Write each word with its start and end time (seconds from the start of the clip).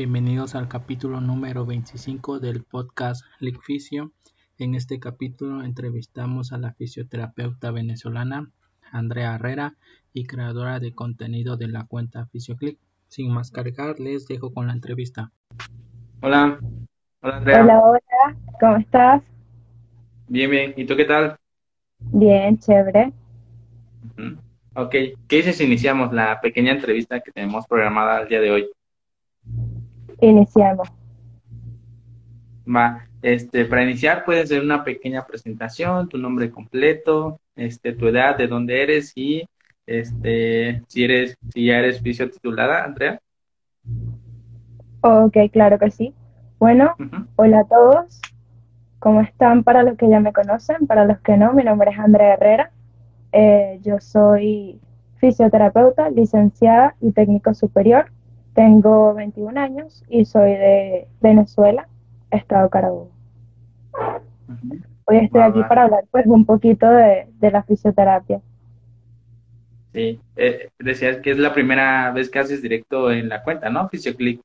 Bienvenidos 0.00 0.54
al 0.54 0.66
capítulo 0.66 1.20
número 1.20 1.66
25 1.66 2.38
del 2.38 2.62
podcast 2.62 3.22
Licfisio. 3.38 4.12
En 4.58 4.74
este 4.74 4.98
capítulo 4.98 5.62
entrevistamos 5.62 6.54
a 6.54 6.56
la 6.56 6.72
fisioterapeuta 6.72 7.70
venezolana 7.70 8.50
Andrea 8.92 9.34
Herrera 9.34 9.74
y 10.14 10.24
creadora 10.24 10.80
de 10.80 10.94
contenido 10.94 11.58
de 11.58 11.68
la 11.68 11.84
cuenta 11.84 12.24
FisioClick. 12.24 12.78
Sin 13.08 13.30
más 13.30 13.50
cargar, 13.50 14.00
les 14.00 14.26
dejo 14.26 14.54
con 14.54 14.68
la 14.68 14.72
entrevista. 14.72 15.32
Hola, 16.22 16.58
hola 17.20 17.36
Andrea. 17.36 17.62
Hola, 17.62 17.80
hola, 17.82 18.36
¿cómo 18.58 18.76
estás? 18.78 19.22
Bien, 20.28 20.50
bien. 20.50 20.72
¿Y 20.78 20.86
tú 20.86 20.96
qué 20.96 21.04
tal? 21.04 21.36
Bien, 21.98 22.56
chévere. 22.58 23.12
Ok, 24.76 24.92
¿qué 25.28 25.36
dices 25.36 25.58
si 25.58 25.64
iniciamos 25.64 26.10
la 26.14 26.40
pequeña 26.40 26.72
entrevista 26.72 27.20
que 27.20 27.32
tenemos 27.32 27.66
programada 27.66 28.22
el 28.22 28.28
día 28.28 28.40
de 28.40 28.50
hoy? 28.50 28.70
Iniciamos. 30.20 30.88
Va, 32.66 33.06
este, 33.22 33.64
para 33.64 33.82
iniciar 33.82 34.24
puedes 34.24 34.44
hacer 34.44 34.62
una 34.62 34.84
pequeña 34.84 35.26
presentación, 35.26 36.08
tu 36.08 36.18
nombre 36.18 36.50
completo, 36.50 37.40
este, 37.56 37.92
tu 37.92 38.08
edad, 38.08 38.36
de 38.36 38.46
dónde 38.46 38.82
eres 38.82 39.12
y 39.16 39.44
este, 39.86 40.82
si 40.86 41.04
eres, 41.04 41.36
si 41.52 41.66
ya 41.66 41.78
eres 41.78 42.00
fisio 42.00 42.30
titulada, 42.30 42.84
Andrea. 42.84 43.20
Ok, 45.00 45.36
claro 45.52 45.78
que 45.78 45.90
sí. 45.90 46.14
Bueno, 46.58 46.94
hola 47.36 47.60
a 47.60 47.64
todos. 47.64 48.20
¿Cómo 48.98 49.22
están 49.22 49.64
para 49.64 49.82
los 49.82 49.96
que 49.96 50.08
ya 50.08 50.20
me 50.20 50.32
conocen? 50.32 50.86
Para 50.86 51.06
los 51.06 51.18
que 51.20 51.36
no, 51.36 51.54
mi 51.54 51.64
nombre 51.64 51.90
es 51.90 51.98
Andrea 51.98 52.34
Herrera. 52.34 52.70
Eh, 53.32 53.80
yo 53.82 53.98
soy 53.98 54.78
fisioterapeuta, 55.16 56.10
licenciada 56.10 56.94
y 57.00 57.12
técnico 57.12 57.54
superior. 57.54 58.12
Tengo 58.60 59.14
21 59.14 59.58
años 59.58 60.04
y 60.10 60.26
soy 60.26 60.50
de 60.50 61.08
Venezuela, 61.22 61.88
Estado 62.30 62.68
Carabobo. 62.68 63.10
Hoy 65.06 65.16
estoy 65.16 65.40
aquí 65.40 65.62
para 65.66 65.84
hablar 65.84 66.04
pues 66.10 66.26
un 66.26 66.44
poquito 66.44 66.86
de, 66.86 67.26
la 67.40 67.62
fisioterapia. 67.62 68.42
Sí, 69.94 70.20
eh, 70.36 70.68
decías 70.78 71.16
que 71.22 71.30
es 71.30 71.38
la 71.38 71.54
primera 71.54 72.10
vez 72.10 72.28
que 72.28 72.38
haces 72.38 72.60
directo 72.60 73.10
en 73.10 73.30
la 73.30 73.42
cuenta, 73.42 73.70
¿no? 73.70 73.88
FisioClick. 73.88 74.42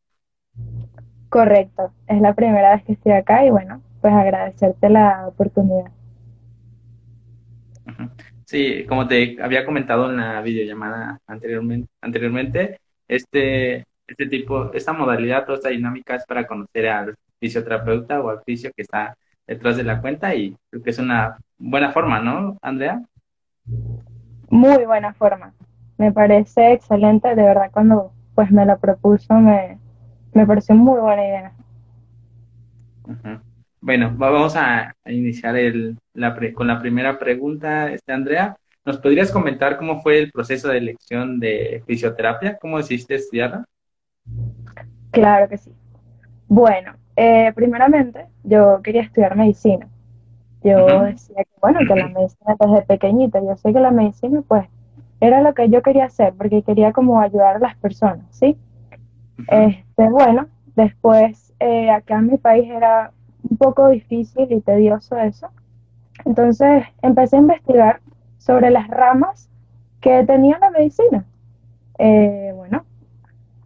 Correcto, 1.28 1.92
es 2.08 2.22
la 2.22 2.34
primera 2.34 2.74
vez 2.74 2.86
que 2.86 2.94
estoy 2.94 3.12
acá 3.12 3.46
y 3.46 3.50
bueno, 3.50 3.82
pues 4.00 4.14
agradecerte 4.14 4.90
la 4.90 5.28
oportunidad. 5.28 5.92
Sí, 8.46 8.86
como 8.88 9.10
te 9.10 9.36
había 9.44 9.66
comentado 9.66 10.10
en 10.10 10.16
la 10.16 10.42
videollamada 10.42 11.20
anteriormente, 11.28 11.90
anteriormente 12.00 12.80
este, 13.10 13.86
este 14.08 14.28
tipo, 14.28 14.72
esta 14.74 14.94
modalidad, 14.94 15.46
toda 15.46 15.58
esta 15.58 15.70
dinámica 15.70 16.16
es 16.16 16.26
para 16.26 16.46
conocer 16.46 16.88
al 16.88 17.16
fisioterapeuta 17.40 18.22
o 18.22 18.30
al 18.30 18.42
fisio 18.44 18.72
que 18.76 18.84
está 18.84 19.16
detrás 19.48 19.78
de 19.78 19.84
la 19.84 20.02
cuenta 20.02 20.34
y 20.34 20.56
creo 20.70 20.84
que 20.84 20.90
es 20.90 21.00
una 21.00 21.38
buena 21.58 21.92
forma, 21.92 22.20
¿no, 22.20 22.58
Andrea? 22.62 23.02
Muy 24.50 24.86
buena 24.86 25.14
forma. 25.14 25.54
Me 25.98 26.12
parece 26.12 26.74
excelente, 26.74 27.30
de 27.30 27.44
verdad, 27.44 27.70
cuando 27.72 28.12
pues 28.34 28.52
me 28.52 28.66
la 28.66 28.78
propuso 28.78 29.34
me, 29.36 29.80
me 30.34 30.46
pareció 30.46 30.76
muy 30.76 31.00
buena 31.00 31.26
idea. 31.26 31.54
Bueno, 33.80 34.14
vamos 34.18 34.56
a 34.56 34.94
iniciar 35.06 35.56
el, 35.56 35.98
la 36.14 36.36
con 36.54 36.68
la 36.68 36.80
primera 36.82 37.18
pregunta, 37.20 37.92
este 37.92 38.14
Andrea. 38.14 38.58
¿Nos 38.84 38.98
podrías 38.98 39.32
comentar 39.32 39.78
cómo 39.78 40.02
fue 40.02 40.20
el 40.20 40.32
proceso 40.32 40.70
de 40.70 40.78
elección 40.78 41.40
de 41.40 41.84
fisioterapia? 41.88 42.58
¿Cómo 42.58 42.78
decidiste 42.78 43.16
estudiarla? 43.16 43.66
Claro 45.16 45.48
que 45.48 45.58
sí. 45.58 45.72
Bueno, 46.48 46.94
eh, 47.16 47.52
primeramente 47.56 48.26
yo 48.44 48.82
quería 48.84 49.02
estudiar 49.02 49.36
medicina. 49.36 49.88
Yo 50.62 51.04
decía 51.04 51.44
que, 51.44 51.52
bueno, 51.62 51.80
que 51.88 51.96
la 51.96 52.08
medicina 52.10 52.56
desde 52.60 52.82
pequeñita, 52.82 53.40
yo 53.40 53.56
sé 53.56 53.72
que 53.72 53.80
la 53.80 53.92
medicina, 53.92 54.44
pues, 54.48 54.68
era 55.22 55.42
lo 55.42 55.54
que 55.54 55.70
yo 55.70 55.82
quería 55.82 56.06
hacer, 56.06 56.34
porque 56.34 56.64
quería 56.64 56.92
como 56.92 57.22
ayudar 57.22 57.56
a 57.56 57.60
las 57.60 57.78
personas, 57.78 58.26
¿sí? 58.32 58.58
Este, 59.48 60.10
bueno, 60.10 60.48
después 60.76 61.54
eh, 61.60 61.90
acá 61.90 62.18
en 62.18 62.28
mi 62.28 62.38
país 62.38 62.70
era 62.70 63.12
un 63.50 63.58
poco 63.58 63.88
difícil 63.90 64.52
y 64.52 64.60
tedioso 64.62 65.18
eso. 65.18 65.50
Entonces 66.26 66.84
empecé 67.02 67.38
a 67.38 67.40
investigar 67.40 68.02
sobre 68.38 68.70
las 68.70 68.88
ramas 68.88 69.50
que 70.02 70.24
tenía 70.26 70.58
la 70.60 70.72
medicina. 70.72 71.26
Eh, 72.00 72.52
bueno, 72.56 72.84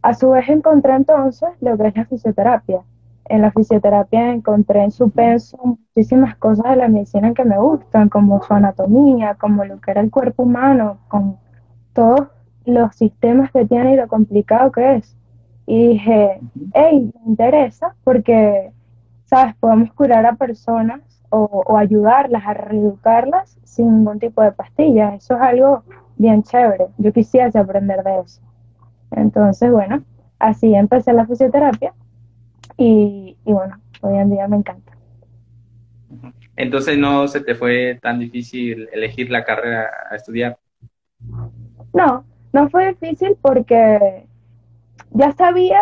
a 0.01 0.13
su 0.13 0.31
vez 0.31 0.47
encontré 0.49 0.93
entonces 0.95 1.49
lo 1.61 1.77
que 1.77 1.87
es 1.87 1.95
la 1.95 2.05
fisioterapia. 2.05 2.81
En 3.25 3.41
la 3.41 3.51
fisioterapia 3.51 4.31
encontré 4.31 4.83
en 4.83 4.91
su 4.91 5.11
peso 5.11 5.57
muchísimas 5.95 6.35
cosas 6.37 6.71
de 6.71 6.75
la 6.77 6.87
medicina 6.87 7.33
que 7.33 7.45
me 7.45 7.59
gustan, 7.59 8.09
como 8.09 8.41
su 8.41 8.53
anatomía, 8.53 9.35
como 9.35 9.65
lo 9.65 9.79
que 9.79 9.91
era 9.91 10.01
el 10.01 10.09
cuerpo 10.09 10.43
humano, 10.43 10.97
con 11.07 11.37
todos 11.93 12.27
los 12.65 12.95
sistemas 12.95 13.51
que 13.51 13.65
tiene 13.65 13.93
y 13.93 13.97
lo 13.97 14.07
complicado 14.07 14.71
que 14.71 14.95
es. 14.95 15.15
Y 15.65 15.89
dije, 15.89 16.39
hey, 16.73 17.11
me 17.13 17.29
interesa 17.29 17.95
porque, 18.03 18.71
¿sabes? 19.25 19.55
Podemos 19.59 19.93
curar 19.93 20.25
a 20.25 20.35
personas 20.35 21.01
o, 21.29 21.77
ayudarlas 21.77 22.43
a 22.45 22.53
reeducarlas 22.53 23.57
sin 23.63 23.97
ningún 23.97 24.19
tipo 24.19 24.41
de 24.41 24.51
pastillas. 24.51 25.13
Eso 25.13 25.35
es 25.35 25.41
algo 25.41 25.83
bien 26.17 26.41
chévere. 26.41 26.87
Yo 26.97 27.13
quisiese 27.13 27.59
aprender 27.59 28.03
de 28.03 28.21
eso. 28.21 28.41
Entonces, 29.11 29.71
bueno, 29.71 30.03
así 30.39 30.73
empecé 30.73 31.13
la 31.13 31.25
fisioterapia 31.25 31.93
y, 32.77 33.37
y 33.45 33.53
bueno, 33.53 33.79
hoy 34.01 34.17
en 34.17 34.29
día 34.29 34.47
me 34.47 34.57
encanta. 34.57 34.93
Entonces, 36.55 36.97
¿no 36.97 37.27
se 37.27 37.41
te 37.41 37.55
fue 37.55 37.99
tan 38.01 38.19
difícil 38.19 38.89
elegir 38.91 39.31
la 39.31 39.45
carrera 39.45 39.89
a 40.11 40.15
estudiar? 40.15 40.57
No, 41.93 42.25
no 42.51 42.69
fue 42.69 42.89
difícil 42.89 43.37
porque 43.41 44.27
ya 45.11 45.31
sabía 45.33 45.81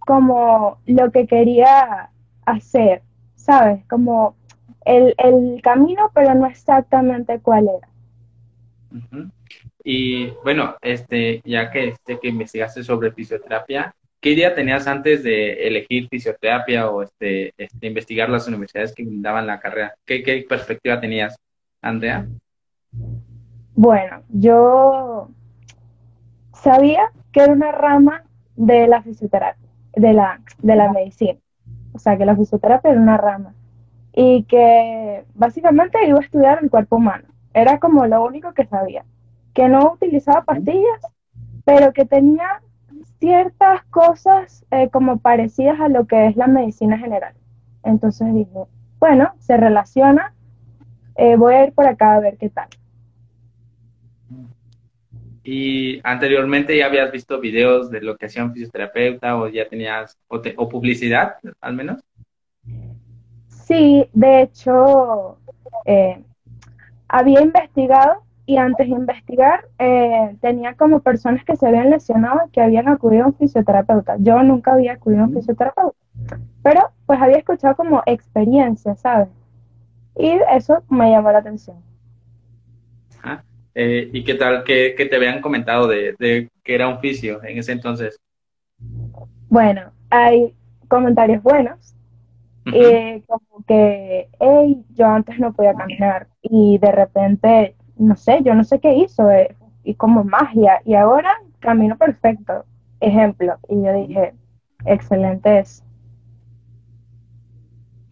como 0.00 0.78
lo 0.86 1.12
que 1.12 1.26
quería 1.26 2.10
hacer, 2.44 3.02
¿sabes? 3.36 3.84
Como 3.86 4.34
el, 4.84 5.14
el 5.18 5.62
camino, 5.62 6.10
pero 6.14 6.34
no 6.34 6.46
exactamente 6.46 7.38
cuál 7.38 7.68
era. 7.68 7.88
Y 9.84 10.30
bueno, 10.44 10.76
este, 10.82 11.40
ya 11.44 11.70
que, 11.70 11.88
este, 11.88 12.18
que 12.18 12.28
investigaste 12.28 12.82
sobre 12.82 13.12
fisioterapia, 13.12 13.94
¿qué 14.20 14.30
idea 14.32 14.54
tenías 14.54 14.86
antes 14.86 15.22
de 15.22 15.66
elegir 15.66 16.08
fisioterapia 16.08 16.90
o 16.90 17.02
este, 17.02 17.52
este, 17.56 17.86
investigar 17.86 18.28
las 18.28 18.46
universidades 18.46 18.94
que 18.94 19.04
daban 19.06 19.46
la 19.46 19.60
carrera? 19.60 19.94
¿Qué, 20.04 20.22
¿Qué 20.22 20.44
perspectiva 20.48 21.00
tenías, 21.00 21.36
Andrea? 21.80 22.26
Bueno, 23.74 24.22
yo 24.28 25.30
sabía 26.52 27.10
que 27.32 27.40
era 27.40 27.52
una 27.52 27.72
rama 27.72 28.24
de 28.56 28.86
la 28.86 29.02
fisioterapia, 29.02 29.68
de 29.94 30.12
la, 30.12 30.40
de 30.58 30.76
la 30.76 30.92
medicina. 30.92 31.38
O 31.92 31.98
sea, 31.98 32.16
que 32.16 32.26
la 32.26 32.36
fisioterapia 32.36 32.90
era 32.90 33.00
una 33.00 33.16
rama. 33.16 33.54
Y 34.12 34.44
que 34.44 35.24
básicamente 35.34 36.06
iba 36.06 36.18
a 36.18 36.22
estudiar 36.22 36.58
el 36.62 36.70
cuerpo 36.70 36.96
humano. 36.96 37.24
Era 37.54 37.78
como 37.78 38.06
lo 38.06 38.24
único 38.24 38.52
que 38.52 38.66
sabía. 38.66 39.04
Que 39.54 39.68
no 39.68 39.92
utilizaba 39.92 40.44
pastillas, 40.44 41.00
pero 41.64 41.92
que 41.92 42.04
tenía 42.04 42.60
ciertas 43.18 43.84
cosas 43.84 44.64
eh, 44.70 44.88
como 44.90 45.18
parecidas 45.18 45.80
a 45.80 45.88
lo 45.88 46.06
que 46.06 46.26
es 46.26 46.36
la 46.36 46.46
medicina 46.46 46.98
general. 46.98 47.34
Entonces 47.84 48.32
dije, 48.34 48.64
bueno, 48.98 49.32
se 49.38 49.56
relaciona, 49.56 50.34
eh, 51.16 51.36
voy 51.36 51.54
a 51.54 51.64
ir 51.64 51.72
por 51.72 51.86
acá 51.86 52.14
a 52.14 52.20
ver 52.20 52.36
qué 52.38 52.48
tal. 52.48 52.68
Y 55.42 56.00
anteriormente 56.04 56.76
ya 56.76 56.86
habías 56.86 57.10
visto 57.10 57.40
videos 57.40 57.90
de 57.90 58.02
lo 58.02 58.16
que 58.16 58.26
hacía 58.26 58.44
un 58.44 58.52
fisioterapeuta 58.52 59.36
o 59.36 59.48
ya 59.48 59.68
tenías, 59.68 60.18
o, 60.28 60.68
publicidad 60.68 61.36
al 61.60 61.74
menos. 61.74 62.00
Sí, 63.48 64.08
de 64.12 64.42
hecho, 64.42 65.38
eh, 65.86 66.22
había 67.08 67.40
investigado 67.40 68.22
y 68.50 68.56
antes 68.56 68.88
de 68.88 68.96
investigar 68.96 69.64
eh, 69.78 70.34
tenía 70.40 70.74
como 70.74 70.98
personas 71.02 71.44
que 71.44 71.54
se 71.54 71.68
habían 71.68 71.88
lesionado 71.88 72.50
que 72.52 72.60
habían 72.60 72.88
acudido 72.88 73.22
a 73.22 73.26
un 73.28 73.34
fisioterapeuta. 73.36 74.16
Yo 74.18 74.42
nunca 74.42 74.72
había 74.72 74.94
acudido 74.94 75.22
a 75.22 75.26
un 75.28 75.34
fisioterapeuta, 75.34 75.96
pero 76.60 76.90
pues 77.06 77.20
había 77.22 77.36
escuchado 77.36 77.76
como 77.76 78.02
experiencia, 78.06 78.96
¿sabes? 78.96 79.28
Y 80.16 80.36
eso 80.52 80.82
me 80.88 81.12
llamó 81.12 81.30
la 81.30 81.38
atención. 81.38 81.76
Eh, 83.72 84.10
¿Y 84.12 84.24
qué 84.24 84.34
tal? 84.34 84.64
¿Qué, 84.64 84.96
te 85.08 85.14
habían 85.14 85.40
comentado 85.40 85.86
de, 85.86 86.50
que 86.64 86.74
era 86.74 86.88
un 86.88 86.98
fisio 86.98 87.40
en 87.44 87.56
ese 87.56 87.70
entonces? 87.70 88.18
Bueno, 89.48 89.92
hay 90.10 90.52
comentarios 90.88 91.40
buenos. 91.40 91.94
como 92.64 93.64
que, 93.68 94.28
hey, 94.40 94.84
yo 94.96 95.06
antes 95.06 95.38
no 95.38 95.52
podía 95.52 95.74
caminar 95.74 96.26
y 96.42 96.78
de 96.78 96.90
repente, 96.90 97.76
no 98.00 98.16
sé, 98.16 98.40
yo 98.42 98.54
no 98.54 98.64
sé 98.64 98.80
qué 98.80 98.94
hizo, 98.94 99.30
eh, 99.30 99.54
y 99.84 99.94
como 99.94 100.24
magia, 100.24 100.80
y 100.84 100.94
ahora 100.94 101.34
camino 101.58 101.96
perfecto, 101.96 102.64
ejemplo. 103.00 103.56
Y 103.68 103.82
yo 103.82 103.92
dije, 103.92 104.34
excelente 104.84 105.60
eso. 105.60 105.84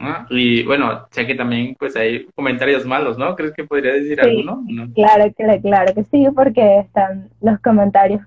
Ah, 0.00 0.26
y 0.30 0.62
bueno, 0.64 1.06
sé 1.10 1.26
que 1.26 1.34
también 1.34 1.74
pues 1.76 1.96
hay 1.96 2.26
comentarios 2.36 2.86
malos, 2.86 3.18
¿no? 3.18 3.34
¿Crees 3.34 3.52
que 3.52 3.64
podría 3.64 3.94
decir 3.94 4.20
alguno? 4.20 4.62
Claro, 4.94 5.24
que, 5.36 5.60
claro 5.60 5.94
que 5.94 6.04
sí, 6.04 6.26
porque 6.34 6.78
están 6.78 7.30
los 7.40 7.58
comentarios 7.58 8.22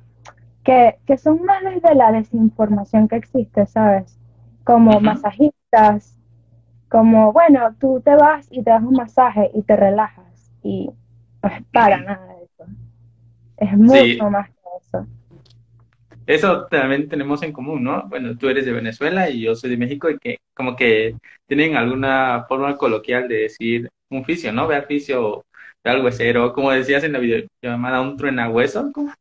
que, 0.64 0.98
que 1.08 1.18
son 1.18 1.44
más 1.44 1.64
desde 1.64 1.96
la 1.96 2.12
desinformación 2.12 3.08
que 3.08 3.16
existe, 3.16 3.66
¿sabes? 3.68 4.20
Como 4.66 5.00
masajistas, 5.00 6.20
como, 6.90 7.32
bueno, 7.32 7.74
tú 7.80 8.02
te 8.04 8.16
vas 8.16 8.48
y 8.52 8.64
te 8.64 8.70
das 8.70 8.84
un 8.84 8.96
masaje 8.96 9.50
y 9.54 9.62
te 9.62 9.78
relajas 9.78 10.52
y 10.62 10.92
para 11.72 11.98
nada 11.98 12.36
eso. 12.44 12.66
Es 13.58 13.78
mucho 13.78 14.30
más 14.30 14.50
que 14.50 14.56
eso. 14.82 15.08
Eso 16.28 16.68
también 16.68 17.10
tenemos 17.10 17.42
en 17.44 17.52
común, 17.52 17.84
¿no? 17.84 18.08
Bueno, 18.08 18.38
tú 18.38 18.48
eres 18.48 18.66
de 18.66 18.72
Venezuela 18.72 19.30
y 19.30 19.42
yo 19.42 19.56
soy 19.56 19.72
de 19.72 19.78
México 19.78 20.10
y 20.10 20.18
que 20.18 20.38
como 20.54 20.76
que 20.76 21.16
tienen 21.48 21.76
alguna 21.76 22.46
forma 22.48 22.78
coloquial 22.78 23.28
de 23.28 23.36
decir 23.44 23.90
un 24.10 24.24
fisio, 24.24 24.54
¿no? 24.54 24.68
Ve 24.68 24.76
al 24.76 24.86
fisio, 24.86 25.44
ve 25.84 25.92
al 25.92 26.04
huesero, 26.04 26.54
como 26.54 26.72
decías 26.72 27.04
en 27.04 27.14
la 27.14 27.20
videollamada, 27.20 28.02
un 28.02 28.18
truenahueso. 28.18 28.92
¿cómo? 28.94 29.12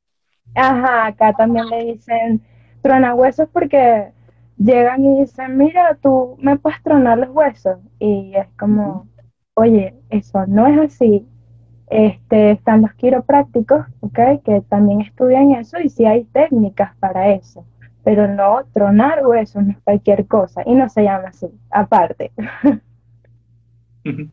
Ajá, 0.54 1.06
acá 1.06 1.32
también 1.32 1.68
le 1.68 1.92
dicen 1.92 2.42
truenahuesos 2.82 3.48
porque 3.52 4.12
llegan 4.58 5.04
y 5.04 5.20
dicen, 5.20 5.56
mira, 5.56 5.96
tú 6.02 6.36
me 6.40 6.58
puedes 6.58 6.82
tronar 6.82 7.18
los 7.18 7.30
huesos. 7.30 7.78
Y 7.98 8.32
es 8.34 8.46
como, 8.58 9.08
oye, 9.54 9.94
eso 10.10 10.44
no 10.46 10.66
es 10.66 10.92
así. 10.92 11.26
Este, 11.90 12.52
están 12.52 12.82
los 12.82 12.92
quiroprácticos, 12.94 13.84
¿ok? 13.98 14.18
Que 14.44 14.62
también 14.68 15.00
estudian 15.00 15.52
eso 15.52 15.78
y 15.80 15.90
sí 15.90 16.06
hay 16.06 16.24
técnicas 16.24 16.96
para 16.96 17.34
eso. 17.34 17.66
Pero 18.04 18.28
no, 18.28 18.64
tronar 18.72 19.26
huesos 19.26 19.64
no 19.64 19.72
es 19.72 19.78
cualquier 19.82 20.26
cosa 20.26 20.62
y 20.64 20.74
no 20.74 20.88
se 20.88 21.02
llama 21.02 21.28
así, 21.28 21.48
aparte. 21.70 22.30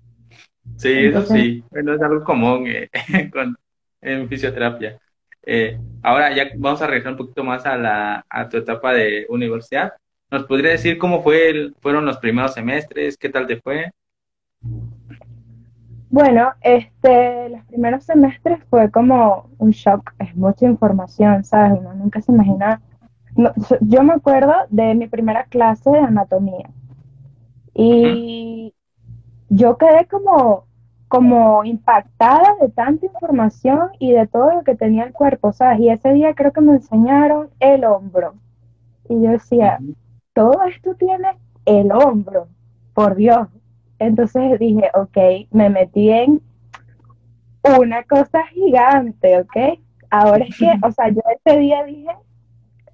Sí, 0.75 0.89
eso 0.89 1.23
sí, 1.23 1.63
bueno, 1.71 1.93
es 1.93 2.01
algo 2.01 2.23
común 2.23 2.67
eh, 2.67 2.89
en 4.01 4.29
fisioterapia. 4.29 4.99
Eh, 5.43 5.79
ahora 6.03 6.35
ya 6.35 6.49
vamos 6.57 6.81
a 6.81 6.87
regresar 6.87 7.13
un 7.13 7.17
poquito 7.17 7.43
más 7.43 7.65
a, 7.65 7.77
la, 7.77 8.25
a 8.29 8.49
tu 8.49 8.57
etapa 8.57 8.93
de 8.93 9.25
universidad. 9.29 9.93
¿Nos 10.29 10.43
podría 10.45 10.71
decir 10.71 10.97
cómo 10.97 11.23
fue 11.23 11.49
el, 11.49 11.75
fueron 11.79 12.05
los 12.05 12.17
primeros 12.17 12.53
semestres? 12.53 13.17
¿Qué 13.17 13.29
tal 13.29 13.47
te 13.47 13.59
fue? 13.59 13.91
Bueno, 16.09 16.53
este, 16.61 17.49
los 17.49 17.63
primeros 17.65 18.03
semestres 18.05 18.63
fue 18.69 18.89
como 18.91 19.49
un 19.57 19.71
shock, 19.71 20.13
es 20.19 20.35
mucha 20.35 20.65
información, 20.65 21.43
¿sabes? 21.43 21.79
Uno 21.79 21.93
nunca 21.93 22.21
se 22.21 22.31
imagina. 22.31 22.81
yo 23.81 24.03
me 24.03 24.13
acuerdo 24.13 24.53
de 24.69 24.95
mi 24.95 25.07
primera 25.07 25.43
clase 25.45 25.89
de 25.91 25.99
anatomía 25.99 26.69
y 27.73 28.73
yo 29.49 29.77
quedé 29.77 30.07
como, 30.07 30.65
como 31.07 31.63
impactada 31.63 32.55
de 32.61 32.69
tanta 32.69 33.05
información 33.05 33.89
y 33.99 34.13
de 34.13 34.27
todo 34.27 34.51
lo 34.53 34.63
que 34.63 34.75
tenía 34.75 35.03
el 35.03 35.13
cuerpo, 35.13 35.53
¿sabes? 35.53 35.79
Y 35.79 35.89
ese 35.89 36.13
día 36.13 36.33
creo 36.33 36.51
que 36.51 36.61
me 36.61 36.73
enseñaron 36.73 37.49
el 37.59 37.85
hombro. 37.85 38.33
Y 39.09 39.21
yo 39.21 39.29
decía, 39.31 39.79
todo 40.33 40.63
esto 40.63 40.95
tiene 40.95 41.29
el 41.65 41.91
hombro, 41.91 42.47
por 42.93 43.15
Dios. 43.15 43.47
Entonces 43.99 44.59
dije, 44.59 44.89
ok, 44.93 45.17
me 45.51 45.69
metí 45.69 46.09
en 46.09 46.41
una 47.77 48.03
cosa 48.03 48.45
gigante, 48.47 49.39
ok. 49.39 49.79
Ahora 50.09 50.45
es 50.45 50.57
que, 50.57 50.71
o 50.83 50.91
sea, 50.91 51.09
yo 51.09 51.21
ese 51.45 51.59
día 51.59 51.83
dije, 51.83 52.11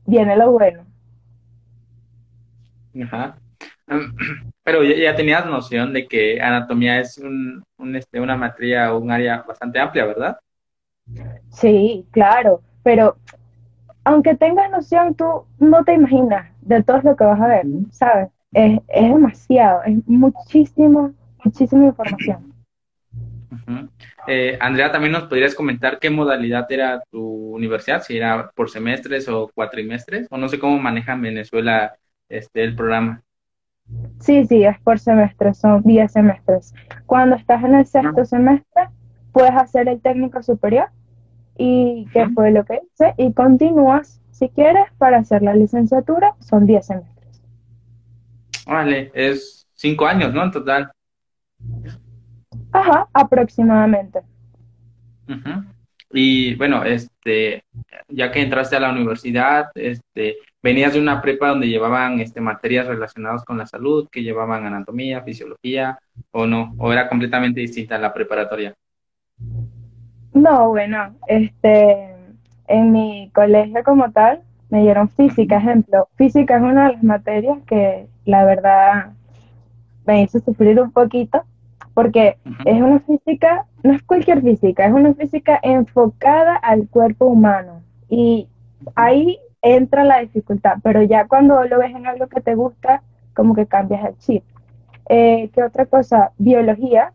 viene 0.06 0.36
lo 0.36 0.52
bueno. 0.52 0.86
Ajá. 3.04 3.38
Pero 4.64 4.84
ya, 4.84 5.14
tenías 5.16 5.46
noción 5.46 5.92
de 5.92 6.08
que 6.08 6.42
anatomía 6.42 7.00
es 7.00 7.18
un, 7.18 7.64
este, 7.96 8.22
una 8.22 8.38
materia 8.38 8.94
o 8.94 9.00
un 9.00 9.12
área 9.12 9.42
bastante 9.42 9.78
amplia, 9.78 10.06
¿verdad? 10.06 10.40
Sí, 11.50 12.08
claro, 12.12 12.62
pero 12.82 13.18
aunque 14.06 14.36
tengas 14.36 14.72
noción, 14.72 15.16
tú 15.16 15.46
no 15.60 15.84
te 15.84 15.94
imaginas 15.94 16.50
de 16.62 16.82
todo 16.82 17.02
lo 17.02 17.16
que 17.18 17.26
vas 17.26 17.42
a 17.42 17.48
ver, 17.48 17.66
¿sabes? 17.92 18.30
Es, 18.54 18.80
demasiado, 18.88 19.84
es 19.84 20.08
muchísimo, 20.08 21.14
muchísima 21.44 21.86
información. 21.86 22.54
Eh, 24.28 24.58
Andrea, 24.60 24.92
también 24.92 25.12
nos 25.12 25.24
podrías 25.24 25.56
comentar 25.56 26.00
qué 26.00 26.10
modalidad 26.10 26.72
era 26.72 27.04
tu 27.12 27.56
universidad, 27.56 28.02
si 28.02 28.18
era 28.18 28.52
por 28.56 28.70
semestres 28.70 29.28
o 29.30 29.50
cuatrimestres, 29.54 30.28
o 30.30 30.38
no 30.38 30.48
sé 30.50 30.60
cómo 30.60 30.78
maneja 30.80 31.14
en 31.14 31.22
Venezuela 31.22 31.96
este, 32.30 32.64
el 32.64 32.76
programa. 32.76 33.22
Sí, 34.20 34.46
sí, 34.46 34.64
es 34.64 34.80
por 34.80 35.00
semestres, 35.00 35.58
son 35.58 35.84
10 35.84 36.12
semestres. 36.12 36.74
Cuando 37.06 37.36
estás 37.36 37.64
en 37.64 37.76
el 37.76 37.86
sexto 37.86 38.24
semestre, 38.26 38.84
puedes 39.32 39.54
hacer 39.54 39.88
el 39.90 40.02
técnico 40.02 40.42
superior 40.42 40.88
y 41.58 42.08
qué 42.14 42.30
fue 42.30 42.52
lo 42.52 42.64
que 42.66 42.82
hice 42.84 43.14
y 43.18 43.34
continúas 43.34 44.22
si 44.32 44.50
quieres 44.50 44.86
para 44.98 45.18
hacer 45.18 45.44
la 45.44 45.54
licenciatura 45.54 46.36
son 46.40 46.66
10 46.66 46.86
semestres. 46.86 47.12
Vale, 48.65 49.12
es 49.13 49.68
5 49.74 50.06
años, 50.06 50.33
¿no? 50.33 50.44
En 50.44 50.51
total. 50.51 50.92
Ajá, 52.71 53.07
aproximadamente. 53.13 54.21
Y 56.12 56.56
bueno, 56.56 56.83
este, 56.83 57.63
ya 58.07 58.31
que 58.31 58.42
entraste 58.42 58.75
a 58.75 58.80
la 58.80 58.92
universidad, 58.92 59.71
este, 59.74 60.38
venías 60.62 60.94
de 60.94 61.00
una 61.00 61.21
prepa 61.21 61.50
donde 61.50 61.68
llevaban 61.68 62.19
este, 62.19 62.39
materias 62.39 62.88
relacionadas 62.88 63.44
con 63.44 63.57
la 63.57 63.65
salud, 63.65 64.07
que 64.12 64.21
llevaban 64.21 64.66
anatomía, 64.66 65.24
fisiología, 65.24 65.98
o 66.31 66.45
no, 66.45 66.75
o 66.77 66.92
era 66.94 67.09
completamente 67.09 67.62
distinta 67.62 67.98
la 67.98 68.13
preparatoria. 68.13 68.74
No, 70.33 70.69
bueno, 70.69 71.16
este, 71.27 72.16
en 72.68 72.92
mi 72.92 73.31
colegio 73.33 73.83
como 73.83 74.12
tal 74.12 74.42
me 74.74 74.81
dieron 74.81 75.08
física, 75.08 75.58
ejemplo. 75.58 76.08
Física 76.16 76.56
es 76.56 76.64
una 76.64 76.88
de 76.88 76.94
las 76.94 77.04
materias 77.04 77.60
que 77.68 78.08
la 78.25 78.44
verdad 78.44 79.12
me 80.08 80.24
hizo 80.24 80.40
sufrir 80.40 80.81
un 80.81 80.92
poquito 80.92 81.44
porque 81.94 82.38
es 82.66 82.81
una 82.81 83.00
física, 83.02 83.68
no 83.84 83.94
es 83.94 84.02
cualquier 84.02 84.42
física, 84.42 84.88
es 84.88 84.92
una 84.92 85.14
física 85.14 85.60
enfocada 85.62 86.56
al 86.56 86.88
cuerpo 86.90 87.28
humano 87.28 87.84
y 88.10 88.48
ahí 88.96 89.38
entra 89.62 90.06
la 90.06 90.22
dificultad, 90.22 90.78
pero 90.81 91.04
ya 91.04 91.28
cuando 91.28 91.64
lo 91.66 91.78
ves 91.78 91.94
en 91.94 92.08
algo 92.08 92.26
que 92.26 92.42
te 92.42 92.56
gusta, 92.56 93.04
como 93.36 93.54
que 93.54 93.68
cambias 93.68 94.04
el 94.04 94.18
chip. 94.18 94.44
Eh, 95.07 95.52
¿Qué 95.54 95.62
otra 95.62 95.86
cosa? 95.86 96.31
Biología, 96.40 97.14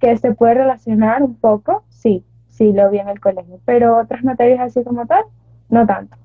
que 0.00 0.16
se 0.16 0.34
puede 0.34 0.54
relacionar 0.54 1.22
un 1.22 1.36
poco, 1.36 1.84
sí, 1.88 2.24
sí 2.48 2.72
lo 2.72 2.90
vi 2.90 2.98
en 2.98 3.10
el 3.10 3.20
colegio, 3.20 3.60
pero 3.64 3.96
otras 3.96 4.24
materias 4.24 4.58
así 4.58 4.82
como 4.82 5.06
tal, 5.06 5.22
no 5.68 5.86
tanto. 5.86 6.16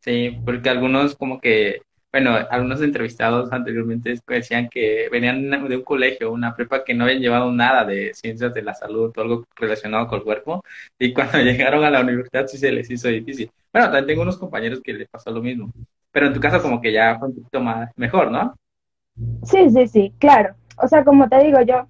Sí, 0.00 0.38
porque 0.44 0.68
algunos 0.68 1.16
como 1.16 1.40
que, 1.40 1.80
bueno, 2.12 2.36
algunos 2.50 2.82
entrevistados 2.82 3.50
anteriormente 3.52 4.20
decían 4.28 4.68
que 4.68 5.08
venían 5.10 5.50
de 5.68 5.76
un 5.76 5.82
colegio, 5.82 6.30
una 6.30 6.54
prepa 6.54 6.84
que 6.84 6.94
no 6.94 7.04
habían 7.04 7.20
llevado 7.20 7.50
nada 7.50 7.84
de 7.84 8.12
ciencias 8.14 8.52
de 8.52 8.62
la 8.62 8.74
salud 8.74 9.12
o 9.16 9.20
algo 9.20 9.44
relacionado 9.56 10.06
con 10.06 10.18
el 10.18 10.24
cuerpo, 10.24 10.62
y 10.98 11.12
cuando 11.14 11.38
llegaron 11.42 11.84
a 11.84 11.90
la 11.90 12.02
universidad 12.02 12.46
sí 12.46 12.58
se 12.58 12.70
les 12.70 12.90
hizo 12.90 13.08
difícil. 13.08 13.50
Bueno, 13.72 13.86
también 13.86 14.06
tengo 14.06 14.22
unos 14.22 14.36
compañeros 14.36 14.80
que 14.82 14.92
les 14.92 15.08
pasó 15.08 15.30
lo 15.30 15.40
mismo, 15.42 15.72
pero 16.12 16.26
en 16.26 16.34
tu 16.34 16.40
caso 16.40 16.60
como 16.62 16.80
que 16.80 16.92
ya 16.92 17.18
fue 17.18 17.28
un 17.28 17.34
poquito 17.36 17.60
más 17.60 17.90
mejor, 17.96 18.30
¿no? 18.30 18.54
Sí, 19.44 19.70
sí, 19.70 19.88
sí, 19.88 20.12
claro. 20.18 20.54
O 20.76 20.88
sea, 20.88 21.04
como 21.04 21.28
te 21.28 21.42
digo, 21.42 21.60
yo 21.62 21.86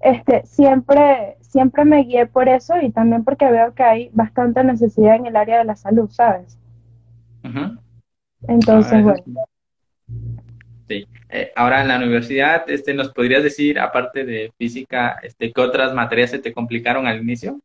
este, 0.00 0.46
siempre, 0.46 1.36
siempre 1.40 1.84
me 1.84 2.04
guié 2.04 2.26
por 2.26 2.48
eso 2.48 2.74
y 2.80 2.90
también 2.90 3.24
porque 3.24 3.50
veo 3.50 3.74
que 3.74 3.82
hay 3.82 4.10
bastante 4.12 4.62
necesidad 4.62 5.16
en 5.16 5.26
el 5.26 5.36
área 5.36 5.58
de 5.58 5.64
la 5.64 5.76
salud, 5.76 6.08
¿sabes? 6.10 6.58
Entonces, 8.46 8.92
ah, 8.92 9.02
bueno. 9.02 9.22
Sí. 10.88 11.06
Eh, 11.30 11.52
ahora 11.54 11.82
en 11.82 11.88
la 11.88 11.96
universidad, 11.96 12.68
este, 12.70 12.94
¿nos 12.94 13.12
podrías 13.12 13.42
decir, 13.42 13.78
aparte 13.78 14.24
de 14.24 14.50
física, 14.56 15.18
este, 15.22 15.52
qué 15.52 15.60
otras 15.60 15.94
materias 15.94 16.30
se 16.30 16.38
te 16.38 16.52
complicaron 16.52 17.06
al 17.06 17.20
inicio? 17.20 17.60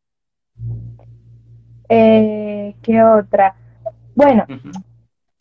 Eh, 1.88 2.74
¿Qué 2.82 3.02
otra? 3.02 3.54
Bueno, 4.14 4.46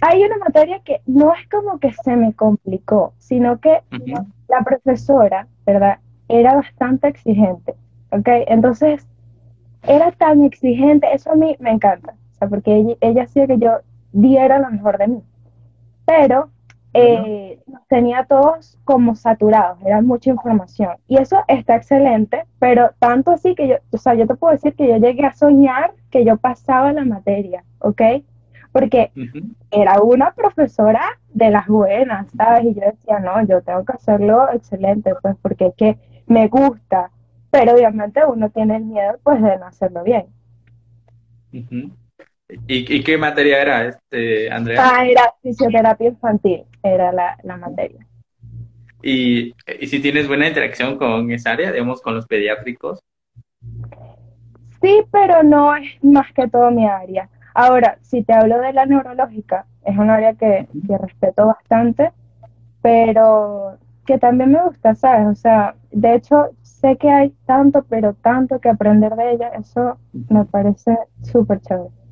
hay 0.01 0.23
una 0.23 0.37
materia 0.37 0.81
que 0.83 1.01
no 1.05 1.33
es 1.33 1.47
como 1.49 1.79
que 1.79 1.91
se 1.91 2.15
me 2.15 2.33
complicó, 2.33 3.13
sino 3.17 3.59
que 3.59 3.81
la 4.47 4.61
profesora, 4.63 5.47
¿verdad? 5.65 5.99
era 6.27 6.55
bastante 6.55 7.07
exigente, 7.07 7.73
¿ok? 8.11 8.27
Entonces, 8.47 9.05
era 9.83 10.11
tan 10.11 10.43
exigente, 10.43 11.07
eso 11.13 11.31
a 11.31 11.35
mí 11.35 11.55
me 11.59 11.71
encanta, 11.71 12.13
o 12.13 12.35
sea, 12.35 12.47
porque 12.47 12.97
ella, 13.01 13.23
hacía 13.23 13.47
que 13.47 13.57
yo 13.57 13.79
diera 14.13 14.60
lo 14.60 14.72
mejor 14.72 14.98
de 14.98 15.08
mí, 15.08 15.24
pero 16.05 16.50
eh, 16.93 17.60
tenía 17.89 18.25
todos 18.25 18.79
como 18.86 19.15
saturados, 19.15 19.79
era 19.84 20.01
mucha 20.01 20.29
información, 20.29 20.96
y 21.08 21.17
eso 21.17 21.43
está 21.48 21.75
excelente, 21.75 22.46
pero 22.60 22.91
tanto 23.00 23.32
así 23.32 23.55
que 23.55 23.67
yo, 23.67 23.75
o 23.91 23.98
sea, 23.98 24.13
yo 24.13 24.25
te 24.27 24.36
puedo 24.36 24.53
decir 24.53 24.75
que 24.75 24.88
yo 24.88 24.98
llegué 24.98 25.25
a 25.25 25.34
soñar 25.34 25.93
que 26.10 26.24
yo 26.24 26.38
pasaba 26.38 26.93
la 26.93 27.03
materia, 27.03 27.65
¿ok? 27.79 28.01
porque 28.74 29.12
era 29.70 30.01
una 30.01 30.34
profesora 30.34 31.03
de 31.32 31.51
las 31.51 31.67
buenas, 31.67 32.27
¿sabes? 32.36 32.65
Y 32.65 32.74
yo 32.74 32.82
decía, 32.82 33.20
no, 33.20 33.46
yo 33.46 33.62
tengo 33.62 33.86
que 33.86 33.93
hacerlo 33.93 34.51
excelente, 34.51 35.13
pues 35.22 35.36
porque 35.41 35.67
es 35.67 35.75
que 35.75 35.98
me 36.25 36.48
gusta, 36.48 37.12
pero 37.51 37.74
obviamente 37.75 38.22
uno 38.25 38.50
tiene 38.50 38.77
el 38.77 38.86
miedo, 38.86 39.20
pues, 39.24 39.41
de 39.41 39.58
no 39.60 39.67
hacerlo 39.67 40.03
bien. 40.03 40.25
¿Y, 42.67 43.03
qué 43.03 43.17
materia 43.17 43.62
era, 43.62 43.86
este, 43.88 44.51
Andrea? 44.51 44.81
Ah, 44.83 45.05
era 45.05 45.33
fisioterapia 45.41 46.10
infantil, 46.10 46.63
era 46.81 47.12
la, 47.12 47.57
materia. 47.57 48.05
¿Y, 49.01 49.53
¿Y 49.79 49.88
si 49.88 50.00
tienes 50.00 50.27
buena 50.27 50.48
interacción 50.48 50.98
con 50.98 51.31
esa 51.31 51.51
área, 51.51 51.72
digamos, 51.72 52.01
con 52.01 52.15
los 52.15 52.25
pediátricos? 52.25 53.00
Sí, 54.81 55.01
pero 55.12 55.43
no 55.43 55.75
es 55.75 56.03
más 56.03 56.31
que 56.33 56.48
todo 56.48 56.72
mi 56.72 56.88
área. 56.88 57.29
Ahora, 57.53 57.98
si 58.01 58.24
te 58.24 58.33
hablo 58.33 58.60
de 58.60 58.74
la 58.74 58.86
neurológica, 58.86 59.65
es 59.86 59.98
un 59.98 60.10
área 60.10 60.33
que, 60.33 60.67
que 60.88 60.98
respeto 60.98 61.48
bastante, 61.48 62.12
pero 62.81 63.77
que 64.05 64.17
también 64.17 64.51
me 64.51 64.63
gusta, 64.63 64.95
¿sabes? 64.95 65.27
O 65.27 65.36
sea, 65.36 65.75
de 65.91 66.15
hecho, 66.15 66.50
sé 66.62 66.98
que 66.98 67.10
hay 67.10 67.29
tanto, 67.45 67.86
pero 67.88 68.13
tanto 68.13 68.60
que 68.60 68.69
aprender 68.69 69.15
de 69.15 69.31
ella, 69.31 69.50
eso 69.50 69.98
me 70.29 70.45
parece 70.45 70.98
súper 71.22 71.62
chévere. 71.62 72.02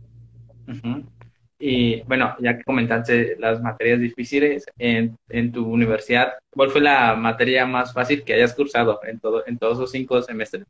Y 1.59 2.01
bueno, 2.03 2.35
ya 2.39 2.57
que 2.57 2.63
comentaste 2.63 3.35
las 3.37 3.61
materias 3.61 3.99
difíciles 3.99 4.65
en, 4.79 5.15
en, 5.29 5.51
tu 5.51 5.71
universidad, 5.71 6.33
¿cuál 6.49 6.71
fue 6.71 6.81
la 6.81 7.15
materia 7.15 7.67
más 7.67 7.93
fácil 7.93 8.23
que 8.23 8.33
hayas 8.33 8.55
cursado 8.55 8.99
en, 9.03 9.19
todo, 9.19 9.45
en 9.45 9.59
todos 9.59 9.77
los 9.77 9.91
cinco 9.91 10.19
semestres? 10.23 10.65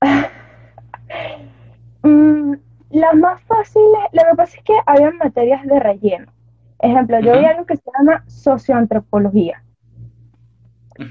mm, 2.02 2.54
las 2.90 3.14
más 3.16 3.42
fáciles, 3.42 4.00
lo 4.12 4.22
que 4.22 4.36
pasa 4.36 4.56
es 4.56 4.62
que 4.62 4.74
había 4.86 5.10
materias 5.10 5.66
de 5.66 5.80
relleno. 5.80 6.32
Ejemplo, 6.78 7.18
yo 7.20 7.38
vi 7.38 7.44
algo 7.44 7.66
que 7.66 7.76
se 7.76 7.90
llama 7.98 8.24
socioantropología. 8.28 9.62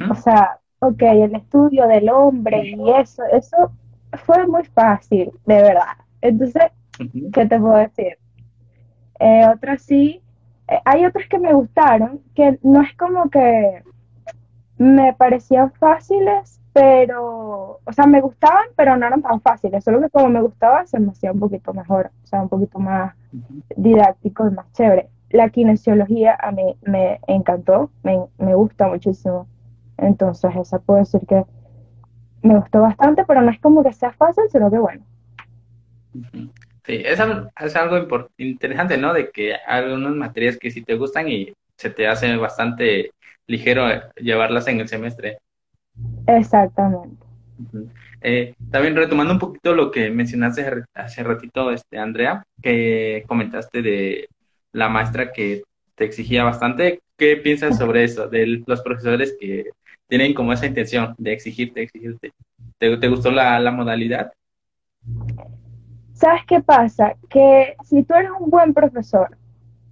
O 0.10 0.16
sea, 0.16 0.60
ok, 0.80 1.02
el 1.02 1.36
estudio 1.36 1.88
del 1.88 2.10
hombre 2.10 2.70
y 2.70 2.92
eso, 2.92 3.24
eso 3.34 3.72
fue 4.26 4.48
muy 4.48 4.64
fácil, 4.64 5.32
de 5.46 5.62
verdad. 5.62 5.98
Entonces, 6.22 6.64
¿qué 7.34 7.46
te 7.46 7.60
puedo 7.60 7.76
decir? 7.76 8.18
Eh, 9.20 9.48
otras 9.48 9.82
sí, 9.82 10.22
eh, 10.68 10.80
hay 10.86 11.06
otras 11.06 11.28
que 11.28 11.40
me 11.40 11.54
gustaron, 11.54 12.22
que 12.34 12.60
no 12.64 12.82
es 12.82 12.96
como 12.96 13.30
que 13.30 13.84
me 14.78 15.14
parecían 15.14 15.72
fáciles, 15.74 16.60
pero, 16.74 17.80
o 17.86 17.94
sea, 17.94 18.06
me 18.06 18.20
gustaban, 18.20 18.66
pero 18.76 18.98
no 18.98 19.08
eran 19.08 19.22
tan 19.22 19.40
fáciles, 19.40 19.84
solo 19.84 20.02
que 20.02 20.10
como 20.10 20.28
me 20.28 20.42
gustaba, 20.42 20.86
se 20.86 21.00
me 21.00 21.12
hacía 21.12 21.32
un 21.32 21.40
poquito 21.40 21.74
mejor, 21.74 22.12
o 22.24 22.28
sea, 22.28 22.42
un 22.42 22.50
poquito 22.50 22.80
más 22.80 23.16
didáctico 23.78 24.48
y 24.48 24.52
más 24.52 24.72
chévere. 24.74 25.10
La 25.30 25.50
kinesiología 25.50 26.38
a 26.40 26.52
mí 26.52 26.76
me 26.82 27.20
encantó, 27.28 27.90
me, 28.04 28.20
me 28.38 28.56
gusta 28.56 28.88
muchísimo. 28.88 29.48
Entonces, 29.98 30.52
esa 30.56 30.80
puedo 30.80 31.00
decir 31.00 31.22
que 31.26 31.46
me 32.42 32.58
gustó 32.60 32.82
bastante, 32.82 33.24
pero 33.26 33.42
no 33.42 33.52
es 33.52 33.60
como 33.60 33.84
que 33.84 33.94
sea 33.94 34.12
fácil, 34.12 34.44
sino 34.50 34.70
que 34.70 34.78
bueno. 34.78 35.04
Sí, 36.86 37.02
es, 37.04 37.20
es 37.20 37.76
algo 37.76 38.30
interesante, 38.38 38.98
¿no? 38.98 39.14
De 39.14 39.32
que 39.32 39.56
hay 39.56 39.84
algunas 39.84 40.14
materias 40.14 40.58
que 40.58 40.70
sí 40.70 40.84
te 40.84 40.96
gustan 40.96 41.28
y 41.28 41.52
se 41.76 41.90
te 41.90 42.08
hace 42.08 42.36
bastante 42.38 43.12
ligero 43.48 43.88
llevarlas 44.18 44.68
en 44.68 44.80
el 44.80 44.88
semestre. 44.88 45.40
Exactamente. 46.28 47.26
Eh, 48.22 48.54
también 48.70 48.96
retomando 48.96 49.34
un 49.34 49.40
poquito 49.40 49.74
lo 49.74 49.90
que 49.90 50.10
mencionaste 50.12 50.84
hace 50.94 51.24
ratito, 51.24 51.72
este, 51.72 51.98
Andrea, 51.98 52.44
que 52.62 53.24
comentaste 53.28 53.82
de 53.82 54.30
la 54.72 54.90
maestra 54.90 55.32
que 55.32 55.64
te 55.96 56.06
exigía 56.06 56.44
bastante. 56.44 57.00
¿Qué 57.18 57.38
piensas 57.38 57.78
sobre 57.78 58.04
eso, 58.04 58.28
de 58.28 58.64
los 58.68 58.82
profesores 58.82 59.36
que 59.40 59.70
tienen 60.08 60.34
como 60.34 60.54
esa 60.54 60.66
intención 60.66 61.16
de 61.18 61.34
exigirte, 61.34 61.84
exigirte? 61.84 62.32
¿Te, 62.78 62.98
te 62.98 63.08
gustó 63.08 63.32
la, 63.32 63.60
la 63.60 63.72
modalidad? 63.72 64.34
¿Sabes 66.16 66.46
qué 66.48 66.62
pasa? 66.62 67.16
Que 67.30 67.76
si 67.84 68.04
tú 68.04 68.14
eres 68.14 68.32
un 68.40 68.50
buen 68.50 68.74
profesor, 68.74 69.38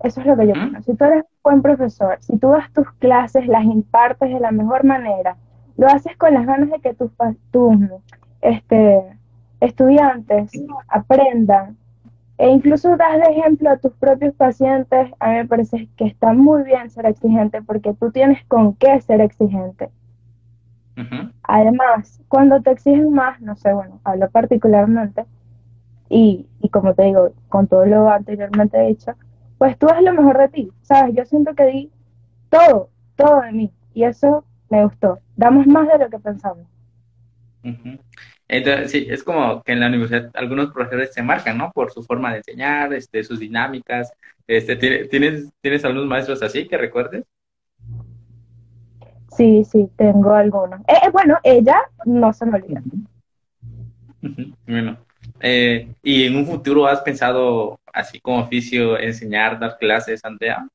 eso 0.01 0.21
es 0.21 0.25
lo 0.25 0.37
que 0.37 0.47
yo 0.47 0.53
pienso, 0.53 0.81
si 0.81 0.95
tú 0.95 1.03
eres 1.03 1.23
un 1.23 1.39
buen 1.43 1.61
profesor, 1.61 2.17
si 2.21 2.37
tú 2.37 2.49
das 2.49 2.71
tus 2.71 2.89
clases, 2.93 3.45
las 3.47 3.65
impartes 3.65 4.33
de 4.33 4.39
la 4.39 4.51
mejor 4.51 4.85
manera, 4.85 5.35
lo 5.75 5.87
haces 5.87 6.15
con 6.15 6.33
las 6.33 6.45
ganas 6.45 6.69
de 6.69 6.79
que 6.79 6.93
tus, 6.93 7.11
este, 8.41 9.03
estudiantes 9.59 10.51
aprendan 10.87 11.77
e 12.37 12.49
incluso 12.49 12.95
das 12.95 13.19
de 13.19 13.29
ejemplo 13.29 13.69
a 13.69 13.77
tus 13.77 13.91
propios 13.93 14.33
pacientes, 14.33 15.11
a 15.19 15.29
mí 15.29 15.35
me 15.35 15.45
parece 15.45 15.89
que 15.97 16.05
está 16.05 16.31
muy 16.31 16.63
bien 16.63 16.89
ser 16.89 17.05
exigente 17.05 17.61
porque 17.61 17.93
tú 17.93 18.11
tienes 18.11 18.43
con 18.45 18.75
qué 18.75 19.01
ser 19.01 19.19
exigente. 19.19 19.89
Además, 21.43 22.21
cuando 22.29 22.61
te 22.61 22.71
exigen 22.71 23.11
más, 23.11 23.41
no 23.41 23.55
sé, 23.57 23.73
bueno, 23.73 23.99
hablo 24.05 24.29
particularmente, 24.29 25.25
y, 26.09 26.47
y 26.61 26.69
como 26.69 26.93
te 26.93 27.03
digo, 27.03 27.33
con 27.49 27.67
todo 27.67 27.85
lo 27.85 28.09
anteriormente 28.09 28.79
dicho, 28.81 29.13
pues 29.57 29.77
tú 29.77 29.87
das 29.87 30.01
lo 30.01 30.13
mejor 30.13 30.37
de 30.37 30.49
ti, 30.49 30.71
¿sabes? 30.81 31.15
Yo 31.15 31.25
siento 31.25 31.53
que 31.55 31.65
di 31.65 31.91
todo, 32.49 32.89
todo 33.15 33.41
de 33.41 33.51
mí, 33.51 33.71
y 33.93 34.03
eso 34.03 34.43
me 34.69 34.83
gustó. 34.83 35.19
Damos 35.35 35.67
más 35.67 35.87
de 35.87 35.97
lo 35.99 36.09
que 36.09 36.19
pensamos. 36.19 36.65
Entonces, 38.47 38.91
sí, 38.91 39.07
es 39.09 39.23
como 39.23 39.63
que 39.63 39.71
en 39.71 39.79
la 39.79 39.87
universidad 39.87 40.29
algunos 40.33 40.71
profesores 40.71 41.13
se 41.13 41.21
marcan, 41.21 41.57
¿no? 41.57 41.71
Por 41.71 41.91
su 41.91 42.03
forma 42.03 42.31
de 42.31 42.37
enseñar, 42.37 42.93
este, 42.93 43.23
sus 43.23 43.39
dinámicas. 43.39 44.11
Este, 44.45 44.75
¿tienes, 44.75 45.51
¿Tienes 45.61 45.85
algunos 45.85 46.07
maestros 46.07 46.43
así 46.43 46.67
que 46.67 46.77
recuerdes? 46.77 47.23
Sí, 49.35 49.63
sí, 49.63 49.89
tengo 49.95 50.33
algunos. 50.33 50.81
Eh, 50.81 50.93
eh, 51.05 51.09
bueno, 51.11 51.37
ella 51.43 51.77
no 52.05 52.33
se 52.33 52.45
me 52.45 52.57
olvida. 52.57 52.83
Bueno, 54.67 54.97
eh, 55.43 55.89
¿y 56.01 56.25
en 56.25 56.37
un 56.37 56.45
futuro 56.45 56.87
has 56.87 57.01
pensado, 57.01 57.77
así 57.93 58.19
como 58.21 58.39
oficio, 58.39 58.97
enseñar, 58.97 59.59
dar 59.59 59.77
clases, 59.77 60.23
Andrea? 60.23 60.65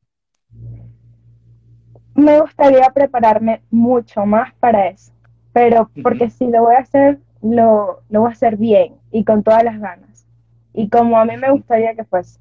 Me 2.14 2.38
gustaría 2.40 2.86
prepararme 2.90 3.62
mucho 3.70 4.26
más 4.26 4.52
para 4.56 4.88
eso, 4.88 5.12
pero 5.54 5.90
porque 6.02 6.28
si 6.28 6.46
lo 6.48 6.64
voy 6.64 6.74
a 6.74 6.80
hacer, 6.80 7.18
lo, 7.42 8.02
lo 8.10 8.20
voy 8.20 8.28
a 8.28 8.32
hacer 8.32 8.58
bien 8.58 8.94
y 9.10 9.24
con 9.24 9.42
todas 9.42 9.64
las 9.64 9.80
ganas. 9.80 10.26
Y 10.74 10.90
como 10.90 11.18
a 11.18 11.24
mí 11.24 11.36
me 11.38 11.50
gustaría 11.50 11.94
que 11.94 12.04
fuese. 12.04 12.38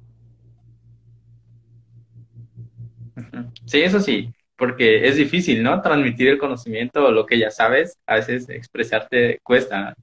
Sí, 3.64 3.80
eso 3.80 4.00
sí, 4.00 4.32
porque 4.56 5.08
es 5.08 5.16
difícil, 5.16 5.62
¿no? 5.62 5.80
Transmitir 5.80 6.28
el 6.28 6.38
conocimiento 6.38 7.06
o 7.06 7.10
lo 7.10 7.24
que 7.24 7.38
ya 7.38 7.50
sabes, 7.50 7.96
a 8.06 8.16
veces 8.16 8.48
expresarte 8.50 9.38
cuesta. 9.42 9.94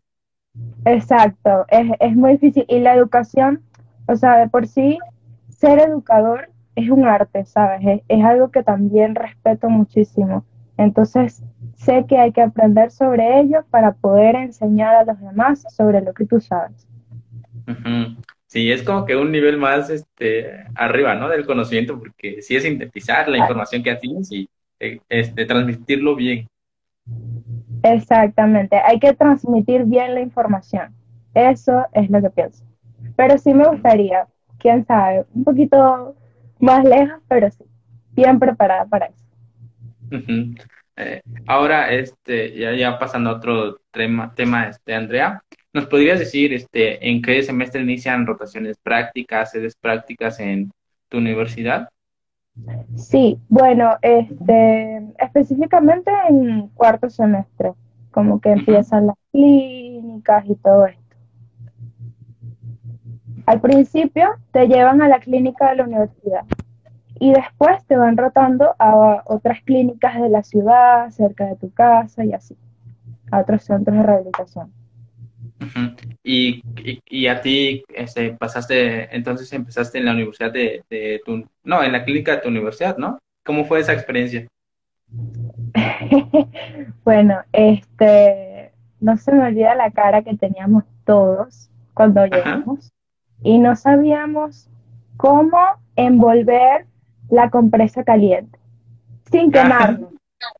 Exacto, 0.85 1.65
es, 1.69 1.91
es 1.99 2.15
muy 2.15 2.33
difícil. 2.33 2.65
Y 2.67 2.79
la 2.79 2.93
educación, 2.93 3.61
o 4.07 4.15
sea, 4.15 4.37
de 4.37 4.49
por 4.49 4.67
sí, 4.67 4.99
ser 5.49 5.79
educador 5.79 6.49
es 6.75 6.89
un 6.89 7.07
arte, 7.07 7.45
¿sabes? 7.45 8.01
Es, 8.07 8.23
algo 8.23 8.51
que 8.51 8.63
también 8.63 9.15
respeto 9.15 9.69
muchísimo. 9.69 10.45
Entonces, 10.77 11.41
sé 11.75 12.05
que 12.07 12.17
hay 12.17 12.31
que 12.31 12.41
aprender 12.41 12.91
sobre 12.91 13.39
ello 13.39 13.63
para 13.69 13.93
poder 13.93 14.35
enseñar 14.35 14.95
a 14.95 15.05
los 15.05 15.19
demás 15.19 15.63
sobre 15.69 16.01
lo 16.01 16.13
que 16.13 16.25
tú 16.25 16.39
sabes. 16.41 16.87
Sí, 18.47 18.71
es 18.71 18.83
como 18.83 19.05
que 19.05 19.15
un 19.15 19.31
nivel 19.31 19.57
más 19.57 19.89
este, 19.89 20.65
arriba, 20.75 21.15
¿no? 21.15 21.29
Del 21.29 21.45
conocimiento, 21.45 21.97
porque 21.97 22.41
sí 22.41 22.55
es 22.55 22.63
sintetizar 22.63 23.27
la 23.29 23.37
información 23.37 23.83
que 23.83 23.95
tienes 23.95 24.31
y 24.31 24.49
eh, 24.79 24.99
este, 25.09 25.45
transmitirlo 25.45 26.15
bien. 26.15 26.47
Exactamente, 27.85 28.77
hay 28.77 28.99
que 28.99 29.13
transmitir 29.13 29.85
bien 29.85 30.15
la 30.15 30.21
información. 30.21 30.95
Eso 31.35 31.85
es 31.93 32.09
lo 32.09 32.19
que 32.19 32.31
pienso. 32.31 32.65
Pero 33.15 33.37
sí 33.37 33.53
me 33.53 33.67
gustaría, 33.67 34.25
quién 34.57 34.83
sabe, 34.87 35.25
un 35.35 35.43
poquito 35.43 36.15
más 36.59 36.83
lejos, 36.83 37.21
pero 37.27 37.51
sí, 37.51 37.63
bien 38.13 38.39
preparada 38.39 38.85
para 38.85 39.05
eso. 39.05 39.23
Eh, 40.97 41.21
ahora, 41.45 41.93
este, 41.93 42.57
ya, 42.57 42.73
ya 42.73 42.97
pasando 42.97 43.29
a 43.29 43.33
otro 43.33 43.77
tema, 43.91 44.33
tema 44.33 44.67
este, 44.69 44.95
Andrea, 44.95 45.43
¿nos 45.71 45.85
podrías 45.85 46.17
decir 46.17 46.53
este, 46.53 47.07
en 47.07 47.21
qué 47.21 47.43
semestre 47.43 47.81
inician 47.81 48.25
rotaciones 48.25 48.77
prácticas, 48.81 49.51
sedes 49.51 49.75
prácticas 49.75 50.39
en 50.39 50.71
tu 51.07 51.19
universidad? 51.19 51.87
Sí, 52.95 53.39
bueno, 53.49 53.97
este, 54.01 55.13
específicamente 55.19 56.11
en 56.29 56.69
cuarto 56.69 57.09
semestre, 57.09 57.73
como 58.11 58.39
que 58.39 58.51
empiezan 58.51 59.07
las 59.07 59.17
clínicas 59.31 60.45
y 60.47 60.55
todo 60.55 60.85
esto. 60.85 61.01
Al 63.45 63.61
principio 63.61 64.29
te 64.51 64.67
llevan 64.67 65.01
a 65.01 65.07
la 65.07 65.19
clínica 65.19 65.69
de 65.69 65.75
la 65.75 65.83
universidad 65.83 66.45
y 67.19 67.31
después 67.33 67.85
te 67.85 67.97
van 67.97 68.17
rotando 68.17 68.75
a 68.79 69.21
otras 69.25 69.61
clínicas 69.61 70.19
de 70.19 70.29
la 70.29 70.43
ciudad, 70.43 71.09
cerca 71.11 71.45
de 71.45 71.55
tu 71.55 71.71
casa 71.71 72.25
y 72.25 72.33
así, 72.33 72.57
a 73.31 73.39
otros 73.41 73.63
centros 73.63 73.97
de 73.97 74.03
rehabilitación. 74.03 74.71
Y, 76.23 76.61
y, 77.05 77.27
a 77.27 77.41
ti 77.41 77.83
este, 77.89 78.31
pasaste, 78.31 79.15
entonces 79.15 79.51
empezaste 79.53 79.97
en 79.97 80.05
la 80.05 80.11
universidad 80.11 80.51
de, 80.51 80.83
de, 80.89 81.21
tu, 81.25 81.47
no, 81.63 81.83
en 81.83 81.91
la 81.91 82.03
clínica 82.03 82.33
de 82.35 82.41
tu 82.41 82.49
universidad, 82.49 82.97
¿no? 82.97 83.19
¿Cómo 83.45 83.65
fue 83.65 83.79
esa 83.79 83.93
experiencia? 83.93 84.47
bueno, 87.03 87.41
este, 87.53 88.71
no 88.99 89.17
se 89.17 89.31
me 89.31 89.45
olvida 89.45 89.75
la 89.75 89.91
cara 89.91 90.23
que 90.23 90.35
teníamos 90.35 90.83
todos 91.05 91.69
cuando 91.93 92.25
llegamos 92.25 92.91
y 93.43 93.59
no 93.59 93.75
sabíamos 93.75 94.69
cómo 95.17 95.59
envolver 95.95 96.85
la 97.29 97.49
compresa 97.49 98.03
caliente 98.03 98.59
sin 99.31 99.51
quemarnos, 99.51 100.13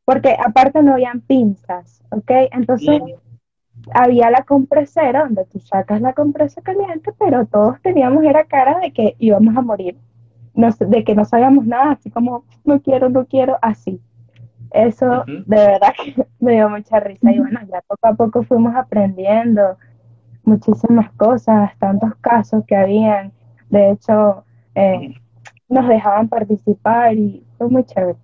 porque 0.05 0.35
aparte 0.43 0.81
no 0.81 0.93
habían 0.93 1.21
pinzas, 1.21 2.03
¿ok? 2.09 2.31
Entonces 2.51 3.01
había 3.93 4.29
la 4.29 4.43
compresera 4.43 5.25
donde 5.25 5.45
tú 5.45 5.59
sacas 5.59 6.01
la 6.01 6.13
compresa 6.13 6.61
caliente, 6.61 7.11
pero 7.17 7.45
todos 7.45 7.81
teníamos 7.81 8.23
era 8.23 8.45
cara 8.45 8.79
de 8.79 8.91
que 8.91 9.15
íbamos 9.19 9.55
a 9.55 9.61
morir, 9.61 9.97
no, 10.53 10.69
de 10.71 11.03
que 11.03 11.15
no 11.15 11.25
sabíamos 11.25 11.65
nada, 11.65 11.91
así 11.91 12.09
como 12.09 12.45
no 12.63 12.81
quiero, 12.81 13.09
no 13.09 13.25
quiero, 13.25 13.57
así. 13.61 14.01
Eso 14.71 15.23
de 15.27 15.55
verdad 15.55 15.93
que 16.03 16.25
me 16.39 16.53
dio 16.53 16.69
mucha 16.69 16.99
risa 16.99 17.31
y 17.31 17.39
bueno, 17.39 17.59
ya 17.71 17.81
poco 17.81 18.07
a 18.07 18.13
poco 18.13 18.43
fuimos 18.43 18.75
aprendiendo 18.75 19.77
muchísimas 20.43 21.11
cosas, 21.13 21.71
tantos 21.79 22.13
casos 22.21 22.63
que 22.67 22.75
habían, 22.75 23.31
de 23.69 23.91
hecho 23.91 24.43
eh, 24.75 25.13
nos 25.69 25.87
dejaban 25.87 26.27
participar 26.27 27.15
y 27.15 27.43
fue 27.57 27.69
muy 27.69 27.83
chévere. 27.83 28.17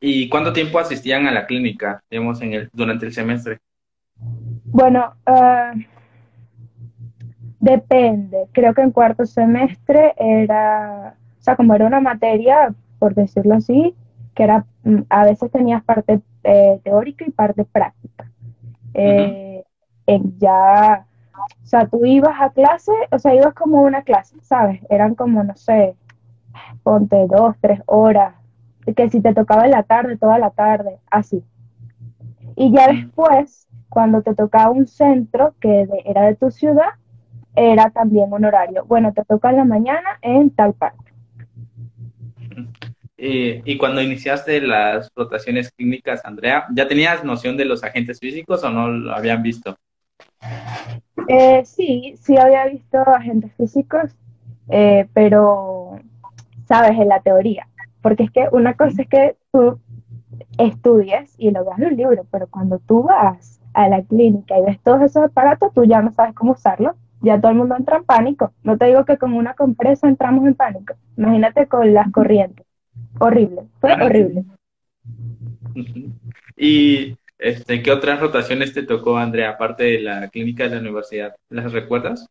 ¿Y 0.00 0.28
cuánto 0.28 0.52
tiempo 0.52 0.78
asistían 0.78 1.26
a 1.26 1.32
la 1.32 1.46
clínica, 1.46 2.02
digamos, 2.10 2.40
en 2.42 2.52
el, 2.52 2.70
durante 2.72 3.06
el 3.06 3.12
semestre? 3.12 3.58
Bueno, 4.72 5.14
ah, 5.26 5.72
depende. 7.60 8.48
Creo 8.52 8.74
que 8.74 8.82
en 8.82 8.92
cuarto 8.92 9.26
semestre 9.26 10.14
era, 10.16 11.16
o 11.38 11.42
sea, 11.42 11.56
como 11.56 11.74
era 11.74 11.86
una 11.86 12.00
materia, 12.00 12.74
por 12.98 13.14
decirlo 13.14 13.54
así, 13.54 13.94
que 14.34 14.44
era, 14.44 14.66
mm, 14.84 15.00
a 15.08 15.24
veces 15.24 15.50
tenías 15.50 15.82
parte 15.84 16.20
eh, 16.44 16.80
teórica 16.84 17.24
y 17.26 17.30
parte 17.30 17.64
práctica. 17.64 18.30
Eh, 18.94 19.64
ya, 20.38 21.06
o 21.62 21.66
sea, 21.66 21.86
tú 21.88 22.04
ibas 22.06 22.40
a 22.40 22.50
clase, 22.50 22.92
o 23.12 23.18
sea, 23.18 23.34
ibas 23.34 23.54
como 23.54 23.82
una 23.82 24.02
clase, 24.02 24.36
¿sabes? 24.42 24.80
Eran 24.90 25.14
como, 25.14 25.42
no 25.44 25.56
sé, 25.56 25.96
ponte 26.82 27.16
dos, 27.28 27.56
tres 27.60 27.80
horas, 27.86 28.34
que 28.96 29.10
si 29.10 29.20
te 29.22 29.34
tocaba 29.34 29.66
en 29.66 29.72
la 29.72 29.82
tarde, 29.84 30.16
toda 30.18 30.38
la 30.38 30.50
tarde, 30.50 30.98
así. 31.10 31.44
Y 32.56 32.72
ya 32.72 32.88
después, 32.88 33.68
cuando 33.90 34.22
te 34.22 34.34
tocaba 34.34 34.70
un 34.70 34.86
centro 34.86 35.54
que 35.60 35.86
era 36.06 36.22
de 36.22 36.36
tu 36.36 36.50
ciudad, 36.50 36.90
era 37.54 37.90
también 37.90 38.32
un 38.32 38.44
horario. 38.44 38.84
Bueno, 38.86 39.12
te 39.12 39.24
toca 39.24 39.50
en 39.50 39.56
la 39.56 39.64
mañana 39.64 40.18
en 40.22 40.50
tal 40.50 40.72
parte. 40.72 41.10
Eh, 43.18 43.60
y 43.66 43.76
cuando 43.76 44.00
iniciaste 44.00 44.62
las 44.62 45.10
rotaciones 45.14 45.70
clínicas, 45.72 46.24
Andrea, 46.24 46.64
¿ya 46.74 46.88
tenías 46.88 47.22
noción 47.22 47.56
de 47.58 47.66
los 47.66 47.84
agentes 47.84 48.18
físicos 48.18 48.64
o 48.64 48.70
no 48.70 48.88
lo 48.88 49.12
habían 49.14 49.42
visto? 49.42 49.76
Eh, 51.28 51.62
sí, 51.66 52.14
sí 52.18 52.38
había 52.38 52.66
visto 52.66 52.98
agentes 52.98 53.52
físicos, 53.56 54.16
eh, 54.70 55.06
pero, 55.12 56.00
sabes, 56.66 56.92
en 56.92 57.08
la 57.08 57.20
teoría. 57.20 57.68
Porque 58.00 58.22
es 58.22 58.30
que 58.30 58.48
una 58.52 58.72
cosa 58.74 59.02
es 59.02 59.08
que 59.08 59.36
tú 59.52 59.78
estudies 60.56 61.34
y 61.36 61.50
lo 61.50 61.64
veas 61.64 61.78
en 61.78 61.86
un 61.88 61.96
libro, 61.96 62.26
pero 62.30 62.46
cuando 62.46 62.78
tú 62.78 63.02
vas 63.02 63.59
a 63.74 63.88
la 63.88 64.02
clínica 64.02 64.58
y 64.58 64.64
ves 64.64 64.80
todos 64.82 65.02
esos 65.02 65.24
aparatos, 65.24 65.72
tú 65.74 65.84
ya 65.84 66.02
no 66.02 66.12
sabes 66.12 66.34
cómo 66.34 66.52
usarlo. 66.52 66.94
Ya 67.22 67.38
todo 67.38 67.50
el 67.50 67.58
mundo 67.58 67.76
entra 67.76 67.98
en 67.98 68.04
pánico. 68.04 68.52
No 68.62 68.78
te 68.78 68.86
digo 68.86 69.04
que 69.04 69.18
con 69.18 69.34
una 69.34 69.52
compresa 69.52 70.08
entramos 70.08 70.46
en 70.46 70.54
pánico. 70.54 70.94
Imagínate 71.18 71.66
con 71.66 71.92
las 71.92 72.10
corrientes 72.10 72.66
horrible, 73.18 73.62
fue 73.80 73.92
horrible. 73.94 74.44
¿Y 76.56 77.16
este, 77.38 77.82
qué 77.82 77.90
otras 77.90 78.20
rotaciones 78.20 78.72
te 78.72 78.82
tocó, 78.82 79.16
Andrea, 79.16 79.50
aparte 79.50 79.84
de 79.84 80.00
la 80.00 80.28
clínica 80.28 80.64
de 80.64 80.70
la 80.70 80.80
universidad? 80.80 81.34
¿Las 81.48 81.72
recuerdas? 81.72 82.26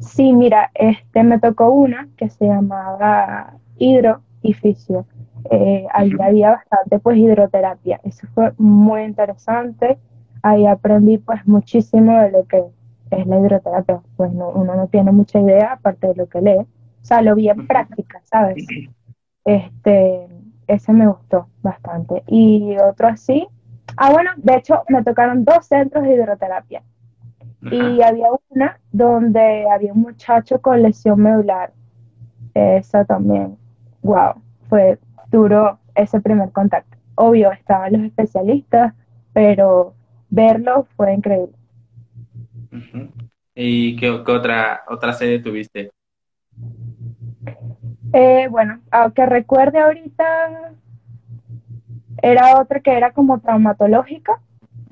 Sí, 0.00 0.32
mira, 0.32 0.70
este, 0.74 1.22
me 1.22 1.38
tocó 1.38 1.70
una 1.70 2.08
que 2.16 2.28
se 2.30 2.46
llamaba 2.46 3.54
hidro 3.78 4.22
y 4.42 4.52
fisio. 4.54 5.06
Eh, 5.50 5.86
ahí 5.92 6.12
había 6.20 6.50
bastante 6.50 6.98
pues 7.00 7.18
hidroterapia. 7.18 8.00
Eso 8.04 8.26
fue 8.34 8.52
muy 8.58 9.02
interesante. 9.02 9.98
Ahí 10.42 10.66
aprendí 10.66 11.18
pues 11.18 11.46
muchísimo 11.46 12.18
de 12.20 12.30
lo 12.32 12.46
que 12.46 12.64
es 13.10 13.26
la 13.26 13.38
hidroterapia. 13.38 14.02
Pues 14.16 14.30
uno 14.32 14.74
no 14.74 14.86
tiene 14.88 15.12
mucha 15.12 15.40
idea 15.40 15.74
aparte 15.74 16.08
de 16.08 16.14
lo 16.14 16.28
que 16.28 16.40
lee. 16.40 16.58
O 16.58 17.04
sea, 17.04 17.22
lo 17.22 17.34
vi 17.34 17.48
en 17.48 17.66
práctica, 17.66 18.20
¿sabes? 18.24 18.64
Este, 19.44 20.28
ese 20.68 20.92
me 20.92 21.08
gustó 21.08 21.48
bastante. 21.62 22.22
Y 22.28 22.76
otro 22.78 23.08
así, 23.08 23.46
ah 23.96 24.12
bueno, 24.12 24.30
de 24.36 24.54
hecho 24.54 24.84
me 24.88 25.02
tocaron 25.02 25.44
dos 25.44 25.66
centros 25.66 26.04
de 26.04 26.14
hidroterapia. 26.14 26.82
Y 27.70 28.02
había 28.02 28.26
una 28.50 28.80
donde 28.90 29.66
había 29.70 29.92
un 29.92 30.00
muchacho 30.02 30.60
con 30.60 30.82
lesión 30.82 31.20
medular. 31.20 31.72
Esa 32.54 33.04
también, 33.04 33.56
wow, 34.02 34.34
fue 34.68 34.98
duro 35.30 35.78
ese 35.94 36.20
primer 36.20 36.50
contacto. 36.50 36.96
Obvio, 37.14 37.52
estaban 37.52 37.92
los 37.92 38.02
especialistas, 38.02 38.94
pero 39.32 39.94
verlo 40.32 40.86
fue 40.96 41.12
increíble. 41.14 41.54
¿Y 43.54 43.96
qué, 43.96 44.10
otra, 44.10 44.82
otra 44.88 45.12
sede 45.12 45.38
tuviste? 45.38 45.90
Eh, 48.12 48.48
bueno, 48.50 48.80
aunque 48.90 49.26
recuerde 49.26 49.78
ahorita, 49.78 50.72
era 52.22 52.60
otra 52.60 52.80
que 52.80 52.96
era 52.96 53.12
como 53.12 53.40
traumatológica, 53.40 54.40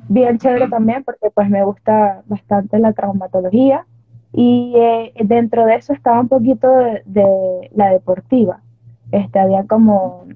bien 0.08 0.38
chévere 0.38 0.68
también 0.68 1.04
porque 1.04 1.30
pues 1.30 1.48
me 1.48 1.64
gusta 1.64 2.22
bastante 2.26 2.78
la 2.78 2.92
traumatología 2.92 3.86
y 4.32 4.74
eh, 4.76 5.12
dentro 5.24 5.64
de 5.64 5.76
eso 5.76 5.92
estaba 5.92 6.20
un 6.20 6.28
poquito 6.28 6.68
de, 7.06 7.70
la 7.74 7.90
deportiva. 7.90 8.60
Este, 9.10 9.38
había 9.38 9.64
como 9.66 10.26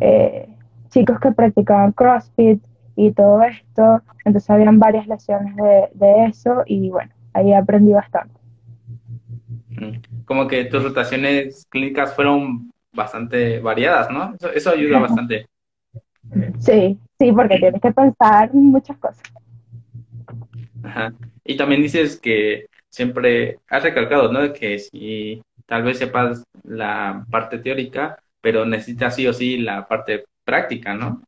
eh, 0.00 0.48
chicos 0.90 1.18
que 1.18 1.32
practicaban 1.32 1.92
CrossFit 1.92 2.62
y 2.96 3.12
todo 3.12 3.42
esto, 3.42 4.02
entonces 4.24 4.50
habían 4.50 4.78
varias 4.78 5.06
lesiones 5.06 5.56
de, 5.56 5.88
de 5.94 6.24
eso 6.26 6.62
y 6.66 6.90
bueno, 6.90 7.12
ahí 7.32 7.52
aprendí 7.52 7.92
bastante 7.92 8.42
como 10.24 10.46
que 10.46 10.64
tus 10.64 10.82
rotaciones 10.82 11.66
clínicas 11.68 12.14
fueron 12.14 12.70
bastante 12.92 13.60
variadas, 13.60 14.10
¿no? 14.10 14.34
Eso, 14.54 14.70
ayuda 14.70 14.98
bastante. 14.98 15.46
Sí, 16.58 16.98
sí, 17.18 17.32
porque 17.32 17.58
tienes 17.58 17.80
que 17.80 17.92
pensar 17.92 18.52
muchas 18.52 18.96
cosas. 18.98 19.22
Ajá. 20.82 21.12
Y 21.44 21.56
también 21.56 21.82
dices 21.82 22.18
que 22.20 22.66
siempre 22.88 23.58
has 23.68 23.82
recalcado, 23.82 24.32
¿no? 24.32 24.52
Que 24.52 24.78
si 24.78 25.42
tal 25.66 25.82
vez 25.82 25.98
sepas 25.98 26.44
la 26.64 27.24
parte 27.30 27.58
teórica, 27.58 28.18
pero 28.40 28.64
necesitas 28.64 29.14
sí 29.14 29.26
o 29.26 29.32
sí 29.32 29.58
la 29.58 29.86
parte 29.86 30.24
práctica, 30.44 30.94
¿no? 30.94 31.22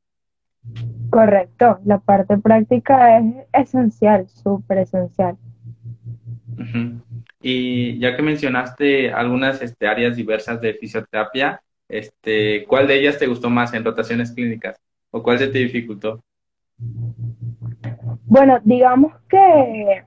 Correcto, 1.14 1.78
la 1.84 1.98
parte 1.98 2.36
práctica 2.38 3.18
es 3.18 3.24
esencial, 3.52 4.28
súper 4.28 4.78
esencial. 4.78 5.36
Y 7.40 8.00
ya 8.00 8.16
que 8.16 8.22
mencionaste 8.22 9.12
algunas 9.12 9.62
este, 9.62 9.86
áreas 9.86 10.16
diversas 10.16 10.60
de 10.60 10.74
fisioterapia, 10.74 11.62
este, 11.88 12.64
¿cuál 12.66 12.88
de 12.88 12.98
ellas 12.98 13.16
te 13.16 13.28
gustó 13.28 13.48
más 13.48 13.72
en 13.74 13.84
rotaciones 13.84 14.32
clínicas? 14.32 14.76
¿O 15.12 15.22
cuál 15.22 15.38
se 15.38 15.46
te 15.46 15.58
dificultó? 15.58 16.20
Bueno, 18.24 18.58
digamos 18.64 19.12
que 19.28 20.02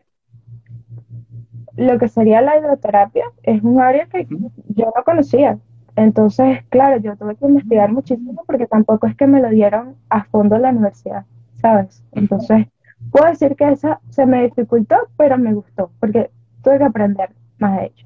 lo 1.77 1.97
que 1.99 2.09
sería 2.09 2.41
la 2.41 2.57
hidroterapia 2.57 3.31
es 3.43 3.63
un 3.63 3.79
área 3.79 4.07
que 4.07 4.27
yo 4.29 4.91
no 4.93 5.03
conocía. 5.05 5.57
Entonces, 5.97 6.63
claro, 6.69 7.01
yo 7.01 7.15
tuve 7.17 7.35
que 7.35 7.45
investigar 7.47 7.91
muchísimo 7.91 8.43
porque 8.45 8.67
tampoco 8.67 9.07
es 9.07 9.15
que 9.15 9.25
me 9.25 9.41
lo 9.41 9.49
dieron 9.49 9.95
a 10.09 10.25
fondo 10.25 10.55
en 10.55 10.61
la 10.61 10.69
universidad, 10.69 11.25
¿sabes? 11.59 12.03
Entonces, 12.11 12.67
puedo 13.11 13.25
decir 13.25 13.55
que 13.55 13.71
esa 13.71 13.99
se 14.09 14.27
me 14.27 14.43
dificultó, 14.43 14.95
pero 15.17 15.39
me 15.39 15.55
gustó, 15.55 15.89
porque 15.99 16.29
tuve 16.63 16.77
que 16.77 16.83
aprender 16.83 17.31
más 17.57 17.79
de 17.79 17.85
hecho. 17.87 18.05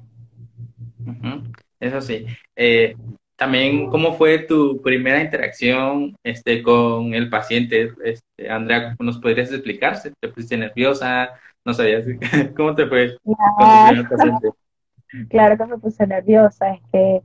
Eso 1.80 2.00
sí. 2.00 2.24
Eh, 2.56 2.96
también, 3.36 3.90
¿cómo 3.90 4.14
fue 4.14 4.38
tu 4.38 4.80
primera 4.80 5.20
interacción 5.20 6.16
este, 6.24 6.62
con 6.62 7.12
el 7.12 7.28
paciente? 7.28 7.92
Este, 8.02 8.48
Andrea, 8.48 8.96
¿nos 9.00 9.18
podrías 9.18 9.52
explicar? 9.52 10.00
¿Te 10.00 10.28
pusiste 10.30 10.56
nerviosa? 10.56 11.28
¿No 11.62 11.74
sabías? 11.74 12.06
¿Cómo 12.56 12.74
te 12.74 12.86
fue 12.86 13.18
claro. 13.22 13.54
con 13.58 13.68
tu 13.68 13.88
primer 13.88 14.08
paciente? 14.08 14.48
Claro 15.28 15.58
que 15.58 15.66
me 15.66 15.76
puse 15.76 16.06
nerviosa. 16.06 16.72
Es 16.72 16.80
que 16.90 17.22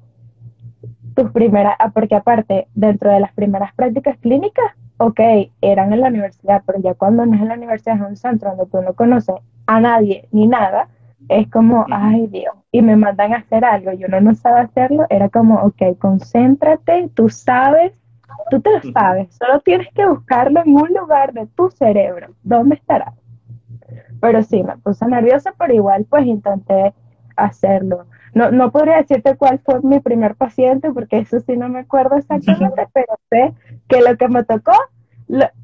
tus 1.17 1.31
primeras, 1.31 1.75
ah, 1.79 1.89
porque 1.89 2.13
aparte, 2.13 2.67
dentro 2.75 3.09
de 3.09 3.19
las 3.19 3.33
primeras 3.33 3.73
prácticas 3.73 4.17
clínicas, 4.19 4.65
ok, 4.97 5.19
eran 5.61 5.91
en 5.91 6.01
la 6.01 6.09
universidad, 6.09 6.61
pero 6.63 6.79
ya 6.79 6.93
cuando 6.93 7.25
no 7.25 7.33
es 7.33 7.41
en 7.41 7.47
la 7.47 7.55
universidad, 7.55 7.95
es 7.95 8.07
un 8.07 8.15
centro 8.15 8.51
donde 8.51 8.67
tú 8.67 8.79
no 8.83 8.93
conoces 8.93 9.35
a 9.65 9.79
nadie 9.79 10.29
ni 10.31 10.47
nada, 10.47 10.89
es 11.27 11.49
como, 11.49 11.87
ay 11.89 12.27
Dios, 12.27 12.53
y 12.71 12.83
me 12.83 12.95
mandan 12.95 13.33
a 13.33 13.37
hacer 13.37 13.65
algo, 13.65 13.93
yo 13.93 14.07
no, 14.07 14.21
no 14.21 14.35
sabe 14.35 14.59
hacerlo, 14.61 15.07
era 15.09 15.27
como, 15.29 15.55
ok, 15.55 15.97
concéntrate, 15.97 17.09
tú 17.15 17.29
sabes, 17.29 17.93
tú 18.51 18.61
te 18.61 18.69
lo 18.69 18.91
sabes, 18.93 19.35
solo 19.35 19.59
tienes 19.61 19.87
que 19.95 20.05
buscarlo 20.05 20.61
en 20.63 20.75
un 20.75 20.89
lugar 20.93 21.33
de 21.33 21.47
tu 21.47 21.71
cerebro, 21.71 22.27
¿dónde 22.43 22.75
estará? 22.75 23.13
Pero 24.21 24.43
sí, 24.43 24.61
me 24.63 24.77
puse 24.77 25.07
nerviosa, 25.07 25.55
pero 25.57 25.73
igual 25.73 26.05
pues 26.07 26.27
intenté 26.27 26.93
hacerlo. 27.35 28.05
No, 28.33 28.51
no 28.51 28.71
podría 28.71 28.97
decirte 28.97 29.35
cuál 29.35 29.59
fue 29.59 29.81
mi 29.81 29.99
primer 29.99 30.35
paciente, 30.35 30.91
porque 30.91 31.19
eso 31.19 31.39
sí 31.39 31.57
no 31.57 31.69
me 31.69 31.79
acuerdo 31.79 32.17
exactamente, 32.17 32.87
pero 32.93 33.19
sé 33.29 33.53
que 33.87 34.01
lo 34.01 34.17
que 34.17 34.27
me 34.27 34.43
tocó, 34.43 34.73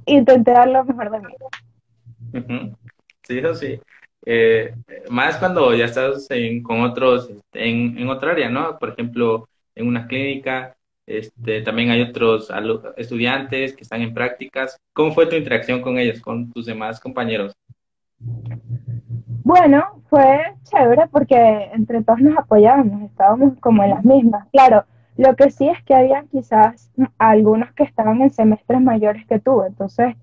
intenté 0.05 0.51
dar 0.51 0.69
lo 0.69 0.83
mejor 0.85 1.11
de 1.11 1.19
mí. 1.19 1.33
Sí, 3.23 3.37
eso 3.37 3.55
sí. 3.55 3.79
Eh, 4.25 4.73
más 5.09 5.37
cuando 5.37 5.73
ya 5.73 5.85
estás 5.85 6.29
en, 6.31 6.63
con 6.63 6.81
otros, 6.81 7.29
este, 7.29 7.69
en, 7.69 7.97
en 7.97 8.09
otra 8.09 8.31
área, 8.31 8.49
¿no? 8.49 8.77
Por 8.79 8.89
ejemplo, 8.89 9.47
en 9.75 9.87
una 9.87 10.07
clínica, 10.07 10.75
este, 11.05 11.61
también 11.61 11.89
hay 11.89 12.01
otros 12.01 12.49
estudiantes 12.95 13.75
que 13.75 13.83
están 13.83 14.01
en 14.01 14.13
prácticas. 14.13 14.77
¿Cómo 14.93 15.11
fue 15.11 15.27
tu 15.27 15.35
interacción 15.35 15.81
con 15.81 15.97
ellos, 15.97 16.21
con 16.21 16.51
tus 16.51 16.65
demás 16.65 16.99
compañeros? 16.99 17.53
Bueno, 19.43 20.01
fue 20.09 20.39
chévere 20.63 21.07
porque 21.11 21.69
entre 21.73 22.01
todos 22.03 22.21
nos 22.21 22.37
apoyábamos, 22.37 23.01
estábamos 23.03 23.59
como 23.59 23.83
en 23.83 23.89
las 23.89 24.05
mismas. 24.05 24.47
Claro, 24.51 24.85
lo 25.17 25.35
que 25.35 25.51
sí 25.51 25.67
es 25.67 25.83
que 25.83 25.93
había 25.93 26.23
quizás 26.31 26.91
algunos 27.17 27.71
que 27.73 27.83
estaban 27.83 28.21
en 28.21 28.29
semestres 28.29 28.81
mayores 28.81 29.25
que 29.27 29.39
tú, 29.39 29.63
entonces 29.63 30.15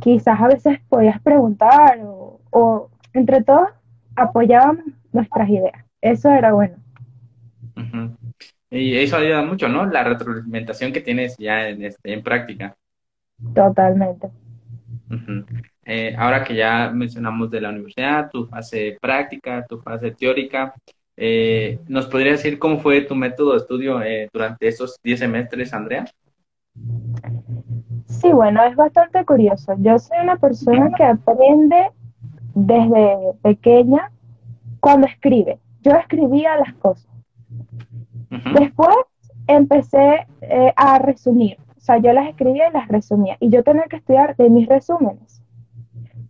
quizás 0.00 0.40
a 0.40 0.48
veces 0.48 0.80
podías 0.88 1.20
preguntar 1.20 2.00
o, 2.02 2.90
entre 3.12 3.42
todos 3.42 3.68
apoyábamos 4.16 4.84
nuestras 5.12 5.48
ideas. 5.48 5.84
Eso 6.00 6.30
era 6.30 6.52
bueno. 6.52 6.76
Y 8.70 8.96
eso 8.96 9.16
ayuda 9.16 9.42
mucho, 9.42 9.68
¿no? 9.68 9.84
La 9.86 10.04
retroalimentación 10.04 10.92
que 10.92 11.00
tienes 11.00 11.36
ya 11.36 11.68
en, 11.68 11.84
este, 11.84 12.12
en 12.12 12.22
práctica. 12.22 12.76
Totalmente. 13.54 14.28
Eh, 15.92 16.14
ahora 16.16 16.44
que 16.44 16.54
ya 16.54 16.88
mencionamos 16.94 17.50
de 17.50 17.60
la 17.60 17.70
universidad, 17.70 18.30
tu 18.30 18.46
fase 18.46 18.96
práctica, 19.00 19.66
tu 19.68 19.80
fase 19.80 20.12
teórica, 20.12 20.72
eh, 21.16 21.80
¿nos 21.88 22.06
podrías 22.06 22.40
decir 22.40 22.60
cómo 22.60 22.78
fue 22.78 23.00
tu 23.00 23.16
método 23.16 23.54
de 23.54 23.56
estudio 23.56 24.00
eh, 24.00 24.28
durante 24.32 24.68
esos 24.68 25.00
10 25.02 25.18
semestres, 25.18 25.74
Andrea? 25.74 26.04
Sí, 28.06 28.30
bueno, 28.30 28.62
es 28.62 28.76
bastante 28.76 29.24
curioso. 29.24 29.74
Yo 29.80 29.98
soy 29.98 30.18
una 30.22 30.36
persona 30.36 30.92
que 30.96 31.02
aprende 31.02 31.90
desde 32.54 33.16
pequeña 33.42 34.12
cuando 34.78 35.08
escribe. 35.08 35.58
Yo 35.82 35.90
escribía 35.96 36.56
las 36.56 36.72
cosas. 36.74 37.10
Después 38.54 38.94
empecé 39.48 40.24
a 40.76 41.00
resumir. 41.00 41.56
O 41.76 41.80
sea, 41.80 41.98
yo 41.98 42.12
las 42.12 42.28
escribía 42.28 42.68
y 42.68 42.72
las 42.72 42.86
resumía. 42.86 43.36
Y 43.40 43.50
yo 43.50 43.64
tenía 43.64 43.86
que 43.90 43.96
estudiar 43.96 44.36
de 44.36 44.48
mis 44.48 44.68
resúmenes. 44.68 45.40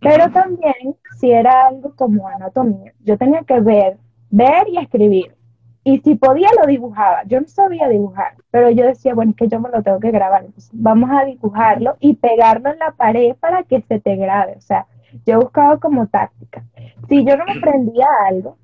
Pero 0.01 0.31
también, 0.31 0.95
si 1.19 1.31
era 1.31 1.67
algo 1.67 1.95
como 1.95 2.27
anatomía, 2.27 2.91
yo 3.01 3.17
tenía 3.17 3.43
que 3.43 3.59
ver, 3.59 3.97
ver 4.31 4.67
y 4.67 4.77
escribir. 4.77 5.35
Y 5.83 5.99
si 5.99 6.15
podía, 6.15 6.49
lo 6.59 6.67
dibujaba. 6.67 7.23
Yo 7.25 7.39
no 7.39 7.47
sabía 7.47 7.87
dibujar, 7.87 8.33
pero 8.49 8.69
yo 8.71 8.85
decía, 8.85 9.13
bueno, 9.13 9.31
es 9.31 9.37
que 9.37 9.47
yo 9.47 9.59
me 9.59 9.69
lo 9.69 9.81
tengo 9.83 9.99
que 9.99 10.11
grabar. 10.11 10.43
Entonces, 10.45 10.71
vamos 10.73 11.09
a 11.11 11.25
dibujarlo 11.25 11.97
y 11.99 12.15
pegarlo 12.15 12.71
en 12.71 12.79
la 12.79 12.91
pared 12.91 13.35
para 13.39 13.63
que 13.63 13.81
se 13.81 13.99
te 13.99 14.15
grabe. 14.15 14.55
O 14.57 14.61
sea, 14.61 14.87
yo 15.25 15.39
buscaba 15.39 15.77
como 15.77 16.07
táctica. 16.07 16.63
Si 17.07 17.23
yo 17.25 17.37
no 17.37 17.45
me 17.45 17.53
aprendía 17.53 18.07
algo, 18.27 18.57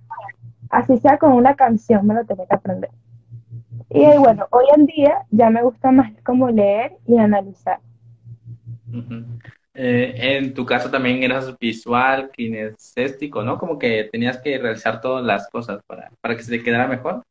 así 0.69 0.97
sea 0.97 1.17
con 1.17 1.33
una 1.33 1.55
canción, 1.55 2.05
me 2.05 2.13
lo 2.13 2.25
tenía 2.25 2.45
que 2.45 2.55
aprender. 2.55 2.91
Y 3.89 4.05
bueno, 4.17 4.47
hoy 4.51 4.65
en 4.75 4.85
día 4.85 5.25
ya 5.31 5.49
me 5.49 5.63
gusta 5.63 5.91
más 5.91 6.11
como 6.23 6.49
leer 6.49 6.97
y 7.05 7.17
analizar. 7.17 7.79
Eh, 9.79 10.37
en 10.37 10.55
tu 10.55 10.65
caso 10.65 10.89
también 10.89 11.21
eras 11.21 11.55
visual, 11.59 12.31
kinestésico, 12.31 13.43
¿no? 13.43 13.59
Como 13.59 13.77
que 13.77 14.09
tenías 14.11 14.39
que 14.39 14.57
realizar 14.57 15.01
todas 15.01 15.23
las 15.23 15.47
cosas 15.51 15.79
para, 15.85 16.09
para 16.19 16.35
que 16.35 16.41
se 16.41 16.57
te 16.57 16.63
quedara 16.63 16.87
mejor. 16.87 17.21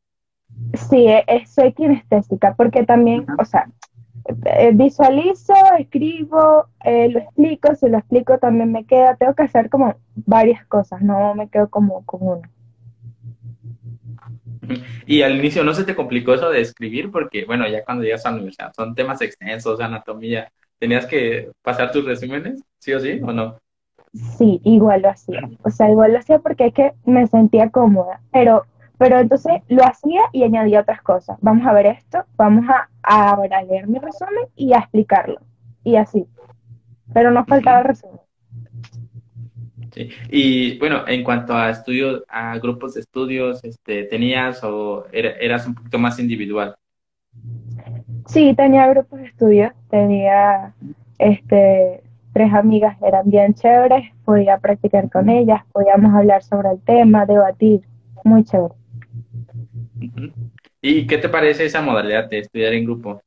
Sí, 0.88 1.08
eh, 1.08 1.24
eh, 1.26 1.44
soy 1.44 1.72
kinestésica, 1.72 2.54
porque 2.54 2.84
también, 2.84 3.26
o 3.36 3.44
sea, 3.44 3.68
visualizo, 4.74 5.54
escribo, 5.76 6.68
lo 6.84 7.18
explico, 7.18 7.74
si 7.74 7.88
lo 7.88 7.98
explico 7.98 8.38
también 8.38 8.70
me 8.70 8.84
queda, 8.84 9.16
tengo 9.16 9.34
que 9.34 9.42
hacer 9.42 9.68
como 9.68 9.96
varias 10.14 10.64
cosas, 10.66 11.02
no 11.02 11.34
me 11.34 11.48
quedo 11.48 11.68
como 11.68 12.04
con 12.06 12.20
una. 12.22 12.50
Y 15.04 15.22
al 15.22 15.36
inicio 15.36 15.64
no 15.64 15.74
se 15.74 15.82
te 15.82 15.96
complicó 15.96 16.34
eso 16.34 16.50
de 16.50 16.60
escribir, 16.60 17.10
porque 17.10 17.44
bueno, 17.44 17.66
ya 17.68 17.84
cuando 17.84 18.04
llegas 18.04 18.24
a 18.24 18.30
la 18.30 18.36
universidad 18.36 18.72
son 18.74 18.94
temas 18.94 19.20
extensos, 19.20 19.80
anatomía, 19.80 20.48
¿Tenías 20.78 21.06
que 21.06 21.50
pasar 21.62 21.90
tus 21.90 22.04
resúmenes, 22.04 22.62
sí 22.78 22.92
o 22.92 23.00
sí, 23.00 23.20
o 23.22 23.32
no? 23.32 23.58
Sí, 24.38 24.60
igual 24.64 25.02
lo 25.02 25.10
hacía. 25.10 25.48
O 25.62 25.70
sea, 25.70 25.90
igual 25.90 26.12
lo 26.12 26.18
hacía 26.18 26.38
porque 26.38 26.66
es 26.66 26.74
que 26.74 26.92
me 27.04 27.26
sentía 27.26 27.70
cómoda. 27.70 28.20
Pero, 28.32 28.64
pero 28.98 29.18
entonces 29.18 29.62
lo 29.68 29.84
hacía 29.84 30.22
y 30.32 30.42
añadía 30.42 30.80
otras 30.80 31.02
cosas. 31.02 31.38
Vamos 31.40 31.66
a 31.66 31.72
ver 31.72 31.86
esto, 31.86 32.24
vamos 32.36 32.66
a, 32.68 32.88
ahora 33.02 33.62
leer 33.62 33.86
mi 33.86 33.98
resumen 33.98 34.46
y 34.54 34.72
a 34.72 34.78
explicarlo. 34.78 35.40
Y 35.84 35.96
así. 35.96 36.26
Pero 37.12 37.30
no 37.30 37.44
faltaba 37.44 37.82
resumen. 37.82 38.20
Sí. 39.92 40.10
Y 40.30 40.78
bueno, 40.78 41.06
en 41.06 41.24
cuanto 41.24 41.54
a 41.54 41.70
estudios, 41.70 42.22
a 42.28 42.58
grupos 42.58 42.94
de 42.94 43.00
estudios, 43.00 43.64
este, 43.64 44.04
¿tenías 44.04 44.62
o 44.62 45.06
eras 45.12 45.66
un 45.66 45.74
poquito 45.74 45.98
más 45.98 46.18
individual? 46.18 46.74
Sí, 48.26 48.54
tenía 48.54 48.88
grupos 48.88 49.20
de 49.20 49.26
estudio, 49.26 49.72
tenía 49.88 50.74
este, 51.18 52.02
tres 52.32 52.52
amigas, 52.52 52.96
eran 53.02 53.30
bien 53.30 53.54
chéveres, 53.54 54.12
podía 54.24 54.58
practicar 54.58 55.10
con 55.10 55.28
ellas, 55.28 55.62
podíamos 55.72 56.12
hablar 56.14 56.42
sobre 56.42 56.70
el 56.70 56.80
tema, 56.80 57.24
debatir, 57.24 57.82
muy 58.24 58.44
chévere. 58.44 58.74
¿Y 60.82 61.06
qué 61.06 61.18
te 61.18 61.28
parece 61.28 61.64
esa 61.64 61.80
modalidad 61.80 62.28
de 62.28 62.40
estudiar 62.40 62.74
en 62.74 62.84
grupo? 62.84 63.22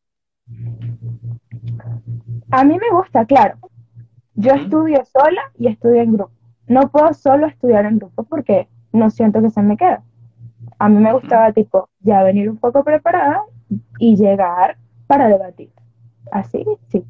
A 2.52 2.64
mí 2.64 2.78
me 2.78 2.90
gusta, 2.92 3.26
claro. 3.26 3.56
Yo 4.36 4.54
estudio 4.54 5.04
sola 5.06 5.42
y 5.58 5.68
estudio 5.68 6.02
en 6.02 6.14
grupo. 6.14 6.32
No 6.68 6.90
puedo 6.90 7.14
solo 7.14 7.48
estudiar 7.48 7.86
en 7.86 8.00
grupo 8.00 8.24
porque 8.24 8.68
no 8.92 9.10
siento 9.10 9.42
que 9.42 9.50
se 9.50 9.62
me 9.62 9.76
queda. 9.76 10.04
A 10.78 10.88
mí 10.88 10.98
me 10.98 11.14
gustaba, 11.14 11.52
tipo, 11.52 11.90
ya 12.00 12.24
venir 12.24 12.50
un 12.50 12.58
poco 12.58 12.84
preparada 12.84 13.42
y 13.98 14.16
llegar 14.16 14.78
para 15.10 15.28
debatir. 15.28 15.72
Así, 16.32 16.64
sí. 16.90 17.04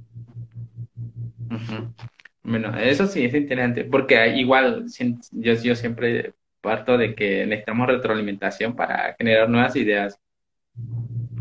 Bueno, 2.43 2.79
eso 2.79 3.05
sí 3.07 3.25
es 3.25 3.33
interesante, 3.33 3.83
porque 3.83 4.38
igual 4.38 4.85
yo, 5.33 5.53
yo 5.53 5.75
siempre 5.75 6.33
parto 6.62 6.97
de 6.97 7.13
que 7.13 7.45
necesitamos 7.45 7.88
retroalimentación 7.88 8.73
para 8.73 9.15
generar 9.17 9.49
nuevas 9.49 9.75
ideas. 9.75 10.17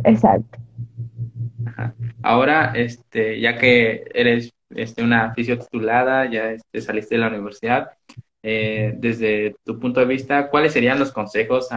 Exacto. 0.02 0.58
Ahora, 2.22 2.72
este, 2.74 3.38
ya 3.40 3.56
que 3.56 4.10
eres 4.12 4.52
este, 4.70 5.04
una 5.04 5.32
titulada, 5.34 6.28
ya 6.28 6.50
este, 6.50 6.80
saliste 6.80 7.14
de 7.14 7.20
la 7.20 7.28
universidad, 7.28 7.90
eh, 8.42 8.94
desde 8.96 9.54
tu 9.64 9.78
punto 9.78 10.00
de 10.00 10.06
vista, 10.06 10.50
¿cuáles 10.50 10.72
serían 10.72 10.98
los 10.98 11.12
consejos 11.12 11.68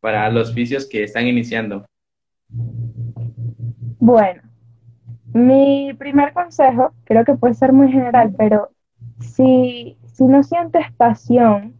para 0.00 0.30
los 0.30 0.54
fisios 0.54 0.86
que 0.86 1.02
están 1.02 1.26
iniciando? 1.26 1.86
Bueno, 4.06 4.40
mi 5.34 5.92
primer 5.94 6.32
consejo, 6.32 6.92
creo 7.06 7.24
que 7.24 7.34
puede 7.34 7.54
ser 7.54 7.72
muy 7.72 7.90
general, 7.90 8.32
pero 8.38 8.70
si, 9.18 9.98
si 10.06 10.24
no 10.26 10.44
sientes 10.44 10.92
pasión 10.92 11.74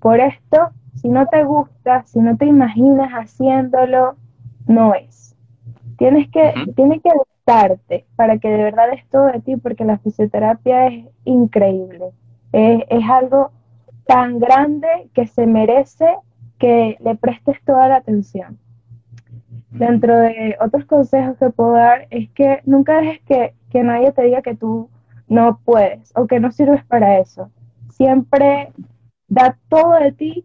por 0.00 0.20
esto, 0.20 0.70
si 0.94 1.08
no 1.08 1.26
te 1.26 1.44
gusta, 1.44 2.04
si 2.06 2.20
no 2.20 2.36
te 2.36 2.46
imaginas 2.46 3.10
haciéndolo, 3.12 4.16
no 4.68 4.94
es. 4.94 5.36
Tienes 5.98 6.30
que, 6.30 6.54
que 6.76 7.10
gustarte 7.12 8.06
para 8.16 8.38
que 8.38 8.48
de 8.48 8.62
verdad 8.62 8.92
es 8.92 9.04
todo 9.08 9.26
de 9.26 9.40
ti, 9.40 9.56
porque 9.56 9.84
la 9.84 9.98
fisioterapia 9.98 10.86
es 10.88 11.06
increíble. 11.24 12.12
Es, 12.52 12.84
es 12.88 13.04
algo 13.10 13.50
tan 14.06 14.38
grande 14.38 15.10
que 15.12 15.26
se 15.26 15.46
merece 15.48 16.06
que 16.58 16.98
le 17.00 17.16
prestes 17.16 17.58
toda 17.64 17.88
la 17.88 17.96
atención. 17.96 18.61
Dentro 19.72 20.16
de 20.18 20.56
otros 20.60 20.84
consejos 20.84 21.36
que 21.38 21.50
puedo 21.50 21.72
dar 21.72 22.06
es 22.10 22.30
que 22.30 22.60
nunca 22.64 23.00
dejes 23.00 23.20
que, 23.22 23.54
que 23.70 23.82
nadie 23.82 24.12
te 24.12 24.22
diga 24.22 24.42
que 24.42 24.54
tú 24.54 24.90
no 25.28 25.60
puedes 25.64 26.12
o 26.14 26.26
que 26.26 26.40
no 26.40 26.52
sirves 26.52 26.84
para 26.84 27.18
eso. 27.18 27.50
Siempre 27.90 28.72
da 29.28 29.56
todo 29.68 29.92
de 29.94 30.12
ti 30.12 30.44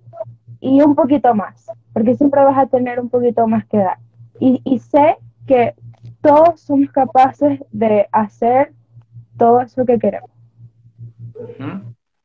y 0.59 0.81
un 0.81 0.95
poquito 0.95 1.35
más, 1.35 1.69
porque 1.93 2.15
siempre 2.15 2.43
vas 2.43 2.57
a 2.57 2.67
tener 2.67 2.99
un 2.99 3.09
poquito 3.09 3.47
más 3.47 3.65
que 3.67 3.77
dar. 3.77 3.97
y, 4.39 4.61
y 4.63 4.79
sé 4.79 5.17
que 5.45 5.73
todos 6.21 6.61
somos 6.61 6.91
capaces 6.91 7.59
de 7.71 8.07
hacer 8.11 8.73
todo 9.37 9.61
eso 9.61 9.85
que 9.85 9.99
queremos. 9.99 10.29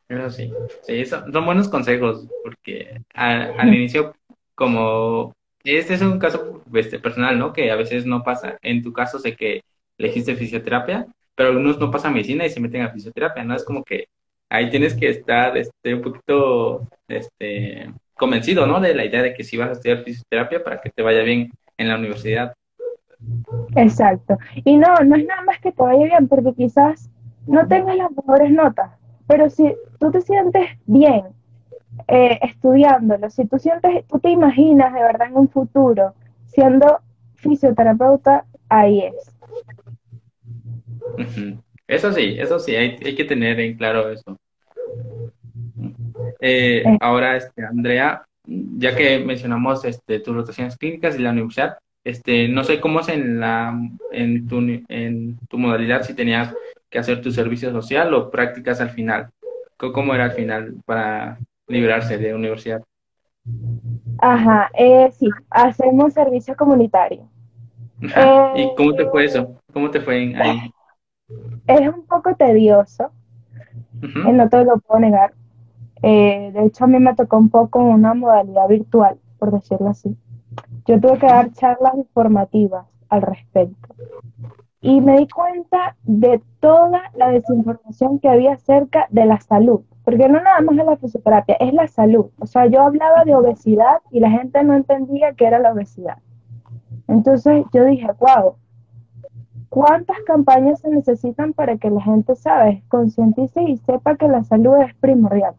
Eso 0.08 0.30
sí, 0.30 0.52
sí, 0.82 1.04
son, 1.06 1.30
buenos 1.44 1.68
consejos, 1.68 2.28
porque 2.42 3.00
al 3.14 3.68
inicio, 3.74 4.14
como 4.54 5.32
este 5.64 5.94
es 5.94 6.02
un 6.02 6.18
caso 6.18 6.62
este, 6.74 6.98
personal, 6.98 7.38
¿no? 7.38 7.52
Que 7.52 7.70
a 7.70 7.76
veces 7.76 8.06
no 8.06 8.22
pasa. 8.22 8.58
En 8.62 8.82
tu 8.82 8.92
caso 8.92 9.18
sé 9.18 9.36
que 9.36 9.62
elegiste 9.98 10.34
fisioterapia, 10.34 11.06
pero 11.34 11.50
algunos 11.50 11.78
no 11.78 11.90
pasan 11.90 12.14
medicina 12.14 12.44
y 12.44 12.50
se 12.50 12.60
meten 12.60 12.82
a 12.82 12.90
fisioterapia, 12.90 13.44
¿no? 13.44 13.54
Es 13.54 13.64
como 13.64 13.84
que 13.84 14.06
ahí 14.50 14.70
tienes 14.70 14.94
que 14.94 15.08
estar 15.08 15.56
este, 15.56 15.94
un 15.94 16.02
poquito 16.02 16.86
este, 17.08 17.90
convencido, 18.14 18.66
¿no? 18.66 18.80
De 18.80 18.94
la 18.94 19.04
idea 19.04 19.22
de 19.22 19.34
que 19.34 19.44
si 19.44 19.56
vas 19.56 19.70
a 19.70 19.72
estudiar 19.72 20.04
fisioterapia 20.04 20.62
para 20.62 20.80
que 20.80 20.90
te 20.90 21.02
vaya 21.02 21.22
bien 21.22 21.50
en 21.78 21.88
la 21.88 21.96
universidad. 21.96 22.54
Exacto. 23.76 24.38
Y 24.64 24.76
no, 24.76 24.94
no 25.04 25.16
es 25.16 25.24
nada 25.26 25.42
más 25.42 25.60
que 25.60 25.72
te 25.72 25.82
vaya 25.82 26.04
bien, 26.04 26.28
porque 26.28 26.52
quizás 26.54 27.08
no 27.46 27.66
tengas 27.66 27.96
las 27.96 28.10
mejores 28.12 28.50
notas, 28.50 28.90
pero 29.26 29.48
si 29.48 29.74
tú 29.98 30.10
te 30.10 30.20
sientes 30.20 30.68
bien 30.86 31.24
eh, 32.08 32.38
estudiándolo, 32.42 33.30
si 33.30 33.46
tú 33.46 33.58
sientes, 33.58 34.06
tú 34.06 34.18
te 34.18 34.30
imaginas 34.30 34.92
de 34.92 35.00
verdad 35.00 35.28
en 35.28 35.36
un 35.36 35.48
futuro 35.48 36.14
siendo 36.46 37.00
fisioterapeuta, 37.34 38.44
ahí 38.68 39.00
es. 39.00 39.36
Eso 41.86 42.12
sí, 42.12 42.36
eso 42.38 42.58
sí, 42.58 42.74
hay, 42.74 42.96
que 42.96 43.24
tener 43.24 43.60
en 43.60 43.76
claro 43.76 44.10
eso. 44.10 44.38
Eh, 46.40 46.82
eh. 46.84 46.98
Ahora, 47.00 47.36
este, 47.36 47.64
Andrea, 47.64 48.24
ya 48.46 48.96
que 48.96 49.18
mencionamos 49.18 49.84
este, 49.84 50.20
tus 50.20 50.34
rotaciones 50.34 50.76
clínicas 50.76 51.18
y 51.18 51.22
la 51.22 51.30
universidad, 51.30 51.78
este, 52.04 52.48
no 52.48 52.64
sé 52.64 52.80
cómo 52.80 53.00
es 53.00 53.08
en 53.08 53.38
la 53.38 53.78
en 54.10 54.48
tu, 54.48 54.58
en 54.88 55.38
tu 55.48 55.58
modalidad 55.58 56.02
si 56.02 56.14
tenías 56.14 56.52
que 56.90 56.98
hacer 56.98 57.20
tu 57.22 57.30
servicio 57.30 57.70
social 57.70 58.12
o 58.14 58.30
prácticas 58.30 58.80
al 58.80 58.90
final. 58.90 59.30
¿Cómo 59.76 60.14
era 60.14 60.24
al 60.24 60.32
final 60.32 60.74
para 60.84 61.38
librarse 61.68 62.18
de 62.18 62.34
universidad? 62.34 62.82
Ajá, 64.18 64.70
eh, 64.74 65.10
sí, 65.12 65.28
hacemos 65.50 66.12
servicio 66.12 66.56
comunitario. 66.56 67.28
¿Y 68.56 68.74
cómo 68.76 68.94
te 68.94 69.06
fue 69.06 69.24
eso? 69.24 69.60
¿Cómo 69.72 69.90
te 69.90 70.00
fue 70.00 70.34
ahí? 70.36 70.72
Es 71.66 71.80
un 71.88 72.04
poco 72.06 72.34
tedioso, 72.34 73.10
eh, 74.02 74.32
no 74.32 74.48
te 74.50 74.64
lo 74.64 74.78
puedo 74.78 75.00
negar. 75.00 75.32
Eh, 76.02 76.50
de 76.52 76.66
hecho, 76.66 76.84
a 76.84 76.88
mí 76.88 76.98
me 76.98 77.14
tocó 77.14 77.38
un 77.38 77.48
poco 77.48 77.78
una 77.78 78.12
modalidad 78.12 78.68
virtual, 78.68 79.18
por 79.38 79.52
decirlo 79.52 79.88
así. 79.88 80.16
Yo 80.84 81.00
tuve 81.00 81.18
que 81.18 81.26
dar 81.26 81.52
charlas 81.52 81.94
informativas 81.94 82.86
al 83.08 83.22
respecto. 83.22 83.94
Y 84.80 85.00
me 85.00 85.18
di 85.18 85.28
cuenta 85.28 85.96
de 86.02 86.42
toda 86.60 87.02
la 87.14 87.28
desinformación 87.28 88.18
que 88.18 88.28
había 88.28 88.54
acerca 88.54 89.06
de 89.10 89.26
la 89.26 89.40
salud. 89.40 89.82
Porque 90.04 90.28
no 90.28 90.40
nada 90.40 90.60
más 90.60 90.76
es 90.76 90.84
la 90.84 90.96
fisioterapia, 90.96 91.56
es 91.60 91.72
la 91.72 91.86
salud. 91.86 92.26
O 92.38 92.46
sea, 92.46 92.66
yo 92.66 92.82
hablaba 92.82 93.24
de 93.24 93.34
obesidad 93.34 94.00
y 94.10 94.20
la 94.20 94.30
gente 94.30 94.62
no 94.64 94.74
entendía 94.74 95.32
qué 95.34 95.46
era 95.46 95.58
la 95.58 95.72
obesidad. 95.72 96.18
Entonces 97.08 97.64
yo 97.72 97.84
dije, 97.84 98.08
wow, 98.18 98.56
¿cuántas 99.68 100.16
campañas 100.26 100.80
se 100.80 100.88
necesitan 100.88 101.52
para 101.52 101.76
que 101.76 101.90
la 101.90 102.02
gente, 102.02 102.34
sabe, 102.34 102.82
concientice 102.88 103.62
y 103.62 103.76
sepa 103.78 104.16
que 104.16 104.28
la 104.28 104.44
salud 104.44 104.76
es 104.82 104.94
primordial? 104.96 105.54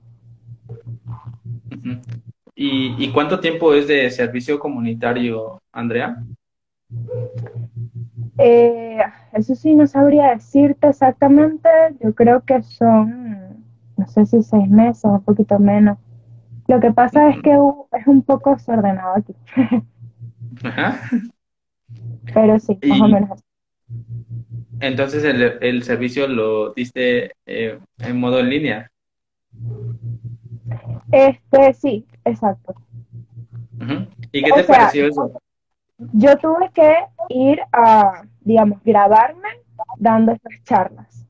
¿Y, 2.56 3.12
cuánto 3.12 3.39
tiempo 3.39 3.73
es 3.73 3.88
de 3.88 4.10
servicio 4.12 4.60
comunitario, 4.60 5.62
Andrea? 5.71 6.23
Eh, 8.38 8.99
eso 9.34 9.56
sí, 9.56 9.75
no 9.75 9.88
sabría 9.88 10.36
decirte 10.36 10.88
exactamente. 10.88 11.69
Yo 11.99 12.13
creo 12.13 12.41
que 12.41 12.62
son, 12.62 13.33
no 13.97 14.08
sé 14.08 14.25
si 14.25 14.41
seis 14.41 14.69
meses, 14.69 15.06
o 15.06 15.10
un 15.10 15.23
poquito 15.23 15.60
menos. 15.60 15.97
Lo 16.67 16.79
que 16.79 16.91
pasa 16.91 17.29
es 17.29 17.41
que 17.41 17.51
es 17.51 18.08
un 18.08 18.21
poco 18.21 18.51
desordenado 18.51 19.15
aquí. 19.17 19.36
Pero 22.34 22.60
sí, 22.60 22.79
más 22.88 23.01
o 23.01 23.08
menos 23.08 23.32
así. 23.32 23.43
Entonces 24.79 25.23
el, 25.23 25.84
servicio 25.84 26.27
lo 26.27 26.73
diste 26.73 27.32
eh, 27.45 27.79
en 27.99 28.19
modo 28.19 28.39
en 28.39 28.49
línea. 28.49 28.91
Este, 31.12 31.73
sí, 31.73 32.06
exacto. 32.25 32.75
¿Y 34.32 34.43
qué 34.43 34.51
te 34.51 34.63
pareció 34.63 35.08
eso? 35.08 35.32
Yo 35.97 36.38
tuve 36.38 36.69
que 36.73 36.95
ir 37.29 37.62
a, 37.71 38.23
digamos, 38.41 38.84
grabarme 38.84 39.49
dando 39.97 40.32
estas 40.32 40.63
charlas. 40.63 41.27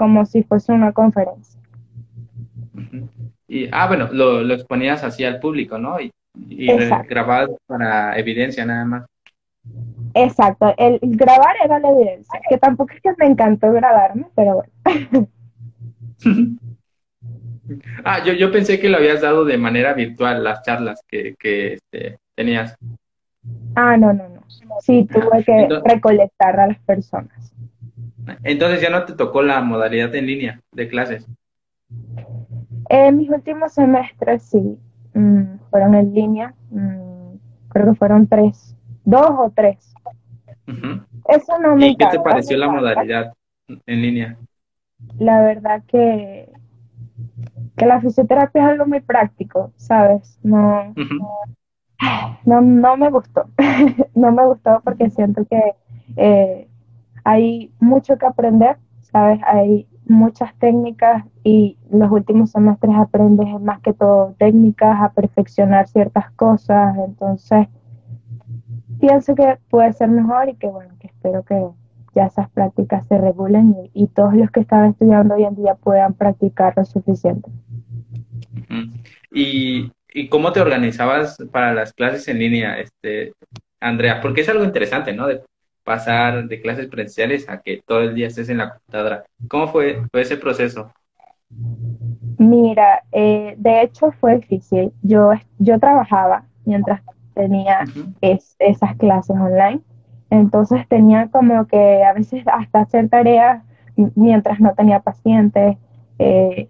Como 0.00 0.24
si 0.24 0.42
fuese 0.42 0.72
una 0.72 0.92
conferencia. 0.92 1.60
Y, 3.46 3.68
ah, 3.70 3.86
bueno, 3.86 4.08
lo, 4.10 4.40
lo, 4.40 4.54
exponías 4.54 5.04
así 5.04 5.24
al 5.24 5.40
público, 5.40 5.76
¿no? 5.76 6.00
Y, 6.00 6.10
y 6.48 6.68
grabado 7.06 7.58
para 7.66 8.18
evidencia 8.18 8.64
nada 8.64 8.86
más. 8.86 9.06
Exacto, 10.14 10.74
el 10.78 10.98
grabar 11.02 11.54
era 11.62 11.78
la 11.80 11.90
evidencia, 11.90 12.40
que 12.48 12.56
tampoco 12.56 12.94
es 12.94 13.02
que 13.02 13.10
me 13.18 13.26
encantó 13.26 13.70
grabarme, 13.72 14.26
pero 14.34 14.64
bueno. 14.84 15.28
Ah, 18.04 18.24
yo, 18.24 18.32
yo 18.32 18.50
pensé 18.50 18.80
que 18.80 18.88
lo 18.88 18.96
habías 18.96 19.20
dado 19.20 19.44
de 19.44 19.56
manera 19.56 19.92
virtual, 19.92 20.42
las 20.42 20.62
charlas 20.62 21.00
que, 21.06 21.36
que 21.38 21.74
este, 21.74 22.18
tenías. 22.34 22.74
Ah, 23.76 23.96
no, 23.96 24.12
no, 24.12 24.28
no. 24.28 24.42
Sí, 24.80 25.06
tuve 25.08 25.44
que 25.44 25.68
recolectar 25.84 26.58
a 26.58 26.66
las 26.66 26.78
personas. 26.80 27.54
Entonces 28.42 28.80
ya 28.80 28.90
no 28.90 29.04
te 29.04 29.14
tocó 29.14 29.42
la 29.42 29.60
modalidad 29.60 30.14
en 30.14 30.26
línea 30.26 30.60
de 30.72 30.88
clases. 30.88 31.26
En 32.88 33.16
mis 33.16 33.30
últimos 33.30 33.72
semestres 33.72 34.42
sí, 34.42 34.78
mm, 35.14 35.58
fueron 35.70 35.94
en 35.94 36.14
línea. 36.14 36.54
Mm, 36.70 37.36
creo 37.68 37.86
que 37.86 37.94
fueron 37.94 38.26
tres, 38.26 38.76
dos 39.04 39.30
o 39.30 39.52
tres. 39.54 39.94
Eso 41.28 41.58
no 41.60 41.76
me 41.76 41.88
¿Y 41.88 41.96
qué 41.96 42.06
te 42.06 42.20
pareció 42.20 42.56
la 42.56 42.68
modalidad 42.68 43.32
en 43.68 44.02
línea? 44.02 44.36
La 45.18 45.42
verdad 45.42 45.82
que 45.86 46.48
que 47.76 47.86
la 47.86 48.00
fisioterapia 48.00 48.62
es 48.62 48.68
algo 48.68 48.86
muy 48.86 49.00
práctico, 49.00 49.72
¿sabes? 49.76 50.38
No, 50.42 50.94
no, 52.44 52.60
no, 52.60 52.96
me 52.96 53.10
gustó. 53.10 53.46
no 54.14 54.32
me 54.32 54.46
gustó 54.46 54.80
porque 54.84 55.10
siento 55.10 55.44
que 55.46 55.74
eh, 56.16 56.68
hay 57.24 57.72
mucho 57.80 58.16
que 58.18 58.26
aprender, 58.26 58.76
¿sabes? 59.00 59.40
Hay 59.46 59.86
muchas 60.06 60.54
técnicas 60.56 61.24
y 61.44 61.78
los 61.90 62.10
últimos 62.10 62.50
semestres 62.50 62.94
aprendes 62.96 63.48
más 63.60 63.80
que 63.80 63.92
todo 63.92 64.34
técnicas, 64.38 65.00
a 65.00 65.12
perfeccionar 65.12 65.88
ciertas 65.88 66.30
cosas, 66.32 66.96
entonces 67.06 67.68
pienso 69.00 69.34
que 69.34 69.58
puede 69.68 69.92
ser 69.92 70.08
mejor 70.08 70.48
y 70.48 70.54
que 70.54 70.66
bueno, 70.66 70.94
que 71.00 71.06
espero 71.06 71.44
que 71.44 71.68
ya 72.14 72.26
esas 72.26 72.50
prácticas 72.50 73.06
se 73.06 73.18
regulen 73.18 73.76
y, 73.94 74.04
y 74.04 74.06
todos 74.08 74.34
los 74.34 74.50
que 74.50 74.60
están 74.60 74.90
estudiando 74.90 75.34
hoy 75.34 75.44
en 75.44 75.54
día 75.54 75.74
puedan 75.76 76.14
practicar 76.14 76.74
lo 76.76 76.84
suficiente. 76.84 77.50
¿Y, 79.30 79.90
cómo 80.28 80.52
te 80.52 80.60
organizabas 80.60 81.38
para 81.52 81.72
las 81.72 81.92
clases 81.92 82.26
en 82.28 82.38
línea, 82.38 82.80
este, 82.80 83.32
Andrea? 83.80 84.20
Porque 84.20 84.40
es 84.42 84.48
algo 84.48 84.64
interesante, 84.64 85.12
¿no? 85.12 85.26
De 85.26 85.42
pasar 85.90 86.46
de 86.46 86.60
clases 86.60 86.86
presenciales 86.86 87.48
a 87.48 87.60
que 87.60 87.82
todo 87.84 88.02
el 88.02 88.14
día 88.14 88.28
estés 88.28 88.48
en 88.48 88.58
la 88.58 88.70
computadora. 88.70 89.24
¿Cómo 89.48 89.66
fue, 89.66 90.04
ese 90.12 90.36
proceso? 90.36 90.92
Mira, 92.38 93.02
eh, 93.10 93.56
de 93.58 93.82
hecho 93.82 94.12
fue 94.12 94.36
difícil. 94.36 94.92
Yo, 95.02 95.32
yo 95.58 95.80
trabajaba 95.80 96.44
mientras 96.64 97.02
tenía 97.34 97.86
esas 98.20 98.94
clases 98.98 99.34
online. 99.36 99.80
Entonces 100.30 100.86
tenía 100.86 101.26
como 101.26 101.66
que 101.66 102.04
a 102.04 102.12
veces 102.12 102.44
hasta 102.46 102.82
hacer 102.82 103.08
tareas 103.08 103.64
mientras 104.14 104.60
no 104.60 104.72
tenía 104.74 105.00
pacientes. 105.00 105.76
Eh, 106.20 106.68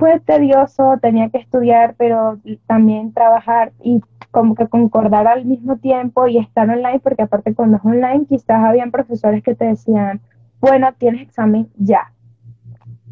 fue 0.00 0.18
tedioso, 0.18 0.96
tenía 1.02 1.28
que 1.28 1.36
estudiar, 1.36 1.94
pero 1.98 2.38
también 2.66 3.12
trabajar 3.12 3.72
y 3.84 4.00
como 4.30 4.54
que 4.54 4.66
concordar 4.66 5.26
al 5.26 5.44
mismo 5.44 5.76
tiempo 5.76 6.26
y 6.26 6.38
estar 6.38 6.70
online, 6.70 7.00
porque 7.00 7.24
aparte 7.24 7.54
cuando 7.54 7.76
es 7.76 7.84
online 7.84 8.24
quizás 8.26 8.64
habían 8.64 8.90
profesores 8.90 9.42
que 9.42 9.54
te 9.54 9.66
decían, 9.66 10.22
bueno, 10.58 10.88
tienes 10.96 11.20
examen 11.20 11.68
ya. 11.76 12.14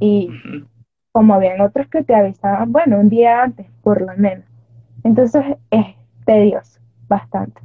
Y 0.00 0.30
como 1.12 1.34
habían 1.34 1.60
otros 1.60 1.88
que 1.88 2.02
te 2.04 2.14
avisaban, 2.14 2.72
bueno, 2.72 2.98
un 2.98 3.10
día 3.10 3.42
antes, 3.42 3.66
por 3.82 4.00
lo 4.00 4.16
menos. 4.16 4.46
Entonces 5.04 5.44
es 5.70 5.94
tedioso, 6.24 6.80
bastante. 7.06 7.60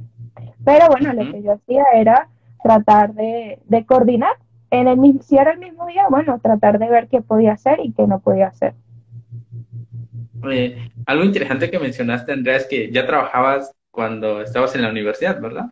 Pero 0.66 0.88
bueno, 0.88 1.14
lo 1.14 1.32
que 1.32 1.42
yo 1.42 1.52
hacía 1.52 1.84
era 1.94 2.28
tratar 2.62 3.14
de, 3.14 3.58
de 3.64 3.86
coordinar. 3.86 4.36
En 4.70 4.86
el, 4.86 5.22
si 5.22 5.38
era 5.38 5.52
el 5.52 5.60
mismo 5.60 5.86
día, 5.86 6.08
bueno, 6.10 6.38
tratar 6.40 6.78
de 6.78 6.90
ver 6.90 7.08
qué 7.08 7.22
podía 7.22 7.54
hacer 7.54 7.80
y 7.82 7.92
qué 7.92 8.06
no 8.06 8.18
podía 8.18 8.48
hacer. 8.48 8.74
Eh, 10.50 10.90
algo 11.06 11.24
interesante 11.24 11.70
que 11.70 11.78
mencionaste, 11.78 12.32
Andrea, 12.32 12.56
es 12.56 12.66
que 12.66 12.90
ya 12.90 13.06
trabajabas 13.06 13.72
cuando 13.90 14.42
estabas 14.42 14.74
en 14.74 14.82
la 14.82 14.90
universidad, 14.90 15.40
¿verdad? 15.40 15.70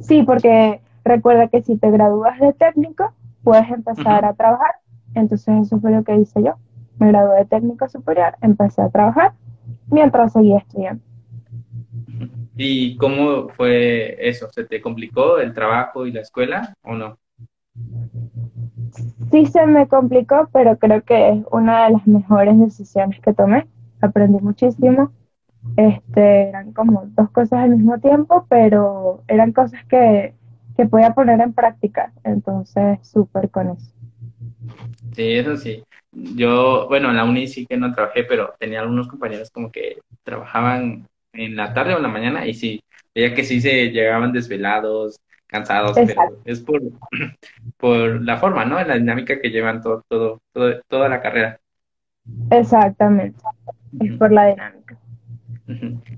Sí, 0.00 0.22
porque 0.22 0.80
recuerda 1.04 1.48
que 1.48 1.62
si 1.62 1.76
te 1.76 1.90
gradúas 1.90 2.38
de 2.40 2.52
técnico, 2.54 3.12
puedes 3.42 3.68
empezar 3.70 4.24
a 4.24 4.34
trabajar. 4.34 4.76
Entonces 5.14 5.66
eso 5.66 5.78
fue 5.80 5.92
lo 5.92 6.02
que 6.02 6.16
hice 6.16 6.42
yo. 6.42 6.54
Me 6.98 7.08
gradué 7.08 7.38
de 7.38 7.44
técnico 7.44 7.88
superior, 7.88 8.34
empecé 8.40 8.82
a 8.82 8.90
trabajar 8.90 9.32
mientras 9.90 10.32
seguía 10.32 10.58
estudiando. 10.58 11.02
¿Y 12.56 12.96
cómo 12.96 13.48
fue 13.48 14.16
eso? 14.20 14.48
¿Se 14.52 14.64
te 14.64 14.80
complicó 14.80 15.38
el 15.38 15.52
trabajo 15.52 16.06
y 16.06 16.12
la 16.12 16.20
escuela 16.20 16.74
o 16.82 16.94
no? 16.94 17.18
Sí 19.34 19.46
se 19.46 19.66
me 19.66 19.88
complicó, 19.88 20.48
pero 20.52 20.78
creo 20.78 21.02
que 21.02 21.30
es 21.30 21.38
una 21.50 21.86
de 21.86 21.94
las 21.94 22.06
mejores 22.06 22.56
decisiones 22.56 23.20
que 23.20 23.34
tomé. 23.34 23.66
Aprendí 24.00 24.40
muchísimo. 24.40 25.10
Este, 25.76 26.50
eran 26.50 26.72
como 26.72 27.06
dos 27.16 27.30
cosas 27.30 27.64
al 27.64 27.70
mismo 27.70 27.98
tiempo, 27.98 28.46
pero 28.48 29.24
eran 29.26 29.50
cosas 29.50 29.84
que, 29.86 30.34
que 30.76 30.86
podía 30.86 31.14
poner 31.14 31.40
en 31.40 31.52
práctica. 31.52 32.12
Entonces, 32.22 33.00
súper 33.02 33.50
con 33.50 33.70
eso. 33.70 33.92
Sí, 35.16 35.32
eso 35.32 35.56
sí. 35.56 35.82
Yo, 36.12 36.86
bueno, 36.86 37.10
en 37.10 37.16
la 37.16 37.24
uni 37.24 37.48
sí 37.48 37.66
que 37.66 37.76
no 37.76 37.92
trabajé, 37.92 38.22
pero 38.22 38.54
tenía 38.60 38.82
algunos 38.82 39.08
compañeros 39.08 39.50
como 39.50 39.72
que 39.72 39.98
trabajaban 40.22 41.08
en 41.32 41.56
la 41.56 41.74
tarde 41.74 41.94
o 41.94 41.96
en 41.96 42.04
la 42.04 42.08
mañana 42.08 42.46
y 42.46 42.54
sí, 42.54 42.80
veía 43.12 43.34
que 43.34 43.42
sí 43.42 43.60
se 43.60 43.90
llegaban 43.90 44.32
desvelados, 44.32 45.16
cansados, 45.54 45.92
pero 45.94 46.22
es 46.44 46.60
por, 46.60 46.82
por 47.76 48.20
la 48.22 48.38
forma, 48.38 48.64
¿no? 48.64 48.82
La 48.82 48.96
dinámica 48.96 49.40
que 49.40 49.50
llevan 49.50 49.80
todo, 49.80 50.02
todo, 50.08 50.40
todo 50.52 50.80
toda 50.88 51.08
la 51.08 51.22
carrera. 51.22 51.60
Exactamente, 52.50 53.38
es 54.00 54.16
por 54.16 54.32
la 54.32 54.46
dinámica. 54.46 54.98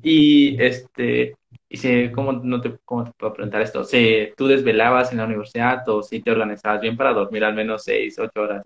Y 0.02 0.60
este, 0.62 1.36
y 1.68 1.76
si, 1.76 2.10
¿cómo, 2.12 2.32
no 2.32 2.62
te, 2.62 2.78
¿cómo 2.84 3.04
te 3.04 3.10
puedo 3.18 3.34
preguntar 3.34 3.60
esto? 3.60 3.84
Si 3.84 4.32
¿Tú 4.38 4.46
desvelabas 4.46 5.12
en 5.12 5.18
la 5.18 5.26
universidad 5.26 5.86
o 5.88 6.02
si 6.02 6.22
te 6.22 6.30
organizabas 6.30 6.80
bien 6.80 6.96
para 6.96 7.12
dormir 7.12 7.44
al 7.44 7.54
menos 7.54 7.84
seis, 7.84 8.18
ocho 8.18 8.40
horas? 8.40 8.62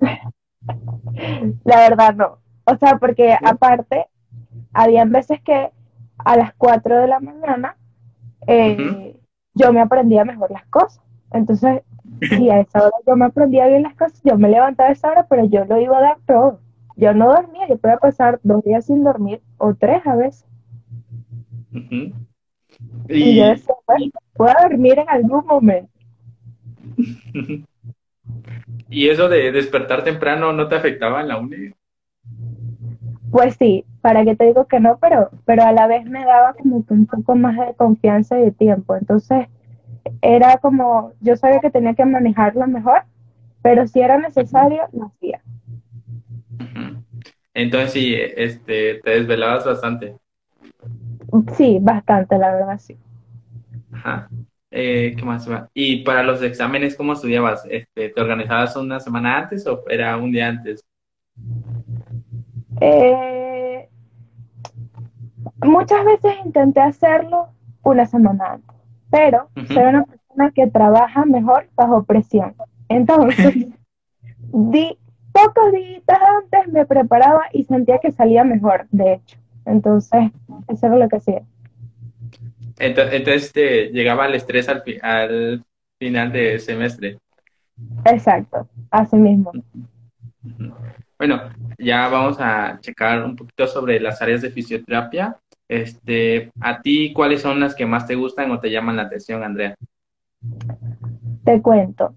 La 1.65 1.89
verdad 1.89 2.15
no. 2.15 2.39
O 2.65 2.77
sea, 2.77 2.99
porque 2.99 3.35
aparte, 3.43 4.07
habían 4.73 5.11
veces 5.11 5.41
que 5.43 5.71
a 6.19 6.37
las 6.37 6.55
cuatro 6.55 6.97
de 7.01 7.09
la 7.09 7.19
mañana 7.19 7.77
eh, 8.47 9.20
yo 9.55 9.73
me 9.73 9.81
aprendía 9.81 10.25
mejor 10.25 10.51
las 10.51 10.67
cosas. 10.67 11.01
Entonces, 11.33 11.83
si 12.29 12.51
a 12.51 12.61
esa 12.61 12.81
hora 12.81 12.97
yo 13.07 13.17
me 13.17 13.27
aprendía 13.27 13.67
bien 13.67 13.83
las 13.83 13.95
cosas, 13.95 14.21
yo 14.25 14.37
me 14.37 14.49
levantaba 14.49 14.89
a 14.89 14.93
esa 14.93 15.11
hora, 15.11 15.27
pero 15.29 15.45
yo 15.45 15.65
lo 15.65 15.81
iba 15.81 15.99
a 15.99 16.03
dar 16.03 16.19
todo. 16.27 16.61
Yo 16.97 17.15
no 17.15 17.29
dormía, 17.29 17.69
yo 17.69 17.79
podía 17.79 17.97
pasar 17.99 18.41
dos 18.43 18.65
días 18.65 18.87
sin 18.87 19.05
dormir 19.05 19.41
o 19.59 19.75
tres 19.75 20.07
a 20.07 20.17
veces. 20.17 20.47
y... 23.09 23.37
yo 23.37 23.47
decía, 23.47 23.75
bueno, 23.87 24.13
puedo 24.35 24.55
dormir 24.61 24.99
en 24.99 25.09
algún 25.09 25.47
momento. 25.47 25.91
¿Y 28.91 29.09
eso 29.09 29.29
de 29.29 29.53
despertar 29.53 30.03
temprano 30.03 30.53
no 30.53 30.69
te 30.69 30.75
afectaba 30.75 31.21
en 31.21 31.29
la 31.29 31.39
uni? 31.39 31.73
Pues 33.31 33.57
sí, 33.57 33.85
para 34.01 34.25
que 34.25 34.35
te 34.35 34.47
digo 34.47 34.67
que 34.67 34.81
no, 34.81 34.99
pero, 34.99 35.31
pero 35.45 35.63
a 35.63 35.73
la 35.73 35.87
vez 35.87 36.05
me 36.05 36.25
daba 36.25 36.55
como 36.55 36.85
que 36.85 36.95
un 36.95 37.07
poco 37.07 37.37
más 37.37 37.57
de 37.57 37.75
confianza 37.75 38.39
y 38.39 38.43
de 38.43 38.51
tiempo. 38.51 38.97
Entonces, 38.97 39.47
era 40.23 40.59
como, 40.59 41.13
yo 41.21 41.37
sabía 41.37 41.61
que 41.61 41.71
tenía 41.71 41.95
que 41.95 42.05
manejarlo 42.05 42.67
mejor, 42.67 43.03
pero 43.63 43.87
si 43.87 44.01
era 44.01 44.19
necesario, 44.19 44.83
lo 44.93 45.07
hacía. 45.07 45.43
Entonces 47.55 47.93
sí, 47.93 48.15
este, 48.15 49.01
te 49.03 49.11
desvelabas 49.11 49.65
bastante. 49.65 50.17
Sí, 51.57 51.79
bastante, 51.81 52.39
la 52.39 52.53
verdad, 52.53 52.79
sí. 52.79 52.97
Ajá. 53.93 54.29
Eh, 54.71 55.15
¿Qué 55.17 55.25
más? 55.25 55.49
Y 55.75 56.05
para 56.05 56.23
los 56.23 56.43
exámenes, 56.43 56.97
¿cómo 56.97 57.13
estudiabas? 57.13 57.65
Este, 57.69 58.09
¿Te 58.11 58.21
organizabas 58.21 58.77
una 58.77 59.01
semana 59.01 59.39
antes 59.39 59.67
o 59.67 59.85
era 59.89 60.17
un 60.17 60.31
día 60.31 60.49
antes? 60.49 60.81
Eh, 62.81 63.89
muchas 65.63 66.05
veces 66.05 66.35
intenté 66.45 66.81
hacerlo 66.81 67.49
una 67.83 68.07
semana 68.07 68.53
antes, 68.53 68.77
pero 69.11 69.49
soy 69.69 69.85
una 69.85 70.05
persona 70.05 70.51
que 70.55 70.67
trabaja 70.67 71.25
mejor 71.25 71.69
bajo 71.75 72.05
presión. 72.05 72.55
Entonces, 72.89 73.55
di, 74.53 74.99
pocos 75.33 75.73
días 75.73 76.03
antes 76.09 76.73
me 76.73 76.87
preparaba 76.87 77.45
y 77.53 77.65
sentía 77.65 77.99
que 77.99 78.13
salía 78.13 78.45
mejor, 78.45 78.87
de 78.91 79.15
hecho. 79.15 79.39
Entonces, 79.67 80.31
eso 80.69 80.87
era 80.87 80.97
lo 80.97 81.09
que 81.09 81.17
hacía. 81.17 81.43
Entonces, 82.79 83.53
llegaba 83.93 84.27
el 84.27 84.35
estrés 84.35 84.69
al, 84.69 84.83
al 85.03 85.65
final 85.99 86.33
de 86.33 86.59
semestre. 86.59 87.19
Exacto, 88.07 88.69
así 88.91 89.17
mismo. 89.17 89.53
Bueno, 91.21 91.39
ya 91.77 92.09
vamos 92.09 92.39
a 92.41 92.79
checar 92.81 93.23
un 93.23 93.37
poquito 93.37 93.67
sobre 93.67 94.01
las 94.01 94.23
áreas 94.23 94.41
de 94.41 94.49
fisioterapia. 94.49 95.37
Este, 95.69 96.51
¿a 96.59 96.81
ti 96.81 97.13
cuáles 97.13 97.43
son 97.43 97.61
las 97.61 97.75
que 97.75 97.85
más 97.85 98.07
te 98.07 98.15
gustan 98.15 98.51
o 98.51 98.59
te 98.59 98.71
llaman 98.71 98.97
la 98.97 99.03
atención, 99.03 99.45
Andrea? 99.45 99.75
Te 101.45 101.61
cuento. 101.61 102.15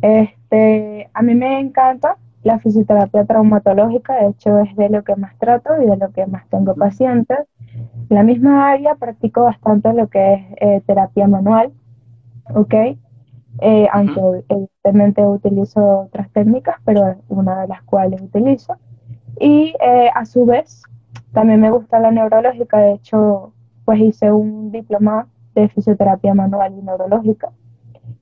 Este, 0.00 1.10
a 1.12 1.22
mí 1.22 1.34
me 1.34 1.58
encanta 1.58 2.18
la 2.44 2.60
fisioterapia 2.60 3.24
traumatológica, 3.24 4.14
de 4.14 4.28
hecho 4.28 4.60
es 4.60 4.76
de 4.76 4.90
lo 4.90 5.02
que 5.02 5.16
más 5.16 5.36
trato 5.38 5.82
y 5.82 5.86
de 5.86 5.96
lo 5.96 6.12
que 6.12 6.24
más 6.26 6.48
tengo 6.48 6.76
pacientes. 6.76 7.38
En 7.74 8.16
la 8.16 8.22
misma 8.22 8.70
área 8.70 8.94
practico 8.94 9.42
bastante 9.42 9.92
lo 9.92 10.06
que 10.08 10.34
es 10.34 10.40
eh, 10.60 10.82
terapia 10.86 11.26
manual, 11.26 11.72
¿ok? 12.54 12.74
Eh, 13.60 13.88
aunque 13.90 14.20
evidentemente 14.48 15.22
utilizo 15.22 16.00
otras 16.00 16.30
técnicas, 16.32 16.76
pero 16.84 17.16
una 17.28 17.62
de 17.62 17.68
las 17.68 17.82
cuales 17.82 18.20
utilizo. 18.20 18.76
Y 19.40 19.74
eh, 19.80 20.10
a 20.14 20.24
su 20.26 20.44
vez, 20.44 20.82
también 21.32 21.60
me 21.60 21.70
gusta 21.70 22.00
la 22.00 22.10
neurológica, 22.10 22.78
de 22.78 22.92
hecho, 22.92 23.52
pues 23.84 24.00
hice 24.00 24.30
un 24.32 24.70
diploma 24.72 25.28
de 25.54 25.68
fisioterapia 25.68 26.34
manual 26.34 26.74
y 26.78 26.82
neurológica. 26.82 27.50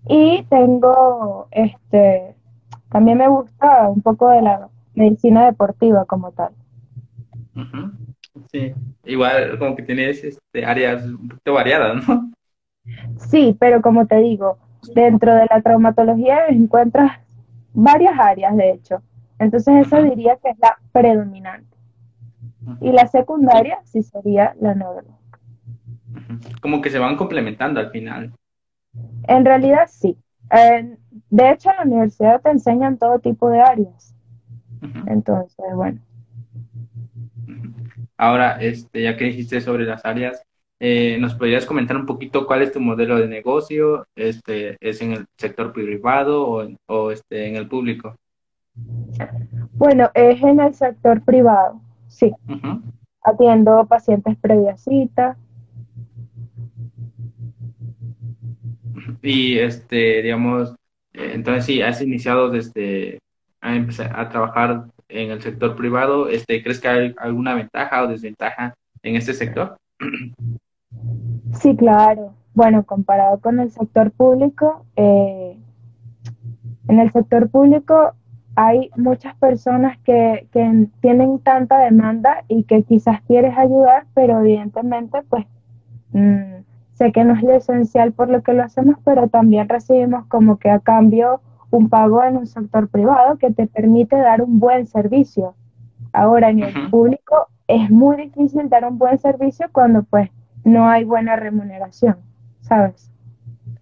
Y 0.08 0.44
tengo, 0.44 1.48
este, 1.50 2.34
también 2.90 3.18
me 3.18 3.28
gusta 3.28 3.88
un 3.88 4.02
poco 4.02 4.28
de 4.30 4.42
la 4.42 4.68
medicina 4.94 5.46
deportiva 5.46 6.04
como 6.04 6.30
tal. 6.32 6.52
Sí, 8.50 8.74
igual 9.04 9.58
como 9.58 9.74
que 9.76 9.82
tienes 9.82 10.22
este, 10.22 10.64
áreas 10.64 11.04
un 11.04 11.28
poquito 11.28 11.52
variadas, 11.54 12.06
¿no? 12.06 12.30
Sí, 13.16 13.56
pero 13.58 13.80
como 13.80 14.06
te 14.06 14.16
digo, 14.16 14.58
dentro 14.94 15.34
de 15.34 15.46
la 15.48 15.60
traumatología 15.62 16.46
encuentras 16.48 17.12
varias 17.72 18.18
áreas, 18.18 18.56
de 18.56 18.70
hecho. 18.70 19.02
Entonces 19.38 19.86
eso 19.86 20.02
diría 20.02 20.36
que 20.36 20.50
es 20.50 20.58
la 20.58 20.78
predominante. 20.92 21.76
Y 22.80 22.92
la 22.92 23.06
secundaria 23.08 23.78
sí 23.84 24.02
sería 24.02 24.54
la 24.60 24.74
neurológica. 24.74 25.38
Como 26.62 26.80
que 26.80 26.90
se 26.90 26.98
van 26.98 27.16
complementando 27.16 27.80
al 27.80 27.90
final. 27.90 28.32
En 29.28 29.44
realidad 29.44 29.88
sí. 29.88 30.16
de 31.30 31.50
hecho, 31.50 31.70
en 31.70 31.76
la 31.76 31.82
universidad 31.82 32.40
te 32.40 32.50
enseñan 32.50 32.98
todo 32.98 33.18
tipo 33.18 33.50
de 33.50 33.60
áreas. 33.60 34.14
Entonces, 35.06 35.64
bueno. 35.74 36.00
Ahora, 38.16 38.60
este, 38.60 39.02
ya 39.02 39.16
que 39.16 39.24
dijiste 39.24 39.60
sobre 39.60 39.84
las 39.84 40.04
áreas, 40.04 40.42
eh, 40.80 41.16
¿Nos 41.20 41.34
podrías 41.34 41.66
comentar 41.66 41.96
un 41.96 42.06
poquito 42.06 42.46
cuál 42.46 42.62
es 42.62 42.72
tu 42.72 42.80
modelo 42.80 43.18
de 43.18 43.28
negocio? 43.28 44.06
Este, 44.14 44.76
¿Es 44.80 45.00
en 45.02 45.12
el 45.12 45.26
sector 45.36 45.72
privado 45.72 46.46
o, 46.46 46.68
o 46.86 47.10
este, 47.10 47.48
en 47.48 47.56
el 47.56 47.68
público? 47.68 48.16
Bueno, 49.72 50.10
es 50.14 50.42
en 50.42 50.60
el 50.60 50.74
sector 50.74 51.22
privado, 51.22 51.80
sí. 52.08 52.32
Atiendo 53.22 53.86
pacientes 53.86 54.36
previa 54.38 54.76
cita. 54.76 55.36
Y, 59.22 59.58
este, 59.58 60.22
digamos, 60.22 60.74
eh, 61.12 61.32
entonces 61.34 61.64
sí, 61.64 61.82
has 61.82 62.02
iniciado 62.02 62.50
desde 62.50 63.18
a 63.60 63.74
empezar 63.74 64.12
a 64.18 64.28
trabajar 64.28 64.84
en 65.08 65.30
el 65.30 65.40
sector 65.40 65.76
privado. 65.76 66.28
Este, 66.28 66.62
¿Crees 66.62 66.80
que 66.80 66.88
hay 66.88 67.14
alguna 67.18 67.54
ventaja 67.54 68.02
o 68.02 68.08
desventaja 68.08 68.74
en 69.02 69.16
este 69.16 69.32
sector? 69.32 69.76
Sí, 71.54 71.76
claro. 71.76 72.32
Bueno, 72.54 72.84
comparado 72.84 73.40
con 73.40 73.58
el 73.60 73.70
sector 73.70 74.10
público, 74.12 74.84
eh, 74.96 75.58
en 76.88 77.00
el 77.00 77.10
sector 77.12 77.48
público 77.48 78.12
hay 78.56 78.90
muchas 78.96 79.34
personas 79.36 79.98
que, 80.04 80.46
que, 80.52 80.86
tienen 81.00 81.40
tanta 81.40 81.78
demanda 81.78 82.44
y 82.46 82.62
que 82.64 82.82
quizás 82.84 83.20
quieres 83.22 83.56
ayudar, 83.58 84.06
pero 84.14 84.40
evidentemente, 84.40 85.22
pues, 85.28 85.44
mm, 86.12 86.62
sé 86.92 87.10
que 87.10 87.24
no 87.24 87.34
es 87.34 87.42
lo 87.42 87.52
esencial 87.54 88.12
por 88.12 88.28
lo 88.28 88.42
que 88.42 88.52
lo 88.52 88.62
hacemos, 88.62 88.96
pero 89.04 89.28
también 89.28 89.68
recibimos 89.68 90.26
como 90.26 90.58
que 90.58 90.70
a 90.70 90.78
cambio 90.78 91.40
un 91.70 91.88
pago 91.88 92.22
en 92.22 92.36
un 92.36 92.46
sector 92.46 92.88
privado 92.88 93.36
que 93.38 93.50
te 93.50 93.66
permite 93.66 94.16
dar 94.16 94.42
un 94.42 94.60
buen 94.60 94.86
servicio. 94.86 95.54
Ahora, 96.12 96.50
en 96.50 96.62
el 96.62 96.90
público 96.90 97.48
es 97.66 97.90
muy 97.90 98.16
difícil 98.16 98.68
dar 98.68 98.84
un 98.84 98.98
buen 98.98 99.18
servicio 99.18 99.66
cuando, 99.72 100.04
pues, 100.04 100.30
no 100.64 100.88
hay 100.88 101.04
buena 101.04 101.36
remuneración, 101.36 102.16
¿sabes? 102.62 103.10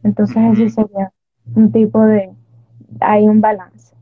Entonces 0.02 0.36
ese 0.52 0.70
sería 0.70 1.12
un 1.54 1.72
tipo 1.72 2.04
de, 2.04 2.30
hay 3.00 3.24
un 3.24 3.40
balance. 3.40 3.94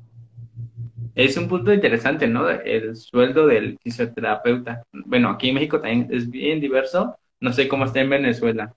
Es 1.15 1.37
un 1.37 1.49
punto 1.49 1.73
interesante, 1.73 2.27
¿no? 2.27 2.49
El 2.49 2.97
sueldo 2.97 3.47
del 3.47 3.79
fisioterapeuta. 3.83 4.83
Bueno, 5.07 5.29
aquí 5.29 5.49
en 5.49 5.57
México 5.57 5.81
también 5.81 6.09
es 6.11 6.31
bien 6.31 6.61
diverso. 6.61 7.17
No 7.41 7.53
sé 7.53 7.69
cómo 7.69 7.85
está 7.85 8.01
en 8.01 8.11
Venezuela. 8.11 8.73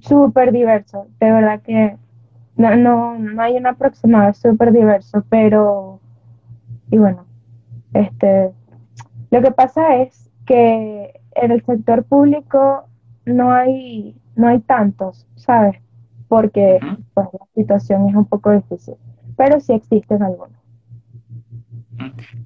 Súper 0.00 0.52
diverso. 0.52 1.08
De 1.18 1.30
verdad 1.30 1.60
que 1.62 1.96
no, 2.56 2.76
no, 2.76 3.18
no 3.18 3.42
hay 3.42 3.56
un 3.56 3.66
aproximado, 3.66 4.30
es 4.30 4.38
súper 4.38 4.72
diverso. 4.72 5.24
Pero, 5.28 6.00
y 6.90 6.98
bueno, 6.98 7.26
este, 7.92 8.50
lo 9.30 9.42
que 9.42 9.50
pasa 9.50 9.96
es 9.96 10.30
que 10.46 11.19
en 11.40 11.52
el 11.52 11.64
sector 11.64 12.04
público 12.04 12.84
no 13.24 13.52
hay, 13.52 14.14
no 14.36 14.48
hay 14.48 14.60
tantos, 14.60 15.26
¿sabes? 15.36 15.76
Porque 16.28 16.78
pues, 17.14 17.28
la 17.32 17.46
situación 17.54 18.08
es 18.08 18.14
un 18.14 18.26
poco 18.26 18.50
difícil, 18.50 18.94
pero 19.36 19.60
sí 19.60 19.72
existen 19.72 20.22
algunos. 20.22 20.58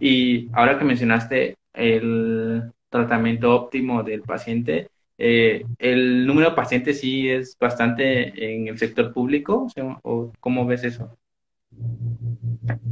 Y 0.01 0.49
ahora 0.53 0.79
que 0.79 0.85
mencionaste 0.85 1.57
el 1.73 2.73
tratamiento 2.89 3.55
óptimo 3.55 4.03
del 4.03 4.23
paciente, 4.23 4.89
eh, 5.19 5.65
¿el 5.79 6.27
número 6.27 6.51
de 6.51 6.57
pacientes 6.57 7.01
sí 7.01 7.29
es 7.29 7.57
bastante 7.59 8.55
en 8.55 8.69
el 8.69 8.79
sector 8.79 9.13
público? 9.13 9.69
¿O 10.03 10.33
cómo 10.41 10.67
ves 10.67 10.85
eso? 10.85 11.17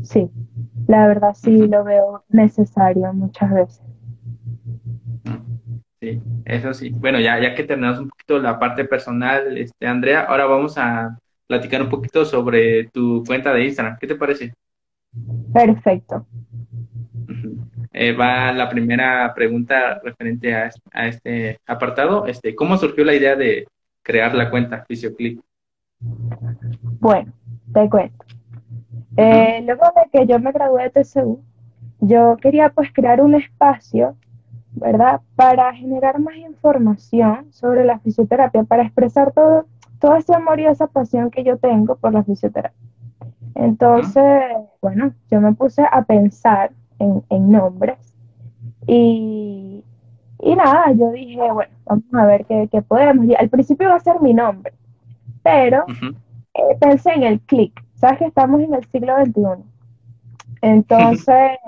Sí, 0.02 0.30
la 0.86 1.06
verdad 1.06 1.34
sí 1.34 1.66
lo 1.66 1.84
veo 1.84 2.24
necesario 2.28 3.12
muchas 3.12 3.50
veces. 3.52 3.91
Sí, 6.02 6.20
eso 6.46 6.74
sí. 6.74 6.90
Bueno, 6.90 7.20
ya, 7.20 7.40
ya 7.40 7.54
que 7.54 7.62
terminamos 7.62 8.00
un 8.00 8.08
poquito 8.08 8.40
la 8.40 8.58
parte 8.58 8.84
personal, 8.84 9.56
este, 9.56 9.86
Andrea, 9.86 10.22
ahora 10.22 10.46
vamos 10.46 10.76
a 10.76 11.16
platicar 11.46 11.80
un 11.80 11.88
poquito 11.88 12.24
sobre 12.24 12.88
tu 12.88 13.22
cuenta 13.24 13.54
de 13.54 13.66
Instagram. 13.66 13.98
¿Qué 14.00 14.08
te 14.08 14.16
parece? 14.16 14.52
Perfecto. 15.52 16.26
Eh, 17.92 18.16
va 18.16 18.50
la 18.50 18.68
primera 18.68 19.32
pregunta 19.32 20.00
referente 20.02 20.52
a, 20.52 20.70
a, 20.90 21.06
este 21.06 21.60
apartado. 21.68 22.26
Este, 22.26 22.56
¿Cómo 22.56 22.76
surgió 22.78 23.04
la 23.04 23.14
idea 23.14 23.36
de 23.36 23.68
crear 24.02 24.34
la 24.34 24.50
cuenta 24.50 24.84
FisioClick? 24.84 25.40
Bueno, 26.00 27.32
te 27.72 27.88
cuento. 27.88 28.24
Eh, 29.16 29.62
luego 29.64 29.84
de 29.94 30.18
que 30.18 30.26
yo 30.26 30.40
me 30.40 30.50
gradué 30.50 30.82
de 30.82 31.04
TCU, 31.04 31.44
yo 32.00 32.36
quería 32.42 32.70
pues 32.70 32.92
crear 32.92 33.20
un 33.20 33.36
espacio 33.36 34.16
¿verdad? 34.74 35.20
Para 35.36 35.72
generar 35.74 36.18
más 36.18 36.36
información 36.36 37.52
sobre 37.52 37.84
la 37.84 37.98
fisioterapia, 37.98 38.64
para 38.64 38.84
expresar 38.84 39.32
todo, 39.32 39.66
todo 39.98 40.16
ese 40.16 40.34
amor 40.34 40.60
y 40.60 40.66
esa 40.66 40.86
pasión 40.86 41.30
que 41.30 41.44
yo 41.44 41.58
tengo 41.58 41.96
por 41.96 42.12
la 42.12 42.24
fisioterapia. 42.24 42.78
Entonces, 43.54 44.42
bueno, 44.80 45.12
yo 45.30 45.40
me 45.40 45.52
puse 45.52 45.82
a 45.90 46.02
pensar 46.02 46.72
en, 46.98 47.50
nombres 47.50 47.98
y, 48.86 49.84
y, 50.38 50.56
nada, 50.56 50.92
yo 50.92 51.10
dije, 51.10 51.36
bueno, 51.52 51.72
vamos 51.84 52.04
a 52.14 52.26
ver 52.26 52.46
qué, 52.46 52.82
podemos. 52.82 53.26
Y 53.26 53.34
al 53.34 53.48
principio 53.48 53.88
iba 53.88 53.96
a 53.96 54.00
ser 54.00 54.20
mi 54.20 54.32
nombre, 54.32 54.72
pero 55.42 55.84
eh, 56.54 56.76
pensé 56.80 57.12
en 57.12 57.24
el 57.24 57.40
clic. 57.40 57.84
Sabes 57.94 58.18
que 58.18 58.26
estamos 58.26 58.60
en 58.60 58.74
el 58.74 58.84
siglo 58.86 59.14
XXI. 59.24 59.64
Entonces, 60.62 61.58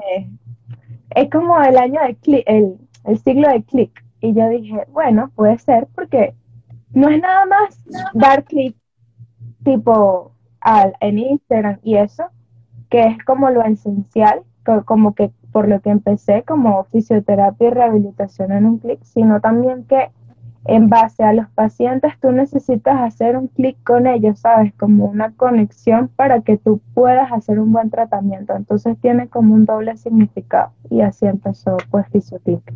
es 1.11 1.31
como 1.31 1.61
el 1.61 1.77
año 1.77 2.01
de 2.01 2.15
clic, 2.17 2.45
el, 2.47 2.79
el 3.05 3.19
siglo 3.19 3.49
de 3.49 3.63
clic. 3.63 4.05
Y 4.21 4.35
yo 4.35 4.49
dije, 4.49 4.87
bueno, 4.93 5.31
puede 5.35 5.59
ser 5.59 5.87
porque 5.95 6.35
no 6.93 7.09
es 7.09 7.21
nada 7.21 7.45
más 7.47 7.79
dar 8.15 8.45
clic 8.45 8.77
tipo 9.65 10.33
al, 10.61 10.95
en 11.01 11.19
Instagram 11.19 11.79
y 11.83 11.97
eso, 11.97 12.25
que 12.89 13.05
es 13.05 13.19
como 13.25 13.51
lo 13.51 13.63
esencial, 13.65 14.43
como 14.87 15.15
que 15.15 15.31
por 15.53 15.69
lo 15.69 15.81
que 15.81 15.91
empecé 15.91 16.43
como 16.43 16.85
fisioterapia 16.85 17.69
y 17.69 17.71
rehabilitación 17.71 18.53
en 18.53 18.67
un 18.67 18.79
clic, 18.79 19.03
sino 19.05 19.41
también 19.41 19.85
que 19.85 20.11
en 20.67 20.89
base 20.89 21.23
a 21.23 21.33
los 21.33 21.49
pacientes 21.51 22.13
tú 22.21 22.33
necesitas 22.33 23.01
hacer 23.01 23.37
un 23.37 23.49
clic 23.49 23.77
con 23.85 24.07
ellos, 24.07 24.41
¿sabes? 24.41 24.73
Como 24.75 25.07
una 25.07 25.33
conexión 25.33 26.09
para 26.09 26.41
que 26.41 26.57
tú 26.57 26.81
puedas 26.95 27.31
hacer 27.33 27.61
un 27.61 27.73
buen 27.73 27.91
tratamiento. 27.91 28.55
Entonces 28.57 28.99
tiene 28.99 29.29
como 29.29 29.55
un 29.55 29.67
doble 29.67 29.97
significado 29.97 30.73
y 30.91 31.03
así 31.03 31.27
empezó 31.27 31.77
pues 31.91 32.07
Fisioclick. 32.09 32.73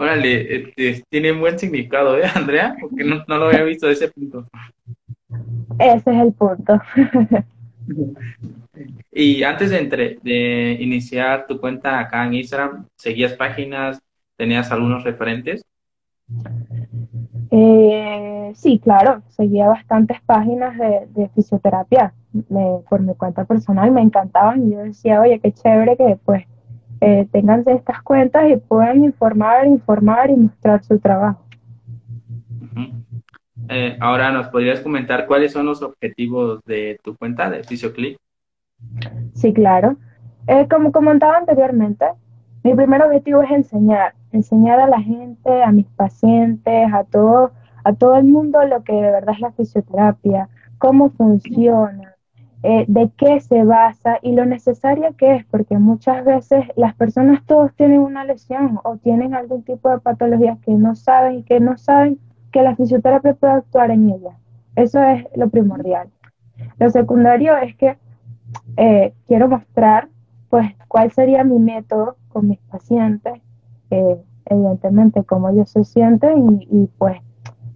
Órale, 0.00 0.56
este, 0.56 1.04
tiene 1.10 1.30
buen 1.32 1.58
significado, 1.58 2.16
¿eh, 2.16 2.22
Andrea? 2.34 2.74
Porque 2.80 3.04
no, 3.04 3.22
lo 3.26 3.48
había 3.48 3.64
visto 3.64 3.86
de 3.86 3.92
ese 3.92 4.08
punto. 4.08 4.46
Ese 5.78 6.10
es 6.10 6.22
el 6.22 6.32
punto. 6.32 6.80
y 9.12 9.42
antes 9.42 9.68
de, 9.68 9.78
entre, 9.78 10.18
de 10.22 10.78
iniciar 10.80 11.46
tu 11.46 11.60
cuenta 11.60 12.00
acá 12.00 12.24
en 12.24 12.32
Instagram, 12.32 12.86
¿seguías 12.96 13.34
páginas? 13.34 14.00
¿Tenías 14.38 14.72
algunos 14.72 15.04
referentes? 15.04 15.62
Eh, 17.50 18.52
sí, 18.54 18.78
claro, 18.78 19.22
seguía 19.28 19.68
bastantes 19.68 20.22
páginas 20.22 20.78
de, 20.78 21.28
fisioterapia 21.34 22.14
por 22.88 23.02
mi 23.02 23.14
cuenta 23.16 23.44
personal, 23.44 23.90
me 23.90 24.00
encantaban 24.00 24.66
y 24.66 24.72
yo 24.72 24.78
decía, 24.78 25.20
oye, 25.20 25.40
qué 25.40 25.52
chévere 25.52 25.98
que 25.98 26.16
pues 26.24 26.46
eh, 27.00 27.26
tengan 27.32 27.64
estas 27.66 28.02
cuentas 28.02 28.50
y 28.50 28.56
puedan 28.56 29.04
informar, 29.04 29.66
informar 29.66 30.30
y 30.30 30.36
mostrar 30.36 30.82
su 30.84 30.98
trabajo. 30.98 31.44
Eh, 33.68 33.96
ahora, 34.00 34.32
¿nos 34.32 34.48
podrías 34.48 34.80
comentar 34.80 35.26
cuáles 35.26 35.52
son 35.52 35.66
los 35.66 35.80
objetivos 35.82 36.60
de 36.64 36.98
tu 37.04 37.16
cuenta 37.16 37.48
de 37.48 37.62
FisioClick? 37.62 38.18
Sí, 39.34 39.52
claro. 39.52 39.96
Eh, 40.46 40.66
como 40.68 40.90
comentaba 40.90 41.36
anteriormente, 41.36 42.06
mi 42.64 42.74
primer 42.74 43.02
objetivo 43.02 43.42
es 43.42 43.50
enseñar, 43.50 44.14
enseñar 44.32 44.80
a 44.80 44.88
la 44.88 45.00
gente, 45.00 45.62
a 45.62 45.70
mis 45.70 45.86
pacientes, 45.86 46.92
a 46.92 47.04
todo, 47.04 47.52
a 47.84 47.92
todo 47.92 48.16
el 48.16 48.24
mundo 48.24 48.62
lo 48.64 48.82
que 48.82 48.92
de 48.92 49.12
verdad 49.12 49.34
es 49.34 49.40
la 49.40 49.52
fisioterapia, 49.52 50.48
cómo 50.78 51.10
funciona, 51.10 52.09
eh, 52.62 52.84
de 52.88 53.10
qué 53.16 53.40
se 53.40 53.64
basa 53.64 54.18
y 54.22 54.32
lo 54.32 54.44
necesaria 54.44 55.12
que 55.12 55.36
es, 55.36 55.44
porque 55.46 55.78
muchas 55.78 56.24
veces 56.24 56.64
las 56.76 56.94
personas 56.94 57.44
todos 57.46 57.74
tienen 57.74 58.00
una 58.00 58.24
lesión 58.24 58.80
o 58.84 58.96
tienen 58.98 59.34
algún 59.34 59.62
tipo 59.62 59.88
de 59.88 59.98
patología 59.98 60.58
que 60.62 60.72
no 60.72 60.94
saben 60.94 61.38
y 61.38 61.42
que 61.42 61.58
no 61.58 61.78
saben 61.78 62.18
que 62.52 62.62
la 62.62 62.76
fisioterapia 62.76 63.34
puede 63.34 63.54
actuar 63.54 63.90
en 63.90 64.10
ella. 64.10 64.36
Eso 64.76 65.02
es 65.02 65.24
lo 65.36 65.48
primordial. 65.48 66.08
Lo 66.78 66.90
secundario 66.90 67.56
es 67.56 67.74
que 67.76 67.96
eh, 68.76 69.14
quiero 69.26 69.48
mostrar 69.48 70.08
pues 70.50 70.70
cuál 70.88 71.12
sería 71.12 71.44
mi 71.44 71.58
método 71.58 72.16
con 72.28 72.48
mis 72.48 72.58
pacientes, 72.58 73.40
evidentemente 74.44 75.24
cómo 75.24 75.48
ellos 75.48 75.70
se 75.70 75.84
sienten 75.84 76.60
y, 76.68 76.88
pues 76.98 77.18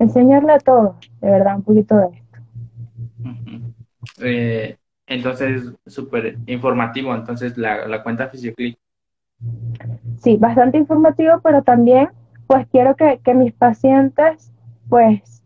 enseñarle 0.01 0.53
a 0.53 0.59
todos, 0.59 0.97
de 1.20 1.30
verdad, 1.30 1.57
un 1.57 1.62
poquito 1.62 1.97
de 1.97 2.07
esto. 2.07 2.23
Eh, 4.20 4.76
entonces, 5.06 5.72
súper 5.86 6.38
informativo, 6.46 7.14
entonces 7.14 7.56
la, 7.58 7.86
la 7.86 8.02
cuenta 8.02 8.28
FisioClick. 8.28 8.78
Sí, 10.22 10.36
bastante 10.36 10.78
informativo, 10.78 11.40
pero 11.42 11.62
también 11.62 12.08
pues 12.46 12.66
quiero 12.68 12.96
que, 12.96 13.20
que 13.22 13.34
mis 13.34 13.52
pacientes 13.52 14.52
pues 14.88 15.42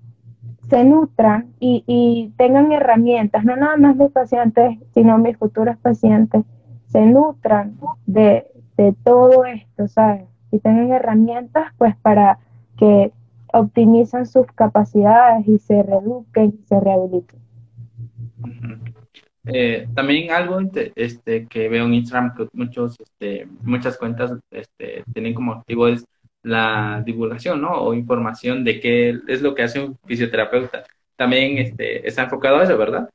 se 0.68 0.84
nutran 0.84 1.54
y, 1.58 1.82
y, 1.86 2.34
tengan 2.36 2.72
herramientas, 2.72 3.44
no 3.44 3.56
nada 3.56 3.76
más 3.78 3.96
mis 3.96 4.10
pacientes, 4.10 4.78
sino 4.92 5.16
mis 5.16 5.36
futuros 5.38 5.78
pacientes, 5.78 6.44
se 6.86 7.00
nutran 7.06 7.78
de, 8.04 8.46
de 8.76 8.94
todo 9.02 9.46
esto, 9.46 9.88
¿sabes? 9.88 10.26
Y 10.50 10.58
tengan 10.58 10.92
herramientas 10.92 11.72
pues 11.78 11.96
para 11.96 12.38
que 12.76 13.12
optimizan 13.52 14.26
sus 14.26 14.46
capacidades 14.52 15.48
y 15.48 15.58
se 15.58 15.82
reeduquen 15.82 16.58
y 16.60 16.66
se 16.66 16.78
rehabiliten. 16.78 17.47
Eh, 19.51 19.89
también 19.95 20.30
algo 20.30 20.61
este, 20.95 21.47
que 21.47 21.68
veo 21.68 21.86
en 21.86 21.95
Instagram 21.95 22.34
que 22.36 22.49
muchos, 22.53 22.97
este, 23.01 23.47
muchas 23.62 23.97
cuentas 23.97 24.34
este, 24.51 25.05
tienen 25.12 25.32
como 25.32 25.53
objetivo 25.53 25.89
es 25.89 26.05
la 26.43 27.03
divulgación, 27.05 27.61
¿no? 27.61 27.72
O 27.72 27.95
información 27.95 28.64
de 28.64 28.80
qué 28.80 29.18
es 29.26 29.43
lo 29.43 29.55
que 29.55 29.62
hace 29.62 29.80
un 29.80 29.97
fisioterapeuta. 30.07 30.84
También 31.16 31.59
este, 31.59 32.07
está 32.07 32.24
enfocado 32.24 32.59
a 32.59 32.64
eso, 32.64 32.76
¿verdad? 32.76 33.09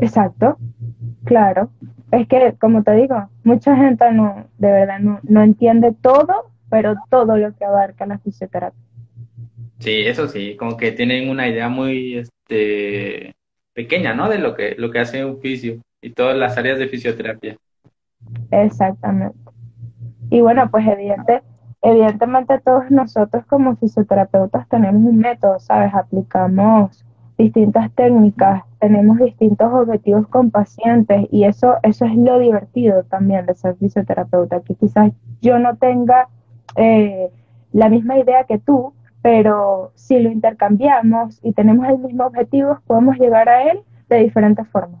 Exacto, 0.00 0.58
claro. 1.24 1.70
Es 2.12 2.28
que, 2.28 2.54
como 2.60 2.82
te 2.82 2.92
digo, 2.92 3.28
mucha 3.42 3.74
gente 3.76 4.12
no, 4.12 4.48
de 4.58 4.70
verdad, 4.70 5.00
no, 5.00 5.20
no 5.22 5.42
entiende 5.42 5.92
todo, 6.00 6.52
pero 6.70 6.94
todo 7.10 7.36
lo 7.36 7.54
que 7.56 7.64
abarca 7.64 8.06
la 8.06 8.18
fisioterapia. 8.18 8.80
Sí, 9.78 10.02
eso 10.06 10.28
sí, 10.28 10.56
como 10.56 10.76
que 10.76 10.92
tienen 10.92 11.28
una 11.28 11.48
idea 11.48 11.68
muy 11.68 12.18
este, 12.18 13.35
pequeña, 13.76 14.14
¿no? 14.14 14.28
De 14.30 14.38
lo 14.38 14.54
que, 14.54 14.74
lo 14.78 14.90
que 14.90 15.00
hace 15.00 15.24
un 15.24 15.38
fisio 15.38 15.82
y 16.00 16.10
todas 16.10 16.36
las 16.36 16.56
áreas 16.56 16.78
de 16.78 16.88
fisioterapia. 16.88 17.56
Exactamente. 18.50 19.38
Y 20.30 20.40
bueno, 20.40 20.68
pues 20.70 20.86
evidente, 20.86 21.42
evidentemente 21.82 22.58
todos 22.64 22.90
nosotros 22.90 23.44
como 23.46 23.76
fisioterapeutas 23.76 24.66
tenemos 24.68 25.04
un 25.04 25.18
método, 25.18 25.60
¿sabes? 25.60 25.94
Aplicamos 25.94 27.04
distintas 27.36 27.92
técnicas, 27.92 28.62
tenemos 28.80 29.18
distintos 29.18 29.70
objetivos 29.70 30.26
con 30.28 30.50
pacientes 30.50 31.26
y 31.30 31.44
eso, 31.44 31.74
eso 31.82 32.06
es 32.06 32.16
lo 32.16 32.38
divertido 32.38 33.04
también 33.04 33.44
de 33.44 33.54
ser 33.54 33.76
fisioterapeuta, 33.76 34.62
que 34.62 34.74
quizás 34.74 35.12
yo 35.42 35.58
no 35.58 35.76
tenga 35.76 36.28
eh, 36.76 37.30
la 37.72 37.90
misma 37.90 38.18
idea 38.18 38.44
que 38.44 38.58
tú, 38.58 38.94
pero 39.26 39.90
si 39.96 40.20
lo 40.20 40.30
intercambiamos 40.30 41.40
y 41.42 41.52
tenemos 41.52 41.88
el 41.88 41.98
mismo 41.98 42.26
objetivo, 42.26 42.80
podemos 42.86 43.18
llegar 43.18 43.48
a 43.48 43.72
él 43.72 43.80
de 44.08 44.18
diferentes 44.18 44.68
formas. 44.68 45.00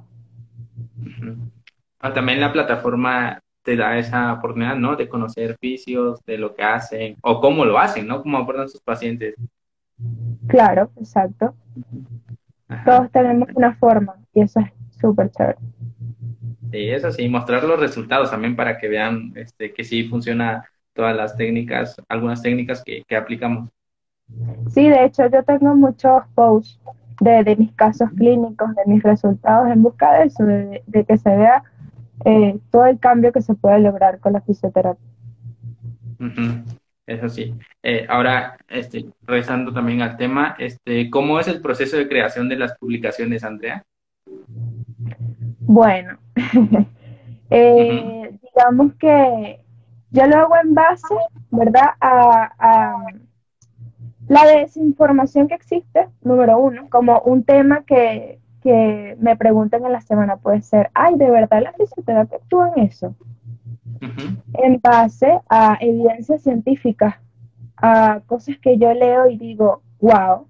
Ah, 2.00 2.12
también 2.12 2.40
la 2.40 2.52
plataforma 2.52 3.38
te 3.62 3.76
da 3.76 3.96
esa 3.96 4.32
oportunidad, 4.32 4.74
¿no? 4.74 4.96
De 4.96 5.08
conocer 5.08 5.56
fisios, 5.60 6.18
de 6.26 6.38
lo 6.38 6.56
que 6.56 6.64
hacen 6.64 7.14
o 7.22 7.40
cómo 7.40 7.64
lo 7.64 7.78
hacen, 7.78 8.08
¿no? 8.08 8.20
Cómo 8.20 8.38
abordan 8.38 8.68
sus 8.68 8.80
pacientes. 8.80 9.36
Claro, 10.48 10.90
exacto. 10.96 11.54
Todos 12.84 13.08
tenemos 13.12 13.48
una 13.54 13.76
forma 13.76 14.16
y 14.34 14.40
eso 14.40 14.58
es 14.58 14.72
súper 15.00 15.30
chévere. 15.30 15.58
Sí, 16.72 16.90
eso 16.90 17.12
sí, 17.12 17.28
mostrar 17.28 17.62
los 17.62 17.78
resultados 17.78 18.32
también 18.32 18.56
para 18.56 18.76
que 18.76 18.88
vean 18.88 19.32
este, 19.36 19.72
que 19.72 19.84
sí 19.84 20.02
funciona 20.08 20.68
todas 20.94 21.14
las 21.14 21.36
técnicas, 21.36 21.94
algunas 22.08 22.42
técnicas 22.42 22.82
que, 22.82 23.04
aplicamos. 23.16 23.70
Sí, 24.70 24.88
de 24.88 25.04
hecho 25.04 25.26
yo 25.28 25.42
tengo 25.44 25.74
muchos 25.74 26.22
posts 26.34 26.80
de, 27.20 27.56
mis 27.56 27.72
casos 27.72 28.10
clínicos, 28.16 28.74
de 28.74 28.92
mis 28.92 29.02
resultados 29.02 29.70
en 29.70 29.82
busca 29.82 30.18
de 30.18 30.24
eso, 30.26 30.44
de, 30.44 30.82
de 30.86 31.04
que 31.04 31.16
se 31.16 31.34
vea 31.34 31.62
eh, 32.24 32.58
todo 32.70 32.86
el 32.86 32.98
cambio 32.98 33.32
que 33.32 33.42
se 33.42 33.54
puede 33.54 33.80
lograr 33.80 34.20
con 34.20 34.32
la 34.32 34.40
fisioterapia. 34.40 35.06
Eso 37.06 37.28
sí. 37.28 37.54
Eh, 37.82 38.06
ahora, 38.08 38.56
este, 38.68 39.06
regresando 39.22 39.72
también 39.72 40.02
al 40.02 40.16
tema, 40.16 40.56
este, 40.58 41.08
¿cómo 41.10 41.38
es 41.38 41.46
el 41.46 41.60
proceso 41.60 41.96
de 41.96 42.08
creación 42.08 42.48
de 42.48 42.56
las 42.56 42.76
publicaciones, 42.78 43.44
Andrea? 43.44 43.82
Bueno, 45.60 46.18
eh, 47.50 48.38
digamos 48.42 48.94
que 48.98 49.60
yo 50.10 50.26
lo 50.26 50.36
hago 50.36 50.56
en 50.62 50.74
base, 50.74 51.14
¿verdad? 51.50 51.90
a, 52.00 52.96
la 54.28 54.44
desinformación 54.44 55.48
que 55.48 55.54
existe, 55.54 56.08
número 56.22 56.58
uno, 56.58 56.88
como 56.90 57.20
un 57.20 57.44
tema 57.44 57.84
que, 57.84 58.40
que 58.62 59.16
me 59.20 59.36
preguntan 59.36 59.84
en 59.84 59.92
la 59.92 60.00
semana 60.00 60.36
puede 60.36 60.62
ser, 60.62 60.90
ay, 60.94 61.14
¿de 61.16 61.30
verdad 61.30 61.62
la 61.62 61.72
fisioterapia 61.72 62.38
actúa 62.38 62.72
en 62.74 62.84
eso? 62.84 63.14
En 64.54 64.80
base 64.80 65.40
a 65.48 65.78
evidencias 65.80 66.42
científicas, 66.42 67.14
a 67.76 68.20
cosas 68.26 68.56
que 68.58 68.78
yo 68.78 68.92
leo 68.92 69.28
y 69.28 69.36
digo, 69.36 69.82
wow. 70.00 70.46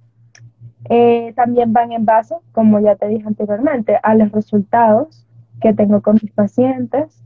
Eh, 0.89 1.33
también 1.35 1.72
van 1.72 1.93
en 1.93 2.05
base, 2.05 2.35
como 2.53 2.81
ya 2.81 2.97
te 2.97 3.09
dije 3.09 3.27
anteriormente, 3.27 3.99
a 4.03 4.14
los 4.14 4.31
resultados 4.33 5.27
que 5.61 5.74
tengo 5.74 6.01
con 6.01 6.18
mis 6.22 6.33
pacientes. 6.33 7.22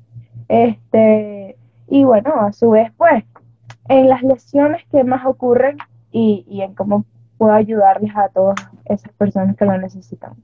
Este, 0.49 1.57
y 1.89 2.05
bueno, 2.05 2.35
a 2.41 2.53
su 2.53 2.71
vez, 2.71 2.91
pues, 2.97 3.25
en 3.89 4.09
las 4.09 4.23
lesiones 4.23 4.83
que 4.91 5.05
más 5.05 5.25
ocurren 5.27 5.77
y, 6.11 6.45
y 6.49 6.63
en 6.63 6.75
cómo 6.75 7.05
puedo 7.39 7.53
ayudarles 7.53 8.15
a 8.15 8.29
todas 8.29 8.57
esas 8.85 9.13
personas 9.15 9.57
que 9.57 9.65
lo 9.65 9.77
necesitan. 9.79 10.35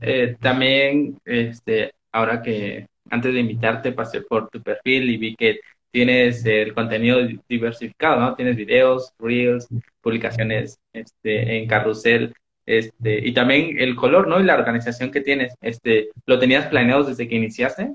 Eh, 0.00 0.36
también, 0.40 1.18
este, 1.24 1.92
ahora 2.12 2.40
que 2.40 2.86
antes 3.10 3.34
de 3.34 3.40
invitarte 3.40 3.92
pasé 3.92 4.22
por 4.22 4.48
tu 4.48 4.62
perfil 4.62 5.10
y 5.10 5.16
vi 5.16 5.36
que 5.36 5.60
tienes 5.90 6.44
el 6.46 6.74
contenido 6.74 7.18
diversificado, 7.48 8.20
¿no? 8.20 8.34
Tienes 8.34 8.56
videos, 8.56 9.12
reels, 9.18 9.68
publicaciones 10.00 10.78
este, 10.92 11.58
en 11.58 11.68
carrusel, 11.68 12.34
este, 12.66 13.28
y 13.28 13.32
también 13.32 13.78
el 13.78 13.94
color, 13.94 14.26
¿no? 14.26 14.40
Y 14.40 14.44
la 14.44 14.54
organización 14.54 15.10
que 15.10 15.20
tienes, 15.20 15.54
este, 15.60 16.08
¿lo 16.26 16.38
tenías 16.38 16.66
planeado 16.66 17.04
desde 17.04 17.28
que 17.28 17.36
iniciaste? 17.36 17.94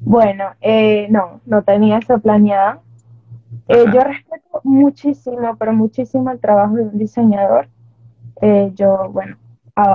Bueno, 0.00 0.54
eh, 0.60 1.06
no, 1.10 1.40
no 1.46 1.62
tenía 1.62 1.98
eso 1.98 2.20
planeado. 2.20 2.82
Eh, 3.68 3.84
yo 3.92 4.00
respeto 4.02 4.60
muchísimo, 4.64 5.56
pero 5.56 5.72
muchísimo 5.72 6.30
el 6.30 6.40
trabajo 6.40 6.74
de 6.76 6.82
un 6.82 6.98
diseñador 6.98 7.68
eh, 8.42 8.72
yo, 8.74 9.08
bueno, 9.12 9.36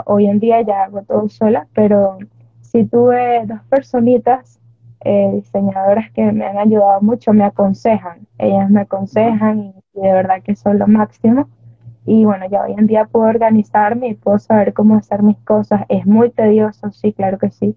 hoy 0.06 0.28
en 0.28 0.40
día 0.40 0.62
ya 0.62 0.84
hago 0.84 1.02
todo 1.04 1.28
sola, 1.28 1.68
pero 1.74 2.18
sí 2.62 2.86
tuve 2.86 3.46
dos 3.46 3.60
personitas 3.70 4.60
eh, 5.02 5.32
diseñadoras 5.34 6.12
que 6.12 6.32
me 6.32 6.46
han 6.46 6.58
ayudado 6.58 7.02
mucho, 7.02 7.34
me 7.34 7.44
aconsejan, 7.44 8.26
ellas 8.38 8.70
me 8.70 8.82
aconsejan 8.82 9.60
y, 9.60 9.74
de 9.94 10.14
verdad 10.14 10.42
que 10.42 10.56
son 10.56 10.80
lo 10.80 10.88
máximo. 10.88 11.50
Y 12.06 12.24
bueno, 12.24 12.46
ya 12.50 12.64
hoy 12.64 12.74
en 12.78 12.88
día 12.88 13.04
puedo 13.06 13.26
organizarme 13.26 14.08
y 14.08 14.14
puedo 14.16 14.40
saber 14.40 14.74
cómo 14.74 14.96
hacer 14.96 15.24
mis 15.24 15.38
cosas. 15.40 15.82
Es 15.90 16.06
muy 16.06 16.30
tedioso, 16.30 16.90
sí, 16.92 17.12
claro 17.12 17.38
que 17.38 17.52
sí. 17.52 17.76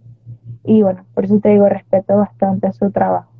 Y 0.63 0.83
bueno, 0.83 1.05
por 1.15 1.25
eso 1.25 1.41
te 1.41 1.49
digo, 1.49 1.69
respeto 1.69 2.17
bastante 2.17 2.73
su 2.73 2.93
trabajo. 2.93 3.33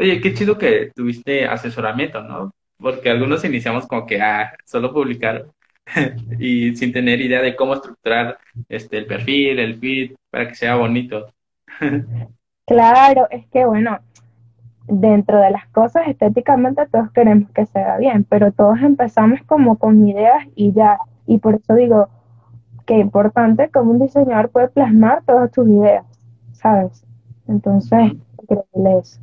Oye, 0.00 0.20
qué 0.20 0.34
chido 0.34 0.58
que 0.58 0.90
tuviste 0.94 1.46
asesoramiento, 1.46 2.22
¿no? 2.22 2.50
porque 2.80 3.10
algunos 3.10 3.44
iniciamos 3.44 3.86
como 3.86 4.06
que 4.06 4.20
ah, 4.20 4.52
solo 4.64 4.92
publicar 4.92 5.46
y 6.38 6.74
sin 6.76 6.92
tener 6.92 7.20
idea 7.20 7.42
de 7.42 7.54
cómo 7.54 7.74
estructurar 7.74 8.38
este 8.68 8.98
el 8.98 9.06
perfil, 9.06 9.58
el 9.58 9.78
feed, 9.78 10.12
para 10.30 10.48
que 10.48 10.54
sea 10.54 10.76
bonito. 10.76 11.26
claro, 12.66 13.28
es 13.30 13.46
que 13.48 13.64
bueno, 13.66 13.98
dentro 14.86 15.40
de 15.40 15.50
las 15.50 15.68
cosas 15.68 16.08
estéticamente 16.08 16.86
todos 16.86 17.10
queremos 17.12 17.50
que 17.50 17.66
se 17.66 17.78
vea 17.78 17.98
bien, 17.98 18.24
pero 18.28 18.52
todos 18.52 18.80
empezamos 18.80 19.40
como 19.46 19.78
con 19.78 20.06
ideas 20.06 20.46
y 20.54 20.72
ya, 20.72 20.98
y 21.26 21.38
por 21.38 21.56
eso 21.56 21.74
digo 21.74 22.08
que 22.86 22.98
importante 22.98 23.70
como 23.70 23.92
un 23.92 24.00
diseñador 24.00 24.50
puede 24.50 24.68
plasmar 24.68 25.22
todas 25.24 25.50
tus 25.52 25.68
ideas, 25.68 26.04
¿sabes? 26.52 27.04
Entonces, 27.46 28.12
que 28.48 28.56
eso. 28.98 29.20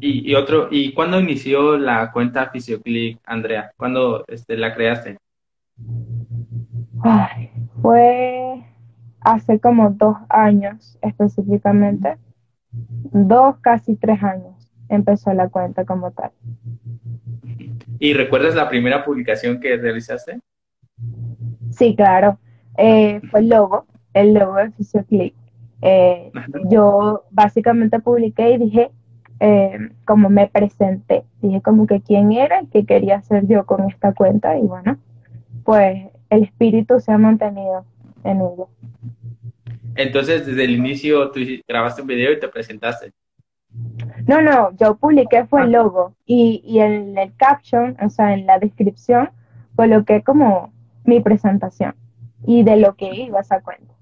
Y, 0.00 0.34
otro, 0.34 0.68
¿y 0.70 0.92
cuándo 0.92 1.20
inició 1.20 1.76
la 1.78 2.12
cuenta 2.12 2.50
FisioClick, 2.50 3.18
Andrea? 3.24 3.72
¿Cuándo 3.76 4.24
este, 4.28 4.56
la 4.56 4.74
creaste? 4.74 5.18
fue 7.82 8.64
hace 9.20 9.60
como 9.60 9.90
dos 9.90 10.16
años 10.28 10.98
específicamente. 11.02 12.16
Dos, 12.72 13.56
casi 13.60 13.96
tres 13.96 14.22
años 14.22 14.70
empezó 14.88 15.32
la 15.32 15.48
cuenta 15.48 15.84
como 15.84 16.10
tal. 16.12 16.30
¿Y 17.98 18.12
recuerdas 18.14 18.54
la 18.54 18.68
primera 18.68 19.04
publicación 19.04 19.60
que 19.60 19.76
realizaste? 19.76 20.40
Sí, 21.70 21.94
claro. 21.96 22.38
Eh, 22.76 23.20
fue 23.30 23.40
el 23.40 23.48
logo, 23.48 23.86
el 24.12 24.34
logo 24.34 24.56
de 24.56 24.70
FisioClick. 24.72 25.34
Eh, 25.82 26.30
yo 26.70 27.24
básicamente 27.30 28.00
publiqué 28.00 28.52
y 28.52 28.58
dije, 28.58 28.90
eh, 29.40 29.90
como 30.04 30.30
me 30.30 30.48
presenté. 30.48 31.24
Dije 31.42 31.60
como 31.60 31.86
que 31.86 32.00
quién 32.00 32.32
era 32.32 32.62
y 32.62 32.66
qué 32.66 32.86
quería 32.86 33.16
hacer 33.16 33.46
yo 33.46 33.66
con 33.66 33.88
esta 33.88 34.12
cuenta 34.12 34.58
y 34.58 34.62
bueno, 34.62 34.98
pues 35.64 36.08
el 36.30 36.44
espíritu 36.44 37.00
se 37.00 37.12
ha 37.12 37.18
mantenido 37.18 37.84
en 38.24 38.40
ella. 38.40 38.64
Entonces, 39.94 40.46
desde 40.46 40.64
el 40.64 40.70
inicio 40.70 41.30
tú 41.30 41.40
grabaste 41.66 42.02
un 42.02 42.08
video 42.08 42.32
y 42.32 42.40
te 42.40 42.48
presentaste. 42.48 43.12
No, 44.26 44.40
no, 44.40 44.74
yo 44.76 44.96
publiqué 44.96 45.44
fue 45.46 45.62
el 45.62 45.74
ah. 45.74 45.82
logo 45.82 46.14
y, 46.24 46.62
y 46.64 46.80
en 46.80 47.16
el 47.16 47.34
caption, 47.36 47.96
o 48.02 48.10
sea, 48.10 48.34
en 48.34 48.46
la 48.46 48.58
descripción, 48.58 49.30
coloqué 49.74 50.22
como 50.22 50.72
mi 51.04 51.20
presentación 51.20 51.94
y 52.44 52.62
de 52.62 52.76
lo 52.76 52.94
que 52.94 53.14
iba 53.14 53.38
a 53.38 53.42
esa 53.42 53.60
cuenta. 53.60 53.95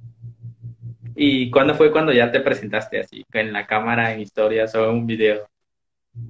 ¿Y 1.16 1.50
cuándo 1.50 1.74
fue 1.74 1.92
cuando 1.92 2.12
ya 2.12 2.30
te 2.30 2.40
presentaste 2.40 3.00
así, 3.00 3.24
en 3.32 3.52
la 3.52 3.66
cámara, 3.66 4.12
en 4.12 4.20
historias 4.20 4.74
o 4.74 4.90
en 4.90 4.96
un 4.96 5.06
video? 5.06 5.46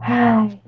Ay, 0.00 0.60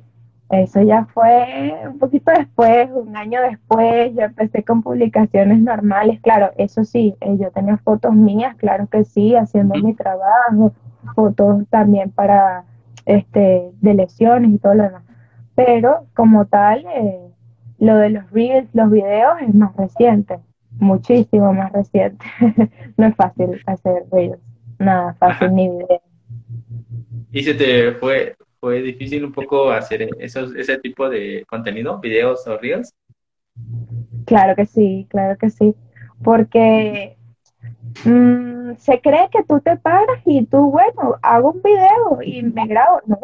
eso 0.50 0.80
ya 0.82 1.06
fue 1.06 1.74
un 1.86 1.98
poquito 1.98 2.30
después, 2.30 2.88
un 2.92 3.16
año 3.16 3.40
después, 3.42 4.14
yo 4.14 4.22
empecé 4.22 4.62
con 4.64 4.82
publicaciones 4.82 5.60
normales, 5.60 6.20
claro, 6.20 6.52
eso 6.56 6.84
sí, 6.84 7.14
eh, 7.20 7.36
yo 7.38 7.50
tenía 7.50 7.76
fotos 7.78 8.14
mías, 8.14 8.56
claro 8.56 8.86
que 8.86 9.04
sí, 9.04 9.34
haciendo 9.34 9.74
mi 9.74 9.94
trabajo, 9.94 10.72
fotos 11.14 11.64
también 11.68 12.10
para, 12.10 12.64
este, 13.04 13.70
de 13.80 13.94
lesiones 13.94 14.52
y 14.52 14.58
todo 14.58 14.74
lo 14.74 14.84
demás, 14.84 15.02
pero 15.54 16.06
como 16.14 16.46
tal, 16.46 16.86
eh, 16.94 17.20
lo 17.78 17.96
de 17.96 18.10
los 18.10 18.30
reels, 18.30 18.68
los 18.72 18.90
videos 18.90 19.40
es 19.42 19.54
más 19.54 19.74
reciente 19.76 20.38
muchísimo 20.78 21.52
más 21.52 21.72
reciente. 21.72 22.24
no 22.96 23.06
es 23.06 23.16
fácil 23.16 23.62
hacer 23.66 24.04
reels, 24.10 24.38
nada 24.78 25.14
fácil 25.14 25.54
ni 25.54 25.68
video. 25.68 26.02
¿Y 27.32 27.42
se 27.42 27.54
te 27.54 27.92
fue, 27.92 28.36
fue 28.60 28.82
difícil 28.82 29.24
un 29.24 29.32
poco 29.32 29.70
hacer 29.70 30.08
esos, 30.18 30.54
ese 30.54 30.78
tipo 30.78 31.08
de 31.08 31.44
contenido, 31.48 31.98
videos 31.98 32.46
o 32.46 32.56
reels? 32.56 32.94
Claro 34.24 34.56
que 34.56 34.66
sí, 34.66 35.06
claro 35.08 35.36
que 35.38 35.50
sí, 35.50 35.74
porque 36.22 37.16
mm, 38.04 38.74
se 38.78 39.00
cree 39.00 39.28
que 39.30 39.44
tú 39.44 39.60
te 39.60 39.76
paras 39.76 40.20
y 40.24 40.44
tú, 40.46 40.70
bueno, 40.70 41.16
hago 41.22 41.52
un 41.52 41.62
video 41.62 42.22
y 42.22 42.42
me 42.42 42.66
grabo. 42.66 43.00
No, 43.06 43.18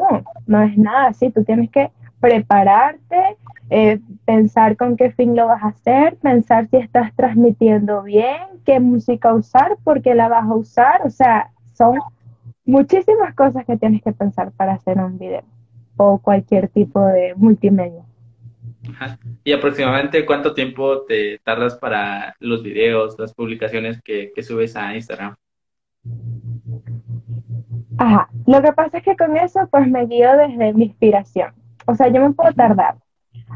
no 0.47 0.63
es 0.63 0.77
nada 0.77 1.09
así. 1.09 1.31
Tú 1.31 1.45
tienes 1.45 1.71
que 1.71 1.91
prepararte, 2.21 3.37
eh, 3.71 4.01
pensar 4.25 4.77
con 4.77 4.97
qué 4.97 5.13
fin 5.13 5.35
lo 5.35 5.47
vas 5.47 5.63
a 5.63 5.69
hacer, 5.69 6.17
pensar 6.17 6.69
si 6.69 6.77
estás 6.77 7.15
transmitiendo 7.15 8.03
bien, 8.03 8.61
qué 8.65 8.81
música 8.81 9.33
usar, 9.33 9.77
por 9.85 10.03
qué 10.03 10.15
la 10.15 10.29
vas 10.29 10.45
a 10.45 10.55
usar. 10.55 11.07
O 11.07 11.11
sea, 11.11 11.51
son 11.75 11.99
muchísimas 12.65 13.35
cosas 13.35 13.65
que 13.65 13.77
tienes 13.77 14.03
que 14.03 14.13
pensar 14.13 14.53
para 14.53 14.75
hacer 14.75 14.99
un 14.99 15.19
video 15.19 15.43
o 15.97 16.19
cualquier 16.19 16.69
tipo 16.69 17.05
de 17.07 17.35
multimedia. 17.35 18.05
¿Y 19.45 19.53
aproximadamente 19.53 20.27
cuánto 20.27 20.55
tiempo 20.55 21.03
te 21.03 21.39
tardas 21.39 21.77
para 21.77 22.35
los 22.41 22.63
videos, 22.63 23.17
las 23.19 23.33
publicaciones 23.33 24.01
que, 24.03 24.33
subes 24.43 24.77
a 24.77 24.95
Instagram? 24.95 25.35
Ajá, 27.99 28.29
lo 28.47 28.61
que 28.61 28.73
pasa 28.73 28.99
es 28.99 29.05
que 29.05 29.17
con 29.17 29.37
eso 29.37 29.69
pues 29.71 29.87
me 29.87 30.07
guío 30.07 30.37
desde 30.37 30.73
mi 30.73 30.87
inspiración. 30.87 31.53
O 31.87 31.95
sea, 31.95 32.09
yo 32.09 32.21
me 32.21 32.33
puedo 32.33 32.53
tardar 32.53 32.97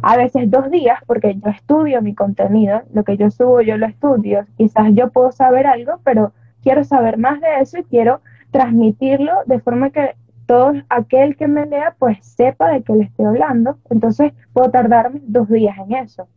a 0.02 0.16
veces 0.16 0.50
dos 0.50 0.70
días 0.70 0.98
porque 1.06 1.34
yo 1.34 1.50
estudio 1.50 2.02
mi 2.02 2.14
contenido, 2.14 2.82
lo 2.92 3.04
que 3.04 3.16
yo 3.16 3.30
subo 3.30 3.60
yo 3.60 3.76
lo 3.76 3.86
estudio, 3.86 4.46
quizás 4.56 4.88
yo 4.92 5.10
puedo 5.10 5.32
saber 5.32 5.66
algo, 5.66 6.00
pero 6.04 6.32
quiero 6.62 6.84
saber 6.84 7.18
más 7.18 7.40
de 7.40 7.60
eso 7.60 7.78
y 7.78 7.84
quiero 7.84 8.20
transmitirlo 8.50 9.32
de 9.46 9.60
forma 9.60 9.90
que 9.90 10.16
todo 10.46 10.72
aquel 10.88 11.36
que 11.36 11.48
me 11.48 11.66
lea 11.66 11.94
pues 11.98 12.24
sepa 12.24 12.70
de 12.70 12.82
qué 12.82 12.92
le 12.94 13.04
estoy 13.04 13.26
hablando, 13.26 13.78
entonces 13.90 14.32
puedo 14.52 14.70
tardarme 14.70 15.20
dos 15.24 15.48
días 15.48 15.76
en 15.78 15.94
eso. 15.94 16.28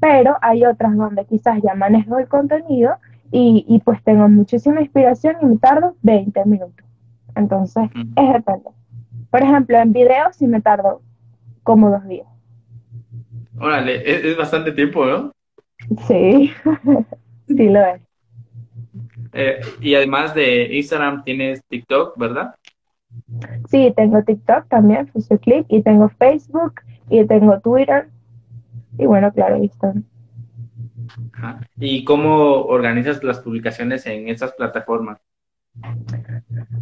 Pero 0.00 0.36
hay 0.40 0.64
otras 0.64 0.96
donde 0.96 1.24
quizás 1.24 1.60
ya 1.62 1.74
manejo 1.74 2.18
el 2.18 2.28
contenido 2.28 2.96
y, 3.30 3.82
pues 3.84 4.02
tengo 4.04 4.28
muchísima 4.28 4.80
inspiración 4.80 5.36
y 5.42 5.46
me 5.46 5.58
tardo 5.58 5.96
20 6.02 6.44
minutos. 6.46 6.86
Entonces, 7.34 7.90
es 8.16 8.32
depende. 8.32 8.70
Por 9.30 9.42
ejemplo, 9.42 9.76
en 9.76 9.92
video 9.92 10.32
sí 10.32 10.46
me 10.46 10.62
tardo 10.62 11.02
como 11.62 11.90
dos 11.90 12.06
días. 12.08 12.37
Órale, 13.60 14.30
es, 14.30 14.36
bastante 14.36 14.72
tiempo, 14.72 15.04
¿no? 15.04 15.32
Sí, 16.06 16.52
sí 17.46 17.68
lo 17.68 17.80
es. 17.84 18.00
Eh, 19.32 19.60
y 19.80 19.94
además 19.94 20.34
de 20.34 20.76
Instagram 20.76 21.24
tienes 21.24 21.60
TikTok, 21.68 22.16
¿verdad? 22.16 22.54
Sí, 23.68 23.92
tengo 23.96 24.22
TikTok 24.22 24.68
también, 24.68 25.10
Clip, 25.42 25.66
y 25.68 25.82
tengo 25.82 26.08
Facebook, 26.08 26.80
y 27.10 27.24
tengo 27.24 27.60
Twitter, 27.60 28.08
y 28.98 29.06
bueno, 29.06 29.32
claro, 29.32 29.56
Instagram. 29.56 30.04
¿Y 31.78 32.04
cómo 32.04 32.64
organizas 32.64 33.22
las 33.22 33.38
publicaciones 33.40 34.06
en 34.06 34.28
esas 34.28 34.52
plataformas? 34.52 35.18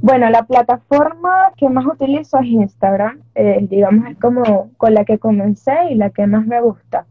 Bueno, 0.06 0.30
la 0.30 0.44
plataforma 0.44 1.52
que 1.56 1.68
más 1.68 1.84
utilizo 1.84 2.38
es 2.38 2.46
Instagram, 2.46 3.22
eh, 3.34 3.58
digamos, 3.68 4.08
es 4.08 4.16
como 4.18 4.70
con 4.76 4.94
la 4.94 5.04
que 5.04 5.18
comencé 5.18 5.74
y 5.90 5.96
la 5.96 6.10
que 6.10 6.28
más 6.28 6.46
me 6.46 6.60
gusta. 6.60 7.06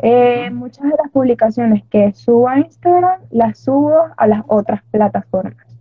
Eh, 0.00 0.50
muchas 0.50 0.86
de 0.86 0.96
las 1.00 1.12
publicaciones 1.12 1.84
que 1.88 2.12
subo 2.14 2.48
a 2.48 2.58
Instagram 2.58 3.20
las 3.30 3.60
subo 3.60 3.96
a 4.16 4.26
las 4.26 4.42
otras 4.48 4.82
plataformas. 4.90 5.78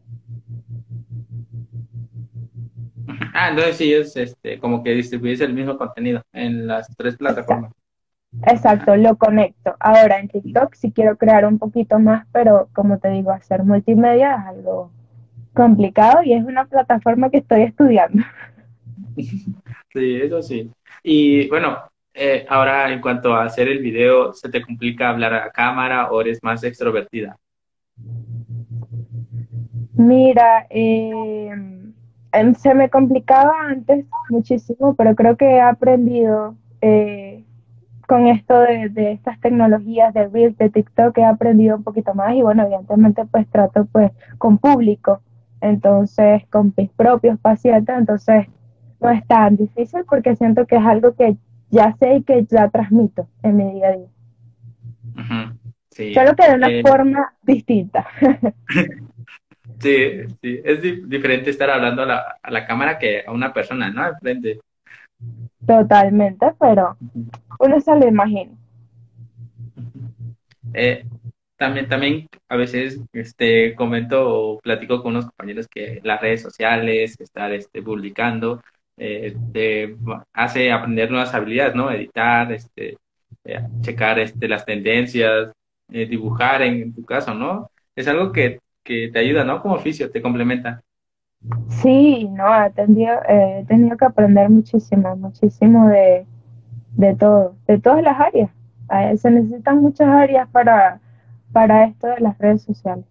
Ah, 3.33 3.49
entonces 3.49 3.77
sí 3.77 3.91
es 3.91 4.15
este, 4.15 4.59
como 4.59 4.83
que 4.83 4.91
distribuyes 4.91 5.41
el 5.41 5.51
mismo 5.51 5.79
contenido 5.79 6.21
en 6.31 6.67
las 6.67 6.95
tres 6.95 7.17
plataformas. 7.17 7.71
Exacto, 8.43 8.95
lo 8.95 9.15
conecto. 9.15 9.75
Ahora 9.79 10.19
en 10.19 10.27
TikTok 10.27 10.75
sí 10.75 10.91
quiero 10.91 11.17
crear 11.17 11.43
un 11.47 11.57
poquito 11.57 11.97
más, 11.97 12.27
pero 12.31 12.69
como 12.71 12.99
te 12.99 13.09
digo, 13.09 13.31
hacer 13.31 13.63
multimedia 13.63 14.35
es 14.35 14.45
algo 14.45 14.91
complicado 15.55 16.21
y 16.23 16.33
es 16.33 16.43
una 16.43 16.65
plataforma 16.65 17.31
que 17.31 17.37
estoy 17.37 17.63
estudiando. 17.63 18.23
Sí, 19.17 20.15
eso 20.21 20.41
sí. 20.41 20.69
Y 21.01 21.47
bueno, 21.47 21.79
eh, 22.13 22.45
ahora 22.49 22.91
en 22.91 22.99
cuanto 22.99 23.33
a 23.33 23.45
hacer 23.45 23.69
el 23.69 23.79
video, 23.79 24.33
¿se 24.33 24.49
te 24.49 24.61
complica 24.61 25.09
hablar 25.09 25.33
a 25.33 25.49
cámara 25.51 26.11
o 26.11 26.19
eres 26.21 26.39
más 26.43 26.63
extrovertida? 26.63 27.37
Mira, 29.93 30.67
eh, 30.69 31.49
Em, 32.35 32.53
se 32.53 32.73
me 32.73 32.89
complicaba 32.89 33.53
antes 33.69 34.05
muchísimo, 34.29 34.93
pero 34.95 35.15
creo 35.15 35.37
que 35.37 35.45
he 35.45 35.61
aprendido 35.61 36.55
eh, 36.81 37.45
con 38.09 38.27
esto 38.27 38.59
de, 38.59 39.13
estas 39.13 39.39
tecnologías 39.39 40.13
de 40.13 40.27
Reels, 40.27 40.57
de 40.57 40.69
TikTok, 40.69 41.17
he 41.17 41.23
aprendido 41.23 41.77
un 41.77 41.83
poquito 41.83 42.13
más 42.13 42.35
y 42.35 42.41
bueno, 42.41 42.63
evidentemente 42.63 43.23
pues 43.25 43.47
trato 43.47 43.85
pues 43.89 44.11
con 44.37 44.57
público, 44.57 45.21
entonces 45.65 46.43
con 46.49 46.73
mis 46.77 46.89
propios 46.91 47.39
pacientes, 47.39 47.95
entonces 47.97 48.47
no 49.01 49.09
es 49.09 49.25
tan 49.27 49.57
difícil 49.57 50.01
porque 50.09 50.35
siento 50.35 50.65
que 50.65 50.75
es 50.75 50.85
algo 50.85 51.15
que 51.15 51.35
ya 51.69 51.95
sé 51.97 52.17
y 52.17 52.23
que 52.23 52.45
ya 52.45 52.69
transmito 52.69 53.27
en 53.43 53.57
mi 53.57 53.73
día 53.73 53.87
a 53.89 53.97
día. 53.97 54.07
Solo 56.13 56.35
que 56.35 56.49
de 56.49 56.55
una 56.55 56.69
eh, 56.69 56.81
forma 56.81 57.33
distinta. 57.41 58.07
Sí, 59.79 60.21
sí, 60.41 60.61
es 60.63 60.81
diferente 61.09 61.49
estar 61.49 61.69
hablando 61.69 62.03
a 62.03 62.05
la, 62.05 62.37
a 62.41 62.49
la 62.49 62.65
cámara 62.65 62.97
que 62.97 63.23
a 63.27 63.31
una 63.33 63.51
persona, 63.51 63.91
¿no? 63.91 64.03
Al 64.03 64.17
frente. 64.19 64.59
Totalmente, 65.65 66.53
pero 66.59 66.95
uno 67.59 67.81
se 67.81 67.95
lo 67.95 68.07
imagina. 68.07 68.51
Eh, 70.73 71.05
también, 71.57 71.87
también 71.87 72.27
a 72.49 72.55
veces 72.55 72.99
este, 73.13 73.75
comento 73.75 74.29
o 74.29 74.59
platico 74.59 75.01
con 75.01 75.13
unos 75.13 75.25
compañeros 75.25 75.67
que 75.67 76.01
las 76.03 76.21
redes 76.21 76.41
sociales, 76.41 77.19
estar 77.19 77.51
este, 77.53 77.81
publicando, 77.81 78.61
eh, 78.97 79.35
te 79.53 79.95
hace 80.33 80.71
aprender 80.71 81.11
nuevas 81.11 81.33
habilidades, 81.33 81.75
¿no? 81.75 81.91
Editar, 81.91 82.51
este, 82.51 82.97
eh, 83.43 83.59
checar 83.81 84.19
este, 84.19 84.47
las 84.47 84.65
tendencias, 84.65 85.51
dibujar 85.87 86.63
en, 86.63 86.81
en, 86.81 86.93
tu 86.93 87.05
caso, 87.05 87.33
¿no? 87.33 87.69
Es 87.95 88.07
algo 88.07 88.31
que 88.31 88.59
que 88.85 89.09
te 89.11 89.19
ayuda, 89.19 89.43
¿no? 89.43 89.61
Como 89.61 89.73
oficio, 89.73 90.09
te 90.09 90.21
complementa. 90.21 90.81
Sí, 91.67 92.29
no, 92.31 92.63
he 92.63 92.69
tenido, 92.71 93.15
eh, 93.27 93.59
he 93.59 93.65
tenido 93.65 93.97
que 93.97 94.05
aprender 94.05 94.49
muchísimo, 94.49 95.15
muchísimo 95.17 95.89
de, 95.89 96.25
de 96.91 97.15
todo, 97.15 97.55
de 97.67 97.79
todas 97.79 98.01
las 98.03 98.17
áreas. 98.19 98.49
Se 99.19 99.31
necesitan 99.31 99.81
muchas 99.81 100.07
áreas 100.07 100.47
para, 100.49 101.01
para 101.55 101.85
esto 101.85 102.07
de 102.07 102.19
las 102.19 102.37
redes 102.37 102.63
sociales. 102.63 103.05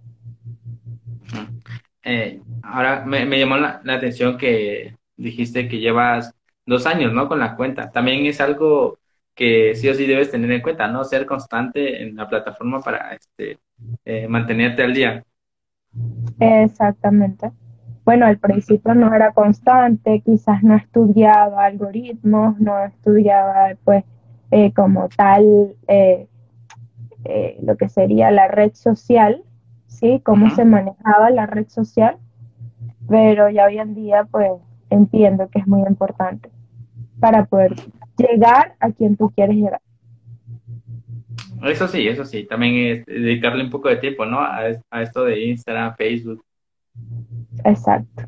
Eh, 2.03 2.43
ahora 2.63 3.03
me, 3.07 3.25
me 3.25 3.39
llamó 3.39 3.57
la, 3.57 3.81
la, 3.85 3.95
atención 3.95 4.37
que 4.37 4.95
dijiste 5.17 5.67
que 5.67 5.79
llevas 5.79 6.35
dos 6.67 6.85
años, 6.85 7.15
¿no? 7.15 7.27
Con 7.27 7.39
la 7.39 7.57
cuenta. 7.57 7.91
También 7.91 8.27
es 8.27 8.43
algo 8.43 8.99
que 9.35 9.75
sí 9.75 9.89
o 9.89 9.95
sí 9.95 10.05
debes 10.05 10.31
tener 10.31 10.51
en 10.51 10.61
cuenta, 10.61 10.89
¿no? 10.89 11.05
Ser 11.05 11.25
constante 11.25 12.03
en 12.03 12.17
la 12.17 12.29
plataforma 12.29 12.83
para 12.83 13.15
este, 13.15 13.59
eh, 14.05 14.29
mantenerte 14.29 14.83
al 14.83 14.93
día. 14.93 15.25
Exactamente. 16.39 17.51
Bueno, 18.05 18.27
al 18.27 18.37
principio 18.37 18.95
no 18.95 19.15
era 19.15 19.33
constante, 19.33 20.21
quizás 20.21 20.63
no 20.63 20.77
estudiaba 20.77 21.65
algoritmos, 21.65 22.61
no 22.61 22.85
estudiaba 22.85 23.75
pues 23.85 24.05
eh, 24.51 24.71
como 24.75 25.09
tal 25.09 25.75
eh, 25.89 26.29
eh, 27.25 27.59
lo 27.63 27.77
que 27.77 27.89
sería 27.89 28.31
la 28.31 28.49
red 28.49 28.73
social, 28.75 29.43
¿sí? 29.87 30.21
Cómo 30.25 30.51
se 30.51 30.65
manejaba 30.65 31.31
la 31.31 31.47
red 31.47 31.69
social, 31.69 32.19
pero 33.09 33.51
ya 33.51 33.67
hoy 33.67 33.79
en 33.79 33.95
día 33.95 34.27
pues 34.31 34.53
entiendo 34.91 35.49
que 35.49 35.59
es 35.61 35.67
muy 35.67 35.83
importante 35.89 36.51
para 37.21 37.45
poder 37.45 37.75
llegar 38.17 38.75
a 38.81 38.91
quien 38.91 39.17
tú 39.17 39.31
quieres 39.31 39.57
llegar. 39.57 39.81
Eso 41.65 41.89
sí, 41.89 42.07
eso 42.07 42.25
sí, 42.25 42.45
también 42.45 42.75
es 42.75 43.07
dedicarle 43.07 43.65
un 43.65 43.71
poco 43.71 43.89
de 43.89 43.97
tiempo, 43.97 44.27
¿no? 44.27 44.41
A, 44.41 44.69
esto 45.01 45.25
de 45.25 45.45
Instagram, 45.47 45.95
Facebook. 45.97 46.45
Exacto. 47.65 48.25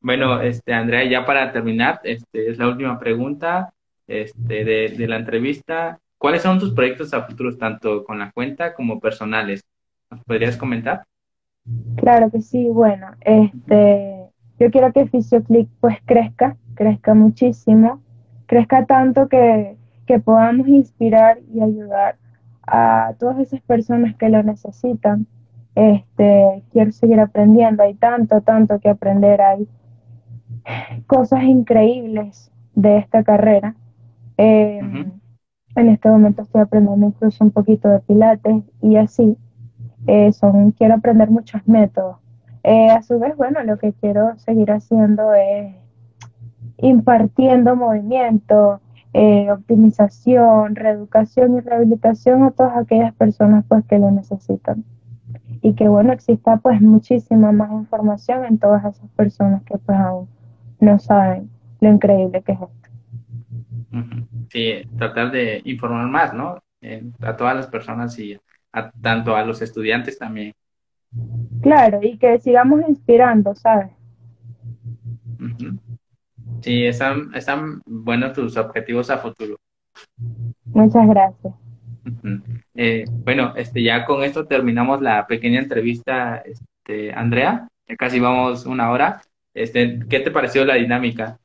Bueno, 0.00 0.40
este, 0.40 0.74
Andrea, 0.74 1.04
ya 1.04 1.24
para 1.24 1.50
terminar, 1.50 2.00
este, 2.04 2.50
es 2.50 2.58
la 2.58 2.68
última 2.68 2.98
pregunta 2.98 3.72
este, 4.06 4.64
de, 4.64 5.08
la 5.08 5.16
entrevista. 5.16 5.98
¿Cuáles 6.18 6.42
son 6.42 6.58
tus 6.58 6.74
proyectos 6.74 7.14
a 7.14 7.22
futuros, 7.22 7.58
tanto 7.58 8.04
con 8.04 8.18
la 8.18 8.32
cuenta 8.32 8.74
como 8.74 9.00
personales? 9.00 9.64
¿Nos 10.10 10.24
podrías 10.24 10.56
comentar? 10.56 11.04
Claro 11.96 12.30
que 12.30 12.40
sí, 12.40 12.68
bueno, 12.68 13.08
este, 13.20 14.26
yo 14.58 14.70
quiero 14.70 14.92
que 14.92 15.06
FisioClick 15.06 15.68
pues 15.80 15.98
crezca, 16.04 16.56
crezca 16.74 17.14
muchísimo, 17.14 18.02
crezca 18.46 18.86
tanto 18.86 19.28
que 19.28 19.78
que 20.08 20.18
podamos 20.18 20.66
inspirar 20.66 21.38
y 21.52 21.60
ayudar 21.60 22.16
a 22.66 23.12
todas 23.18 23.38
esas 23.38 23.60
personas 23.60 24.16
que 24.16 24.30
lo 24.30 24.42
necesitan. 24.42 25.26
Este, 25.74 26.64
quiero 26.72 26.90
seguir 26.92 27.20
aprendiendo, 27.20 27.82
hay 27.82 27.94
tanto, 27.94 28.40
tanto 28.40 28.80
que 28.80 28.88
aprender, 28.88 29.40
hay 29.42 29.68
cosas 31.06 31.44
increíbles 31.44 32.50
de 32.74 32.96
esta 32.96 33.22
carrera. 33.22 33.74
Em, 34.38 35.12
en 35.78 35.90
este 35.90 36.10
momento 36.10 36.42
estoy 36.42 36.60
aprendiendo 36.62 37.06
incluso 37.06 37.44
un 37.44 37.50
poquito 37.50 37.88
de 37.88 38.00
pilates 38.00 38.62
y 38.82 38.96
así. 38.96 39.36
eh, 40.06 40.32
son, 40.32 40.72
quiero 40.72 40.94
aprender 40.94 41.30
muchos 41.30 41.66
métodos. 41.66 42.16
Eh, 42.62 42.90
a 42.90 43.02
su 43.02 43.18
vez, 43.18 43.36
bueno, 43.36 43.62
lo 43.64 43.78
que 43.78 43.92
quiero 43.92 44.38
seguir 44.38 44.70
haciendo 44.70 45.34
es 45.34 45.74
impartiendo 46.78 47.76
movimiento, 47.76 48.80
eh, 49.12 49.50
optimización, 49.50 50.76
reeducación 50.76 51.56
y 51.56 51.60
rehabilitación 51.60 52.42
a 52.44 52.50
todas 52.50 52.76
aquellas 52.76 53.14
personas 53.14 53.64
pues 53.68 53.84
que 53.86 53.98
lo 53.98 54.10
necesitan. 54.10 54.84
Y 55.60 55.74
que 55.74 55.88
bueno, 55.88 56.12
exista 56.12 56.58
pues 56.58 56.80
muchísima 56.80 57.52
más 57.52 57.70
información 57.72 58.44
en 58.44 58.58
todas 58.58 58.84
esas 58.84 59.10
personas 59.10 59.62
que 59.64 59.78
pues 59.78 59.98
aún 59.98 60.28
no 60.80 60.98
saben 60.98 61.50
lo 61.80 61.90
increíble 61.90 62.42
que 62.42 62.52
es 62.52 62.58
esto. 62.60 62.88
Sí, 64.50 64.82
tratar 64.96 65.30
de 65.30 65.60
informar 65.64 66.08
más, 66.08 66.34
¿no? 66.34 66.58
a 67.20 67.36
todas 67.36 67.56
las 67.56 67.66
personas 67.66 68.16
y 68.18 68.38
a, 68.72 68.90
tanto 68.90 69.34
a 69.34 69.44
los 69.44 69.60
estudiantes 69.62 70.18
también. 70.18 70.52
Claro, 71.62 72.00
y 72.02 72.18
que 72.18 72.38
sigamos 72.38 72.82
inspirando, 72.88 73.54
¿sabes? 73.54 73.90
Sí, 76.60 76.84
están, 76.84 77.34
están 77.34 77.80
buenos 77.86 78.32
tus 78.32 78.56
objetivos 78.56 79.10
a 79.10 79.18
futuro. 79.18 79.56
Muchas 80.66 81.08
gracias. 81.08 81.54
Eh, 82.74 83.04
bueno, 83.24 83.54
este, 83.56 83.82
ya 83.82 84.04
con 84.04 84.22
esto 84.22 84.46
terminamos 84.46 85.00
la 85.00 85.26
pequeña 85.26 85.60
entrevista, 85.60 86.38
este, 86.38 87.12
Andrea. 87.12 87.68
Ya 87.86 87.96
casi 87.96 88.20
vamos 88.20 88.66
una 88.66 88.90
hora. 88.90 89.20
Este, 89.54 89.98
¿Qué 90.08 90.20
te 90.20 90.30
pareció 90.30 90.64
la 90.64 90.74
dinámica? 90.74 91.38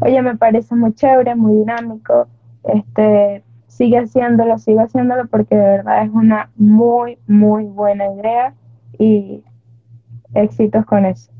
Oye, 0.00 0.22
me 0.22 0.36
parece 0.36 0.74
muy 0.74 0.94
chévere, 0.94 1.34
muy 1.34 1.56
dinámico. 1.56 2.28
Este, 2.64 3.44
sigue 3.66 3.98
haciéndolo, 3.98 4.58
sigue 4.58 4.80
haciéndolo 4.80 5.26
porque 5.26 5.54
de 5.54 5.66
verdad 5.66 6.04
es 6.04 6.10
una 6.10 6.50
muy, 6.56 7.18
muy 7.26 7.64
buena 7.64 8.04
idea 8.14 8.54
y 8.98 9.42
éxitos 10.34 10.84
con 10.86 11.04
eso. 11.04 11.30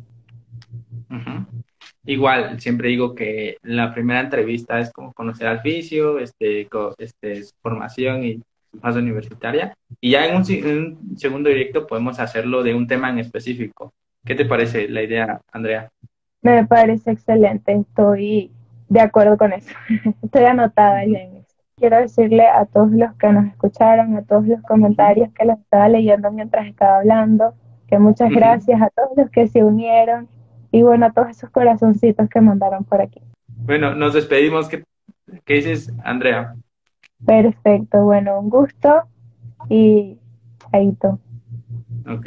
Igual, 2.05 2.61
siempre 2.61 2.89
digo 2.89 3.15
que 3.15 3.57
la 3.63 3.93
primera 3.93 4.21
entrevista 4.21 4.79
es 4.79 4.93
como 4.93 5.13
conocer 5.13 5.49
al 5.49 5.61
fisio, 5.61 6.19
este, 6.19 6.69
este, 6.99 7.43
su 7.43 7.53
formación 7.61 8.25
y 8.25 8.43
su 8.71 8.79
fase 8.81 9.01
universitaria. 9.01 9.75
Y 10.01 10.13
ya 10.13 10.27
en 10.27 10.37
un, 10.37 11.17
segundo 11.17 11.49
directo 11.49 11.87
podemos 11.87 12.21
hacerlo 12.21 12.63
de 12.63 12.75
un 12.75 12.87
tema 12.87 13.11
en 13.11 13.19
específico. 13.19 13.93
¿Qué 14.25 14.35
te 14.35 14.45
parece 14.45 14.89
la 14.89 15.03
idea, 15.03 15.41
Andrea? 15.53 15.89
Me 16.47 16.65
parece 16.65 17.11
excelente, 17.11 17.73
estoy 17.73 18.53
de 18.89 19.01
acuerdo 19.01 19.37
con 19.37 19.53
eso. 19.53 19.75
estoy 20.23 20.45
anotada 20.45 21.05
ya 21.05 21.19
en 21.19 21.37
eso. 21.39 21.57
Quiero 21.77 21.99
decirle 21.99 22.47
a 22.47 22.65
todos 22.67 22.93
los 22.93 23.13
que 23.17 23.33
nos 23.33 23.47
escucharon, 23.47 24.17
a 24.17 24.23
todos 24.23 24.47
los 24.47 24.63
comentarios 24.63 25.31
que 25.33 25.45
los 25.45 25.59
estaba 25.59 25.89
leyendo 25.89 26.31
mientras 26.31 26.67
estaba 26.69 26.99
hablando, 26.99 27.55
que 27.89 27.99
muchas 27.99 28.31
gracias 28.31 28.81
a 28.81 28.91
todos 28.91 29.11
los 29.17 29.31
que 29.31 29.49
se 29.49 29.65
unieron 29.65 30.29
y 30.71 30.83
bueno, 30.83 31.07
a 31.07 31.13
todos 31.13 31.31
esos 31.31 31.51
corazoncitos 31.51 32.29
que 32.29 32.41
mandaron 32.41 32.85
por 32.85 33.01
aquí. 33.03 33.21
Bueno, 33.49 33.97
nos 33.97 34.15
despedimos. 34.15 34.69
¿Qué, 34.69 34.85
qué 35.45 35.55
dices, 35.55 35.93
Andrea? 36.05 36.55
Perfecto, 37.27 38.05
bueno, 38.05 38.39
un 38.39 38.51
gusto 38.51 39.03
y 39.69 40.19
chaito. 40.71 41.19
Ok. 42.09 42.27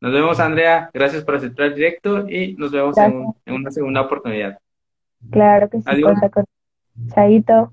Nos 0.00 0.12
vemos, 0.12 0.40
Andrea. 0.40 0.90
Gracias 0.92 1.24
por 1.24 1.36
aceptar 1.36 1.66
el 1.66 1.74
directo 1.74 2.28
y 2.28 2.54
nos 2.54 2.70
vemos 2.70 2.96
en, 2.98 3.32
una 3.46 3.70
segunda 3.70 4.02
oportunidad. 4.02 4.58
Claro 5.30 5.68
que 5.68 5.78
sí. 5.78 5.84
Adiós. 5.86 6.18
Chaito. 7.14 7.72